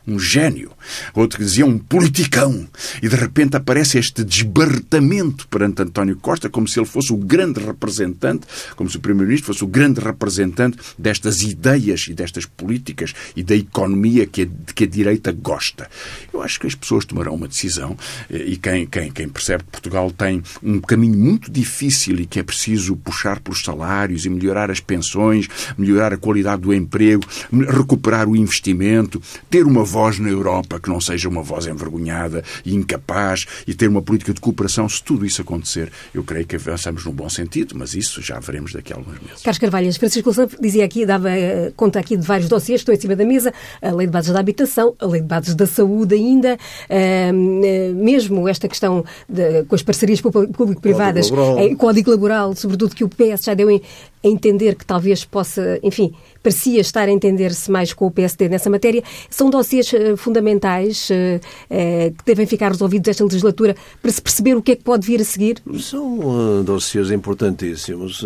um 0.08 0.18
gênio, 0.18 0.72
outro 1.14 1.38
que 1.38 1.44
dizia 1.44 1.66
um 1.66 1.78
politicão, 1.78 2.66
e 3.02 3.10
de 3.10 3.16
repente 3.16 3.58
aparece 3.58 4.00
este 4.00 4.24
desbarretamento 4.24 5.48
perante 5.50 5.82
António 5.82 6.16
Costa, 6.16 6.50
como 6.50 6.68
se 6.68 6.80
ele 6.80 6.88
fosse 6.88 7.12
o 7.12 7.18
grande 7.18 7.60
representante, 7.60 8.48
como 8.76 8.90
se 8.90 8.96
o 8.96 9.02
Primeiro-Ministro 9.02 9.54
fosse 9.54 9.64
o 9.64 9.68
grande 9.68 10.00
representante 10.00 10.78
destas 10.98 11.42
ideias 11.42 12.08
e 12.08 12.14
destas 12.14 12.46
políticas 12.46 13.14
e 13.36 13.44
da 13.44 13.56
economia 13.56 14.26
que 14.26 14.44
a, 14.44 14.74
que 14.74 14.86
a 14.86 14.88
direita 14.88 15.32
gosta. 15.34 15.90
Eu 16.34 16.42
acho 16.42 16.60
que 16.60 16.68
as 16.68 16.76
pessoas 16.76 17.04
tomarão 17.04 17.36
uma 17.36 17.48
decisão 17.48 17.98
eh, 18.30 18.46
e 18.48 18.58
quem, 18.58 18.86
quem, 18.88 19.12
quem 19.12 19.28
percebe 19.28 19.64
que 19.66 19.72
Portugal 19.72 20.10
tem 20.12 20.42
um 20.64 20.80
caminho 20.80 21.18
muito 21.18 21.52
difícil 21.52 22.20
e 22.20 22.26
que 22.26 22.40
é 22.40 22.44
preciso 22.44 22.96
puxar 22.96 23.40
pelos 23.42 23.62
salários 23.62 24.26
e 24.26 24.30
melhorar 24.30 24.72
as 24.72 24.80
pensões, 24.80 25.48
melhorar 25.78 26.14
a 26.14 26.18
qualidade 26.18 26.62
do 26.62 26.74
emprego, 26.74 27.24
recuperar 27.52 28.30
o 28.30 28.36
investimento, 28.36 29.22
ter 29.50 29.66
uma 29.66 29.84
voz 29.84 29.97
na 30.20 30.30
Europa 30.30 30.80
que 30.80 30.90
não 30.90 31.02
seja 31.02 31.28
uma 31.28 31.42
voz 31.42 31.66
envergonhada 31.66 32.44
e 32.64 32.76
incapaz 32.76 33.46
e 33.66 33.74
ter 33.74 33.88
uma 33.88 34.02
política 34.02 34.34
de 34.34 34.40
cooperação. 34.40 34.88
Se 34.88 35.04
tudo 35.04 35.26
isso 35.26 35.42
acontecer, 35.42 35.92
eu 36.14 36.24
creio 36.24 36.46
que 36.46 36.56
avançamos 36.56 37.04
num 37.04 37.12
bom 37.12 37.28
sentido, 37.30 37.76
mas 37.76 37.94
isso 37.94 38.22
já 38.22 38.40
veremos 38.40 38.74
daqui 38.74 38.94
a 38.94 38.96
alguns 38.96 39.20
meses. 39.20 39.42
Carlos 39.42 39.58
Carvalhas, 39.58 39.98
Francisco 39.98 40.30
Louçã 40.30 40.48
dizia 40.62 40.86
aqui, 40.86 41.06
dava 41.06 41.32
eh, 41.32 41.74
conta 41.76 42.00
aqui 42.00 42.16
de 42.16 42.26
vários 42.26 42.48
dossiês 42.48 42.82
que 42.82 42.84
estão 42.84 42.96
em 42.96 43.00
cima 43.00 43.16
da 43.16 43.26
mesa, 43.26 43.52
a 43.82 43.92
Lei 43.92 44.06
de 44.06 44.14
Bases 44.14 44.32
da 44.32 44.40
Habitação, 44.40 44.96
a 45.00 45.06
Lei 45.08 45.22
de 45.22 45.28
Bases 45.28 45.56
da 45.56 45.66
Saúde 45.66 46.14
ainda, 46.14 46.58
ehm, 46.90 47.62
eh, 47.64 47.92
mesmo 47.94 48.48
esta 48.48 48.68
questão 48.68 49.04
de, 49.28 49.64
com 49.64 49.76
as 49.76 49.82
parcerias 49.82 50.22
público-privadas, 50.22 51.30
Código 51.30 51.50
Laboral. 51.50 51.78
Código 51.78 52.12
Laboral, 52.12 52.56
sobretudo 52.56 52.96
que 52.96 53.04
o 53.04 53.10
PS 53.10 53.46
já 53.46 53.54
deu 53.54 53.72
em, 53.72 53.82
entender 54.28 54.76
que 54.76 54.86
talvez 54.86 55.26
possa, 55.26 55.80
enfim, 55.84 56.14
parecia 56.42 56.80
estar 56.80 57.08
a 57.08 57.12
entender-se 57.12 57.70
mais 57.70 57.94
com 57.94 58.08
o 58.08 58.12
PSD 58.12 58.48
nessa 58.50 58.70
matéria. 58.70 59.04
São 59.30 59.50
dossiês 59.50 59.92
uh, 59.92 60.16
fundamentais 60.16 61.10
uh, 61.10 61.14
uh, 61.36 62.12
que 62.18 62.26
devem 62.26 62.46
ficar 62.46 62.70
resolvidos 62.72 63.10
esta 63.10 63.24
legislatura 63.24 63.76
para 64.02 64.12
se 64.12 64.22
perceber 64.22 64.56
o 64.56 64.62
que 64.62 64.72
é 64.72 64.76
que 64.76 64.84
pode 64.84 65.06
vir 65.06 65.22
a 65.22 65.26
seguir? 65.26 65.62
São 65.80 66.64
dossiês 66.64 67.12
importantíssimos. 67.12 68.26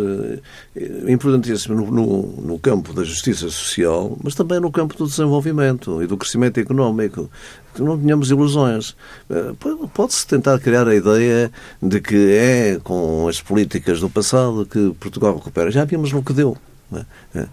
Importantíssimos 1.08 1.78
no, 1.78 1.92
no, 1.92 2.22
no, 2.42 2.60
campo 2.60 2.94
da 2.94 3.04
justiça 3.04 3.50
social, 3.50 4.18
mas 4.24 4.36
também 4.36 4.60
no 4.60 4.72
campo 4.72 4.96
do 4.96 5.06
desenvolvimento 5.06 6.02
e 6.02 6.08
do 6.08 6.18
crescimento 6.18 6.60
económico. 6.60 7.30
Não 7.78 7.98
tenhamos 7.98 8.32
ilusões. 8.32 8.96
Pode-se 9.94 10.26
tentar 10.28 10.60
criar 10.60 10.88
a 10.88 10.96
ideia 10.96 11.52
de 11.82 12.00
que 12.00 12.36
é 12.36 12.80
com 12.84 13.28
as 13.28 13.42
políticas 13.42 14.00
do 14.00 14.10
passado 14.10 14.66
que 14.66 14.94
Portugal 15.00 15.36
recupera. 15.36 15.72
Já 15.72 15.84
vimos 15.84 16.12
no 16.12 16.24
que 16.24 16.34
deu. 16.34 16.58
É? 17.34 17.48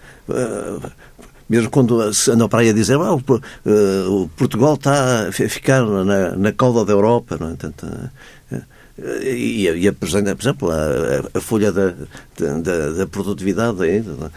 Mesmo 1.48 1.70
quando 1.70 2.12
se 2.12 2.30
anda 2.30 2.48
para 2.48 2.60
aí 2.60 2.68
a 2.68 2.72
dizer 2.72 2.96
ah, 2.96 3.14
o, 3.14 4.28
Portugal 4.36 4.74
está 4.74 5.28
a 5.28 5.32
ficar 5.32 5.82
na, 5.82 6.36
na 6.36 6.52
cauda 6.52 6.84
da 6.84 6.92
Europa, 6.92 7.38
não 7.40 7.50
é? 7.50 7.56
E, 9.22 9.68
e 9.68 9.88
apresenta, 9.88 10.34
por 10.34 10.42
exemplo, 10.42 10.70
a, 10.70 11.38
a 11.38 11.40
folha 11.40 11.70
da, 11.70 11.94
da, 12.36 12.90
da 12.90 13.06
produtividade 13.06 13.78
da, 14.00 14.30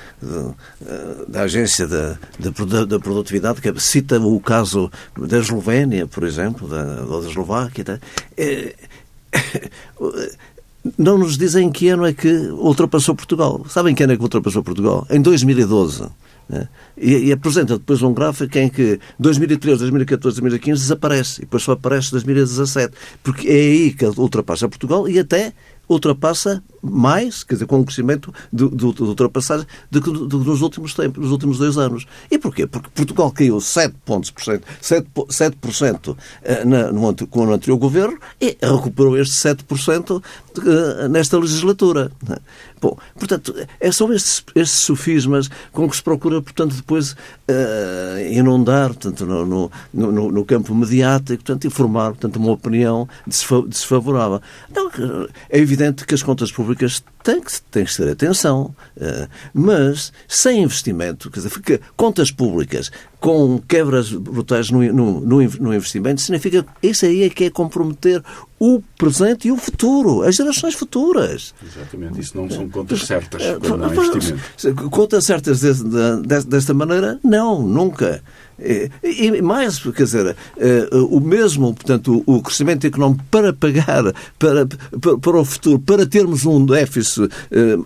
da, 1.27 1.41
agência 1.41 1.87
da, 1.87 2.17
da, 2.39 2.99
produtividade 2.99 3.59
que 3.59 3.79
cita 3.79 4.19
o 4.19 4.39
caso 4.39 4.91
da 5.17 5.39
Eslovénia, 5.39 6.05
por 6.05 6.23
exemplo, 6.23 6.67
da, 6.67 6.83
da 6.83 7.27
Eslováquia. 7.27 7.83
Tá? 7.83 7.99
É, 8.37 8.75
não 10.97 11.17
nos 11.17 11.37
dizem 11.37 11.71
que 11.71 11.89
ano 11.89 12.05
é 12.05 12.13
que 12.13 12.29
ultrapassou 12.51 13.15
Portugal. 13.15 13.65
Sabem 13.67 13.95
que 13.95 14.03
ano 14.03 14.13
é 14.13 14.17
que 14.17 14.23
ultrapassou 14.23 14.63
Portugal? 14.63 15.07
Em 15.09 15.21
2012. 15.21 16.03
Né? 16.51 16.67
E, 16.97 17.29
e, 17.29 17.31
apresenta 17.31 17.77
depois 17.77 18.01
um 18.01 18.13
gráfico 18.13 18.57
em 18.57 18.67
que 18.67 18.99
2013, 19.17 19.79
2014, 19.79 20.41
2015 20.41 20.81
desaparece 20.81 21.39
e 21.39 21.45
depois 21.45 21.63
só 21.63 21.71
aparece 21.71 22.11
2017. 22.11 22.93
Porque 23.23 23.47
é 23.47 23.53
aí 23.53 23.93
que 23.93 24.05
ultrapassa 24.05 24.67
Portugal 24.67 25.07
e 25.07 25.17
até 25.17 25.53
ultrapassa 25.87 26.63
mais, 26.81 27.43
quer 27.43 27.55
dizer, 27.55 27.67
com 27.67 27.79
um 27.79 27.83
crescimento 27.83 28.33
de, 28.51 28.67
de, 28.69 28.93
de 28.93 29.03
ultrapassagem 29.03 29.65
do 29.89 30.01
que 30.01 30.09
nos 30.09 30.61
últimos 30.61 30.93
tempos, 30.93 31.21
nos 31.21 31.31
últimos 31.31 31.57
dois 31.57 31.77
anos. 31.77 32.05
E 32.29 32.37
porquê? 32.37 32.65
Porque 32.65 32.89
Portugal 32.93 33.31
caiu 33.31 33.59
7 33.61 33.95
pontos 34.03 34.31
por 34.31 34.43
cento, 34.43 34.65
7, 34.81 35.07
7% 35.15 36.17
eh, 36.43 36.65
na, 36.65 36.91
no, 36.91 37.15
com 37.27 37.45
o 37.45 37.53
anterior 37.53 37.77
governo 37.77 38.17
e 38.39 38.57
recuperou 38.61 39.17
este 39.17 39.33
7% 39.33 40.23
eh, 40.57 41.07
nesta 41.07 41.37
legislatura. 41.37 42.11
Bom, 42.81 42.97
portanto, 43.15 43.55
é, 43.79 43.91
são 43.91 44.11
estes, 44.11 44.43
estes 44.55 44.79
sofismas 44.79 45.49
com 45.71 45.87
que 45.87 45.95
se 45.95 46.01
procura, 46.01 46.41
portanto, 46.41 46.75
depois 46.75 47.11
uh, 47.11 48.19
inundar 48.31 48.87
portanto, 48.87 49.23
no, 49.23 49.71
no, 49.93 50.31
no, 50.31 50.45
campo 50.45 50.73
mediático, 50.73 51.43
portanto, 51.43 51.67
informar 51.67 52.09
portanto, 52.13 52.37
uma 52.37 52.51
opinião 52.51 53.07
desfavorável. 53.67 54.41
Então, 54.69 54.89
é 55.47 55.59
evidente 55.59 56.07
que 56.07 56.15
as 56.15 56.23
contas 56.23 56.51
públicas 56.51 57.03
têm 57.23 57.39
que, 57.39 57.61
têm 57.61 57.85
que 57.85 57.95
ter 57.95 58.09
atenção, 58.09 58.73
uh, 58.97 59.27
mas 59.53 60.11
sem 60.27 60.63
investimento, 60.63 61.29
quer 61.29 61.41
dizer, 61.41 61.81
contas 61.95 62.31
públicas 62.31 62.91
com 63.19 63.59
quebras 63.59 64.11
brutais 64.11 64.71
no, 64.71 64.81
no, 64.91 65.21
no, 65.21 65.73
investimento, 65.75 66.19
significa 66.19 66.65
isso 66.81 67.05
aí 67.05 67.21
é 67.21 67.29
que 67.29 67.43
é 67.43 67.49
comprometer 67.51 68.23
o 68.63 68.79
presente 68.95 69.47
e 69.47 69.51
o 69.51 69.57
futuro, 69.57 70.21
as 70.21 70.35
gerações 70.35 70.75
futuras. 70.75 71.51
Exatamente, 71.65 72.19
isso 72.21 72.37
não 72.37 72.47
são 72.47 72.69
contas 72.69 73.01
certas 73.01 73.41
quando 73.59 73.85
há 73.85 73.87
investimento. 73.87 74.89
Contas 74.91 75.25
certas 75.25 75.61
desta 76.45 76.71
maneira? 76.71 77.19
Não, 77.23 77.63
nunca. 77.63 78.23
E, 78.63 79.41
mais, 79.41 79.79
quer 79.79 80.03
dizer, 80.03 80.35
o 81.09 81.19
mesmo, 81.19 81.73
portanto, 81.73 82.23
o 82.25 82.41
crescimento 82.41 82.85
económico 82.85 83.23
para 83.29 83.53
pagar 83.53 84.13
para, 84.37 84.67
para, 85.21 85.37
o 85.37 85.45
futuro, 85.45 85.79
para 85.79 86.05
termos 86.05 86.45
um 86.45 86.65
déficit 86.65 87.29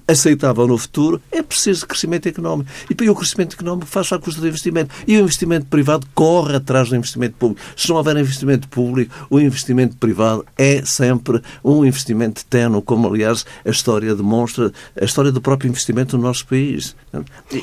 aceitável 0.07 0.67
no 0.67 0.77
futuro, 0.77 1.21
é 1.31 1.41
preciso 1.41 1.88
crescimento 1.88 2.27
económico. 2.27 2.69
E 2.89 3.09
o 3.09 3.15
crescimento 3.15 3.55
económico 3.55 3.88
faz 3.88 4.11
à 4.11 4.19
custa 4.19 4.41
do 4.41 4.47
investimento. 4.47 4.93
E 5.07 5.17
o 5.17 5.21
investimento 5.21 5.65
privado 5.67 6.07
corre 6.13 6.55
atrás 6.55 6.89
do 6.89 6.95
investimento 6.95 7.35
público. 7.38 7.61
Se 7.75 7.89
não 7.89 7.97
houver 7.97 8.17
investimento 8.17 8.67
público, 8.67 9.13
o 9.29 9.39
investimento 9.39 9.95
privado 9.97 10.45
é 10.57 10.83
sempre 10.85 11.41
um 11.63 11.85
investimento 11.85 12.45
tenue, 12.45 12.81
como 12.81 13.07
aliás 13.07 13.45
a 13.65 13.69
história 13.69 14.13
demonstra, 14.15 14.71
a 14.99 15.05
história 15.05 15.32
do 15.32 15.41
próprio 15.41 15.69
investimento 15.69 16.17
no 16.17 16.23
nosso 16.23 16.45
país. 16.45 16.95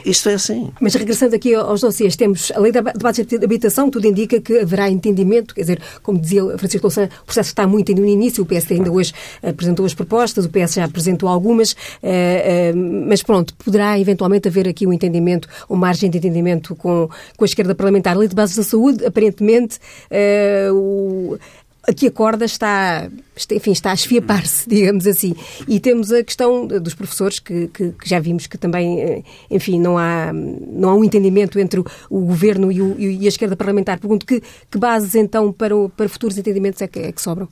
Isto 0.05 0.29
é 0.31 0.35
assim. 0.35 0.73
Mas 0.81 0.95
regressando 0.95 1.35
aqui 1.35 1.55
aos 1.55 1.81
dossiês, 1.81 2.17
temos 2.17 2.51
a 2.55 2.61
lei 2.61 2.73
da 2.73 2.83
base 3.03 3.25
de 3.25 3.37
habitação, 3.37 3.91
tudo 3.91 4.07
indica 4.07 4.41
que 4.41 4.59
haverá 4.59 4.91
entendimento, 4.91 5.55
quer 5.55 5.63
dizer, 5.63 5.83
como 6.03 6.19
dizia 6.19 6.43
Francisco 6.59 6.87
Louçã, 6.87 7.09
o 7.23 7.25
processo 7.25 7.49
está 7.49 7.67
muito 7.67 7.93
no 7.95 8.07
início, 8.07 8.43
o 8.43 8.47
PS 8.47 8.71
ainda 8.71 8.91
hoje 8.91 9.13
apresentou 9.43 9.85
as 9.85 9.95
propostas, 9.95 10.45
o 10.45 10.49
PS 10.49 10.75
já 10.75 10.85
apresentou 10.85 11.29
algumas, 11.29 11.77
eh, 12.03 12.71
eh, 12.71 12.73
mas 12.73 13.23
pronto, 13.23 13.55
poderá 13.55 13.99
eventualmente 13.99 14.49
haver 14.49 14.69
aqui 14.69 14.87
um 14.87 14.93
entendimento, 14.93 15.49
uma 15.69 15.79
margem 15.79 16.09
de 16.09 16.19
entendimento 16.19 16.75
com, 16.77 17.09
com 17.37 17.45
a 17.45 17.47
esquerda 17.47 17.75
parlamentar. 17.75 18.15
A 18.15 18.19
lei 18.19 18.29
de 18.29 18.35
bases 18.35 18.57
da 18.57 18.63
saúde, 18.63 19.05
aparentemente, 19.05 19.79
eh, 20.11 20.69
o, 20.73 21.39
aqui 21.87 22.07
a 22.07 22.11
corda 22.11 22.45
está, 22.45 23.09
enfim, 23.51 23.73
está 23.73 23.91
a 23.91 23.95
esfiapar-se, 23.95 24.69
digamos 24.71 25.07
assim. 25.07 25.35
E 25.67 25.81
temos 25.81 26.13
a 26.13 26.23
questão 26.23 26.67
dos 26.67 26.95
professores, 26.95 27.39
que, 27.39 27.69
que, 27.69 27.93
que, 27.93 28.09
já 28.09 28.19
vimos 28.19 28.47
que 28.47 28.57
também, 28.57 29.01
eh, 29.01 29.23
enfim, 29.51 29.81
não 29.81 29.99
há, 29.99 30.33
não 30.33 30.91
há 30.91 30.95
um 30.95 31.05
entendimento 31.05 31.59
entre 31.59 31.81
o, 31.81 32.21
governo 32.21 32.71
e, 32.71 32.81
o, 32.81 32.99
e, 32.99 33.25
a 33.25 33.29
esquerda 33.29 33.57
parlamentar. 33.57 33.99
Pergunto 33.99 34.25
que, 34.25 34.43
que 34.71 34.79
bases, 34.79 35.15
então, 35.15 35.53
para, 35.53 35.75
para 35.97 36.09
futuros 36.09 36.39
entendimentos 36.39 36.81
é 36.83 36.87
que, 36.87 36.99
é 36.99 37.13
que 37.13 37.21
sobram? 37.21 37.49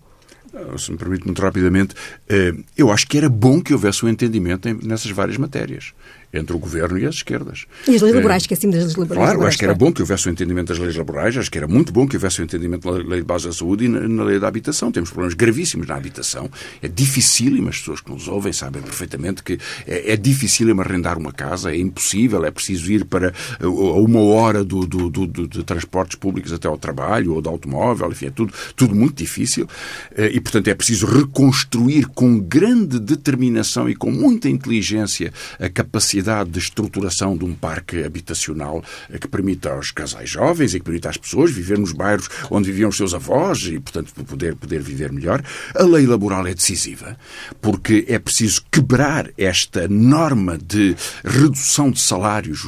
Ah, 0.52 0.76
se 0.76 0.90
me 0.90 0.98
permite 0.98 1.24
muito 1.24 1.40
rapidamente, 1.40 1.94
eh, 2.28 2.52
eu 2.76 2.90
acho 2.90 3.06
que 3.06 3.16
era 3.16 3.28
bom 3.28 3.60
que 3.60 3.72
houvesse 3.72 4.04
um 4.04 4.08
entendimento 4.08 4.68
nessas 4.84 5.10
várias 5.10 5.36
matérias 5.36 5.92
entre 6.32 6.54
o 6.54 6.58
governo 6.58 6.98
e 6.98 7.06
as 7.06 7.16
esquerdas. 7.16 7.66
E 7.88 7.94
as 7.94 8.02
leis 8.02 8.14
laborais, 8.14 8.42
esquecemos 8.44 8.76
das 8.76 8.84
leis 8.84 8.96
laborais. 8.96 9.32
Claro, 9.32 9.46
acho 9.46 9.58
que 9.58 9.64
era 9.64 9.74
bom 9.74 9.92
que 9.92 10.00
houvesse 10.00 10.26
o 10.26 10.30
um 10.30 10.32
entendimento 10.32 10.68
das 10.68 10.78
leis 10.78 10.94
laborais, 10.94 11.36
acho 11.36 11.50
que 11.50 11.58
era 11.58 11.66
muito 11.66 11.92
bom 11.92 12.06
que 12.06 12.16
houvesse 12.16 12.38
o 12.38 12.42
um 12.42 12.44
entendimento 12.44 12.90
da 12.90 12.98
lei 12.98 13.20
de 13.20 13.26
base 13.26 13.46
da 13.46 13.52
saúde 13.52 13.86
e 13.86 13.88
na, 13.88 14.08
na, 14.08 14.24
lei 14.24 14.38
da 14.38 14.46
habitação. 14.46 14.92
Temos 14.92 15.10
problemas 15.10 15.34
gravíssimos 15.34 15.86
na 15.86 15.96
habitação. 15.96 16.48
É 16.80 16.86
dificílimo, 16.86 17.68
as 17.68 17.78
pessoas 17.78 18.00
que 18.00 18.10
nos 18.10 18.28
ouvem 18.28 18.52
sabem 18.52 18.80
perfeitamente 18.80 19.42
que 19.42 19.58
é, 19.86 20.12
é 20.12 20.16
dificílimo 20.16 20.80
arrendar 20.80 21.18
uma 21.18 21.32
casa, 21.32 21.72
é 21.72 21.76
impossível, 21.76 22.44
é 22.44 22.50
preciso 22.50 22.92
ir 22.92 23.04
para 23.04 23.32
a 23.60 23.66
uma 23.66 24.20
hora 24.20 24.62
do, 24.62 24.86
do, 24.86 25.10
do, 25.10 25.26
do, 25.26 25.48
de 25.48 25.64
transportes 25.64 26.16
públicos 26.16 26.52
até 26.52 26.68
ao 26.68 26.78
trabalho 26.78 27.34
ou 27.34 27.42
de 27.42 27.48
automóvel, 27.48 28.10
enfim, 28.10 28.26
é 28.26 28.30
tudo, 28.30 28.52
tudo 28.76 28.94
muito 28.94 29.16
difícil 29.16 29.68
eh, 30.16 30.30
e, 30.32 30.40
portanto, 30.40 30.68
é 30.68 30.74
preciso 30.74 31.06
reconstruir 31.06 32.06
com 32.06 32.38
grande 32.38 33.00
determinação 33.00 33.88
e 33.88 33.94
com 33.94 34.10
muita 34.10 34.48
inteligência 34.48 35.32
a 35.58 35.68
capacidade 35.68 36.19
capacidade 36.20 36.50
de 36.50 36.58
estruturação 36.58 37.36
de 37.36 37.44
um 37.44 37.54
parque 37.54 38.04
habitacional 38.04 38.84
que 39.20 39.26
permita 39.26 39.70
aos 39.70 39.90
casais 39.90 40.30
jovens 40.30 40.74
e 40.74 40.78
que 40.78 40.84
permita 40.84 41.08
às 41.08 41.16
pessoas 41.16 41.50
viver 41.50 41.78
nos 41.78 41.92
bairros 41.92 42.28
onde 42.50 42.70
viviam 42.70 42.90
os 42.90 42.96
seus 42.96 43.14
avós 43.14 43.60
e, 43.62 43.78
portanto, 43.80 44.12
poder, 44.24 44.54
poder 44.54 44.80
viver 44.82 45.12
melhor. 45.12 45.42
A 45.74 45.82
lei 45.82 46.06
laboral 46.06 46.46
é 46.46 46.54
decisiva, 46.54 47.16
porque 47.60 48.04
é 48.08 48.18
preciso 48.18 48.62
quebrar 48.70 49.30
esta 49.36 49.88
norma 49.88 50.58
de 50.58 50.94
redução 51.24 51.90
de 51.90 52.00
salários. 52.00 52.60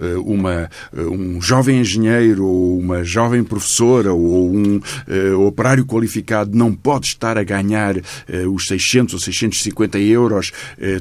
Eh, 0.00 0.16
uma, 0.16 0.70
eh, 0.96 1.00
um 1.02 1.40
jovem 1.40 1.80
engenheiro 1.80 2.46
ou 2.46 2.78
uma 2.78 3.04
jovem 3.04 3.44
professora 3.44 4.12
ou 4.12 4.54
um 4.54 4.80
operário 5.46 5.84
qualificado 5.84 6.56
não 6.56 6.72
pode 6.72 7.06
estar 7.06 7.36
a 7.36 7.44
ganhar 7.44 7.96
os 8.50 8.66
600 8.66 9.14
ou 9.14 9.20
650 9.20 9.98
euros. 9.98 10.52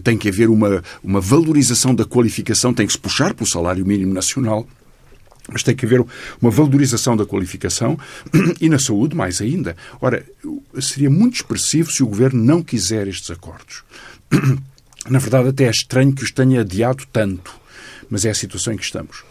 Tem 0.03 0.17
que 0.17 0.29
haver 0.29 0.49
uma, 0.49 0.83
uma 1.03 1.21
valorização 1.21 1.92
da 1.95 2.05
qualificação 2.05 2.73
tem 2.73 2.85
que 2.85 2.93
se 2.93 2.99
puxar 2.99 3.33
pelo 3.33 3.49
salário 3.49 3.85
mínimo 3.85 4.13
nacional. 4.13 4.67
Mas 5.51 5.61
tem 5.61 5.75
que 5.75 5.85
haver 5.85 6.05
uma 6.41 6.49
valorização 6.49 7.17
da 7.17 7.25
qualificação 7.25 7.99
e 8.61 8.69
na 8.69 8.79
saúde, 8.79 9.15
mais 9.15 9.41
ainda. 9.41 9.75
Ora, 9.99 10.25
seria 10.79 11.09
muito 11.09 11.35
expressivo 11.35 11.91
se 11.91 12.01
o 12.01 12.07
governo 12.07 12.41
não 12.41 12.63
quiser 12.63 13.07
estes 13.07 13.29
acordos. 13.29 13.83
Na 15.09 15.19
verdade, 15.19 15.49
até 15.49 15.65
é 15.65 15.69
estranho 15.69 16.13
que 16.13 16.23
os 16.23 16.31
tenha 16.31 16.61
adiado 16.61 17.03
tanto, 17.11 17.53
mas 18.09 18.23
é 18.23 18.29
a 18.29 18.33
situação 18.33 18.71
em 18.71 18.77
que 18.77 18.85
estamos. 18.85 19.21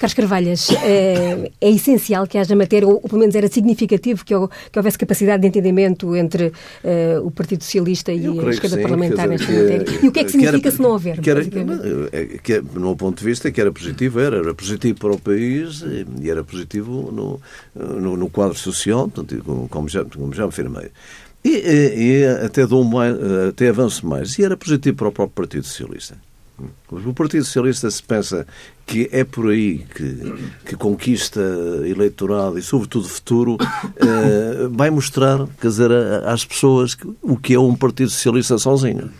Carlos 0.00 0.14
Carvalhas, 0.14 0.70
é, 0.82 1.50
é, 1.60 1.70
essencial 1.70 2.26
que 2.26 2.38
haja 2.38 2.56
matéria, 2.56 2.88
ou, 2.88 2.94
ou 2.94 3.02
pelo 3.02 3.18
menos 3.18 3.34
era 3.34 3.46
significativo 3.48 4.24
que, 4.24 4.32
que 4.72 4.78
houvesse 4.78 4.96
capacidade 4.96 5.42
de 5.42 5.48
entendimento 5.48 6.16
entre 6.16 6.46
uh, 6.46 7.22
o 7.22 7.30
Partido 7.30 7.62
Socialista 7.62 8.10
e 8.10 8.26
a 8.26 8.48
esquerda 8.48 8.76
sim, 8.76 8.82
parlamentar 8.82 9.28
dizer, 9.28 9.52
nesta 9.52 9.52
matéria. 9.52 10.00
E 10.02 10.08
o 10.08 10.10
que 10.10 10.20
é 10.20 10.24
que 10.24 10.30
significa 10.30 10.68
era, 10.68 10.76
se 10.76 10.80
não 10.80 10.92
houver? 10.92 11.20
Que 11.20 11.28
era, 11.28 11.42
é, 11.42 12.38
que, 12.42 12.62
no 12.72 12.80
meu 12.80 12.96
ponto 12.96 13.18
de 13.18 13.24
vista, 13.26 13.52
que 13.52 13.60
era 13.60 13.70
positivo, 13.70 14.20
era, 14.20 14.38
era 14.38 14.54
positivo 14.54 14.98
para 14.98 15.12
o 15.12 15.20
país 15.20 15.84
e 16.22 16.30
era 16.30 16.42
positivo 16.42 17.12
no, 17.12 17.38
no, 17.74 18.16
no 18.16 18.30
quadro 18.30 18.56
social, 18.56 19.06
portanto, 19.06 19.68
como, 19.68 19.86
já, 19.86 20.02
como 20.02 20.32
já 20.32 20.46
afirmei. 20.46 20.88
E, 21.44 21.50
e, 21.50 22.22
e 22.22 22.26
até, 22.42 22.66
dou 22.66 22.82
mais, 22.84 23.14
até 23.50 23.68
avanço 23.68 24.06
mais. 24.06 24.38
E 24.38 24.44
era 24.44 24.56
positivo 24.56 24.96
para 24.96 25.08
o 25.08 25.12
próprio 25.12 25.34
Partido 25.34 25.66
Socialista. 25.66 26.16
O 26.90 27.14
Partido 27.14 27.44
Socialista 27.44 27.90
se 27.90 28.02
pensa 28.02 28.46
que 28.86 29.08
é 29.12 29.24
por 29.24 29.50
aí 29.50 29.86
que, 29.94 30.34
que 30.66 30.76
conquista 30.76 31.40
eleitoral 31.84 32.58
e, 32.58 32.62
sobretudo, 32.62 33.08
futuro, 33.08 33.56
eh, 33.96 34.68
vai 34.70 34.90
mostrar, 34.90 35.46
quer 35.60 35.68
dizer, 35.68 35.92
às 36.26 36.44
pessoas 36.44 36.96
o 37.22 37.36
que 37.36 37.54
é 37.54 37.60
um 37.60 37.74
Partido 37.74 38.10
Socialista 38.10 38.58
sozinho. 38.58 39.10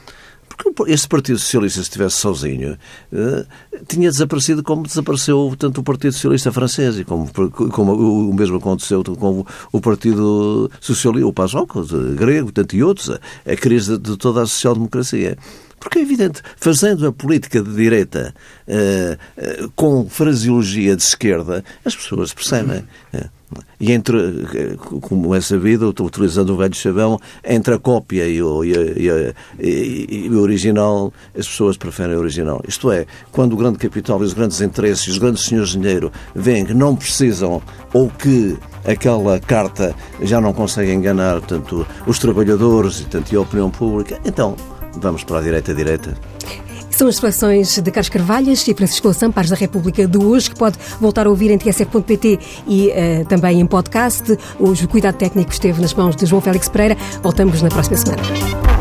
Porque 0.48 0.92
este 0.92 1.08
Partido 1.08 1.38
Socialista, 1.38 1.78
se 1.78 1.84
estivesse 1.84 2.16
sozinho, 2.16 2.76
eh, 3.12 3.46
tinha 3.86 4.10
desaparecido 4.10 4.62
como 4.62 4.82
desapareceu 4.82 5.54
tanto 5.56 5.80
o 5.80 5.84
Partido 5.84 6.12
Socialista 6.12 6.52
francês 6.52 6.98
e 6.98 7.04
como, 7.04 7.30
como 7.70 7.92
o 7.94 8.34
mesmo 8.34 8.56
aconteceu 8.56 9.02
com 9.04 9.46
o 9.72 9.80
Partido 9.80 10.70
Socialista, 10.80 11.26
o 11.26 11.32
PASOK, 11.32 11.74
grego, 12.16 12.52
tanto 12.52 12.76
e 12.76 12.82
outros, 12.82 13.10
a 13.10 13.56
crise 13.56 13.96
de 13.96 14.16
toda 14.16 14.42
a 14.42 14.46
social-democracia. 14.46 15.38
Porque 15.80 15.98
é 15.98 16.02
evidente, 16.02 16.42
fazendo 16.56 17.06
a 17.06 17.12
política 17.12 17.62
de 17.62 17.74
direita 17.74 18.34
uh, 18.68 19.64
uh, 19.64 19.72
com 19.74 20.06
fraseologia 20.08 20.94
de 20.94 21.02
esquerda, 21.02 21.64
as 21.82 21.96
pessoas 21.96 22.34
percebem. 22.34 22.84
Uh, 23.14 23.40
e 23.80 23.90
entre, 23.90 24.16
como 25.00 25.34
é 25.34 25.40
sabido, 25.40 25.88
utilizando 25.88 26.50
o 26.50 26.56
velho 26.56 26.74
chavão, 26.74 27.18
entre 27.42 27.74
a 27.74 27.78
cópia 27.78 28.28
e 28.28 28.40
o, 28.40 28.62
e, 28.62 28.72
e, 29.58 30.26
e 30.26 30.28
o, 30.28 30.40
original, 30.40 31.12
as 31.36 31.48
pessoas 31.48 31.76
preferem 31.76 32.14
o 32.14 32.20
original. 32.20 32.60
Isto 32.68 32.92
é, 32.92 33.06
quando 33.32 33.54
o 33.54 33.56
grande 33.56 33.78
capital 33.78 34.20
e 34.20 34.24
os 34.24 34.34
grandes 34.34 34.60
interesses, 34.60 35.08
os 35.08 35.18
grandes 35.18 35.44
senhores 35.44 35.70
de 35.70 35.78
dinheiro 35.78 36.12
veem 36.34 36.64
que 36.64 36.74
não 36.74 36.94
precisam 36.94 37.60
ou 37.92 38.08
que 38.08 38.56
aquela 38.84 39.40
carta 39.40 39.96
já 40.22 40.40
não 40.40 40.52
consegue 40.52 40.92
enganar 40.92 41.40
tanto 41.40 41.84
os 42.06 42.18
trabalhadores 42.18 43.00
e 43.00 43.04
tanto 43.06 43.36
a 43.36 43.40
opinião 43.40 43.70
pública, 43.70 44.20
então 44.24 44.54
Vamos 44.96 45.24
para 45.24 45.38
a 45.38 45.42
direita-direita. 45.42 46.16
São 46.90 47.08
as 47.08 47.16
seleções 47.16 47.78
de 47.78 47.90
Carlos 47.90 48.10
Carvalhas 48.10 48.66
e 48.68 48.74
Francisco 48.74 49.14
Sampares 49.14 49.48
da 49.48 49.56
República 49.56 50.06
de 50.06 50.18
hoje, 50.18 50.50
que 50.50 50.56
pode 50.56 50.76
voltar 51.00 51.26
a 51.26 51.30
ouvir 51.30 51.50
em 51.50 51.56
tsf.pt 51.56 52.38
e 52.66 52.88
uh, 52.88 53.24
também 53.26 53.60
em 53.60 53.66
podcast. 53.66 54.36
Hoje 54.58 54.84
o 54.84 54.88
cuidado 54.88 55.14
técnico 55.14 55.50
esteve 55.50 55.80
nas 55.80 55.94
mãos 55.94 56.14
de 56.14 56.26
João 56.26 56.42
Félix 56.42 56.68
Pereira. 56.68 56.96
Voltamos 57.22 57.62
na 57.62 57.70
próxima 57.70 57.96
semana. 57.96 58.79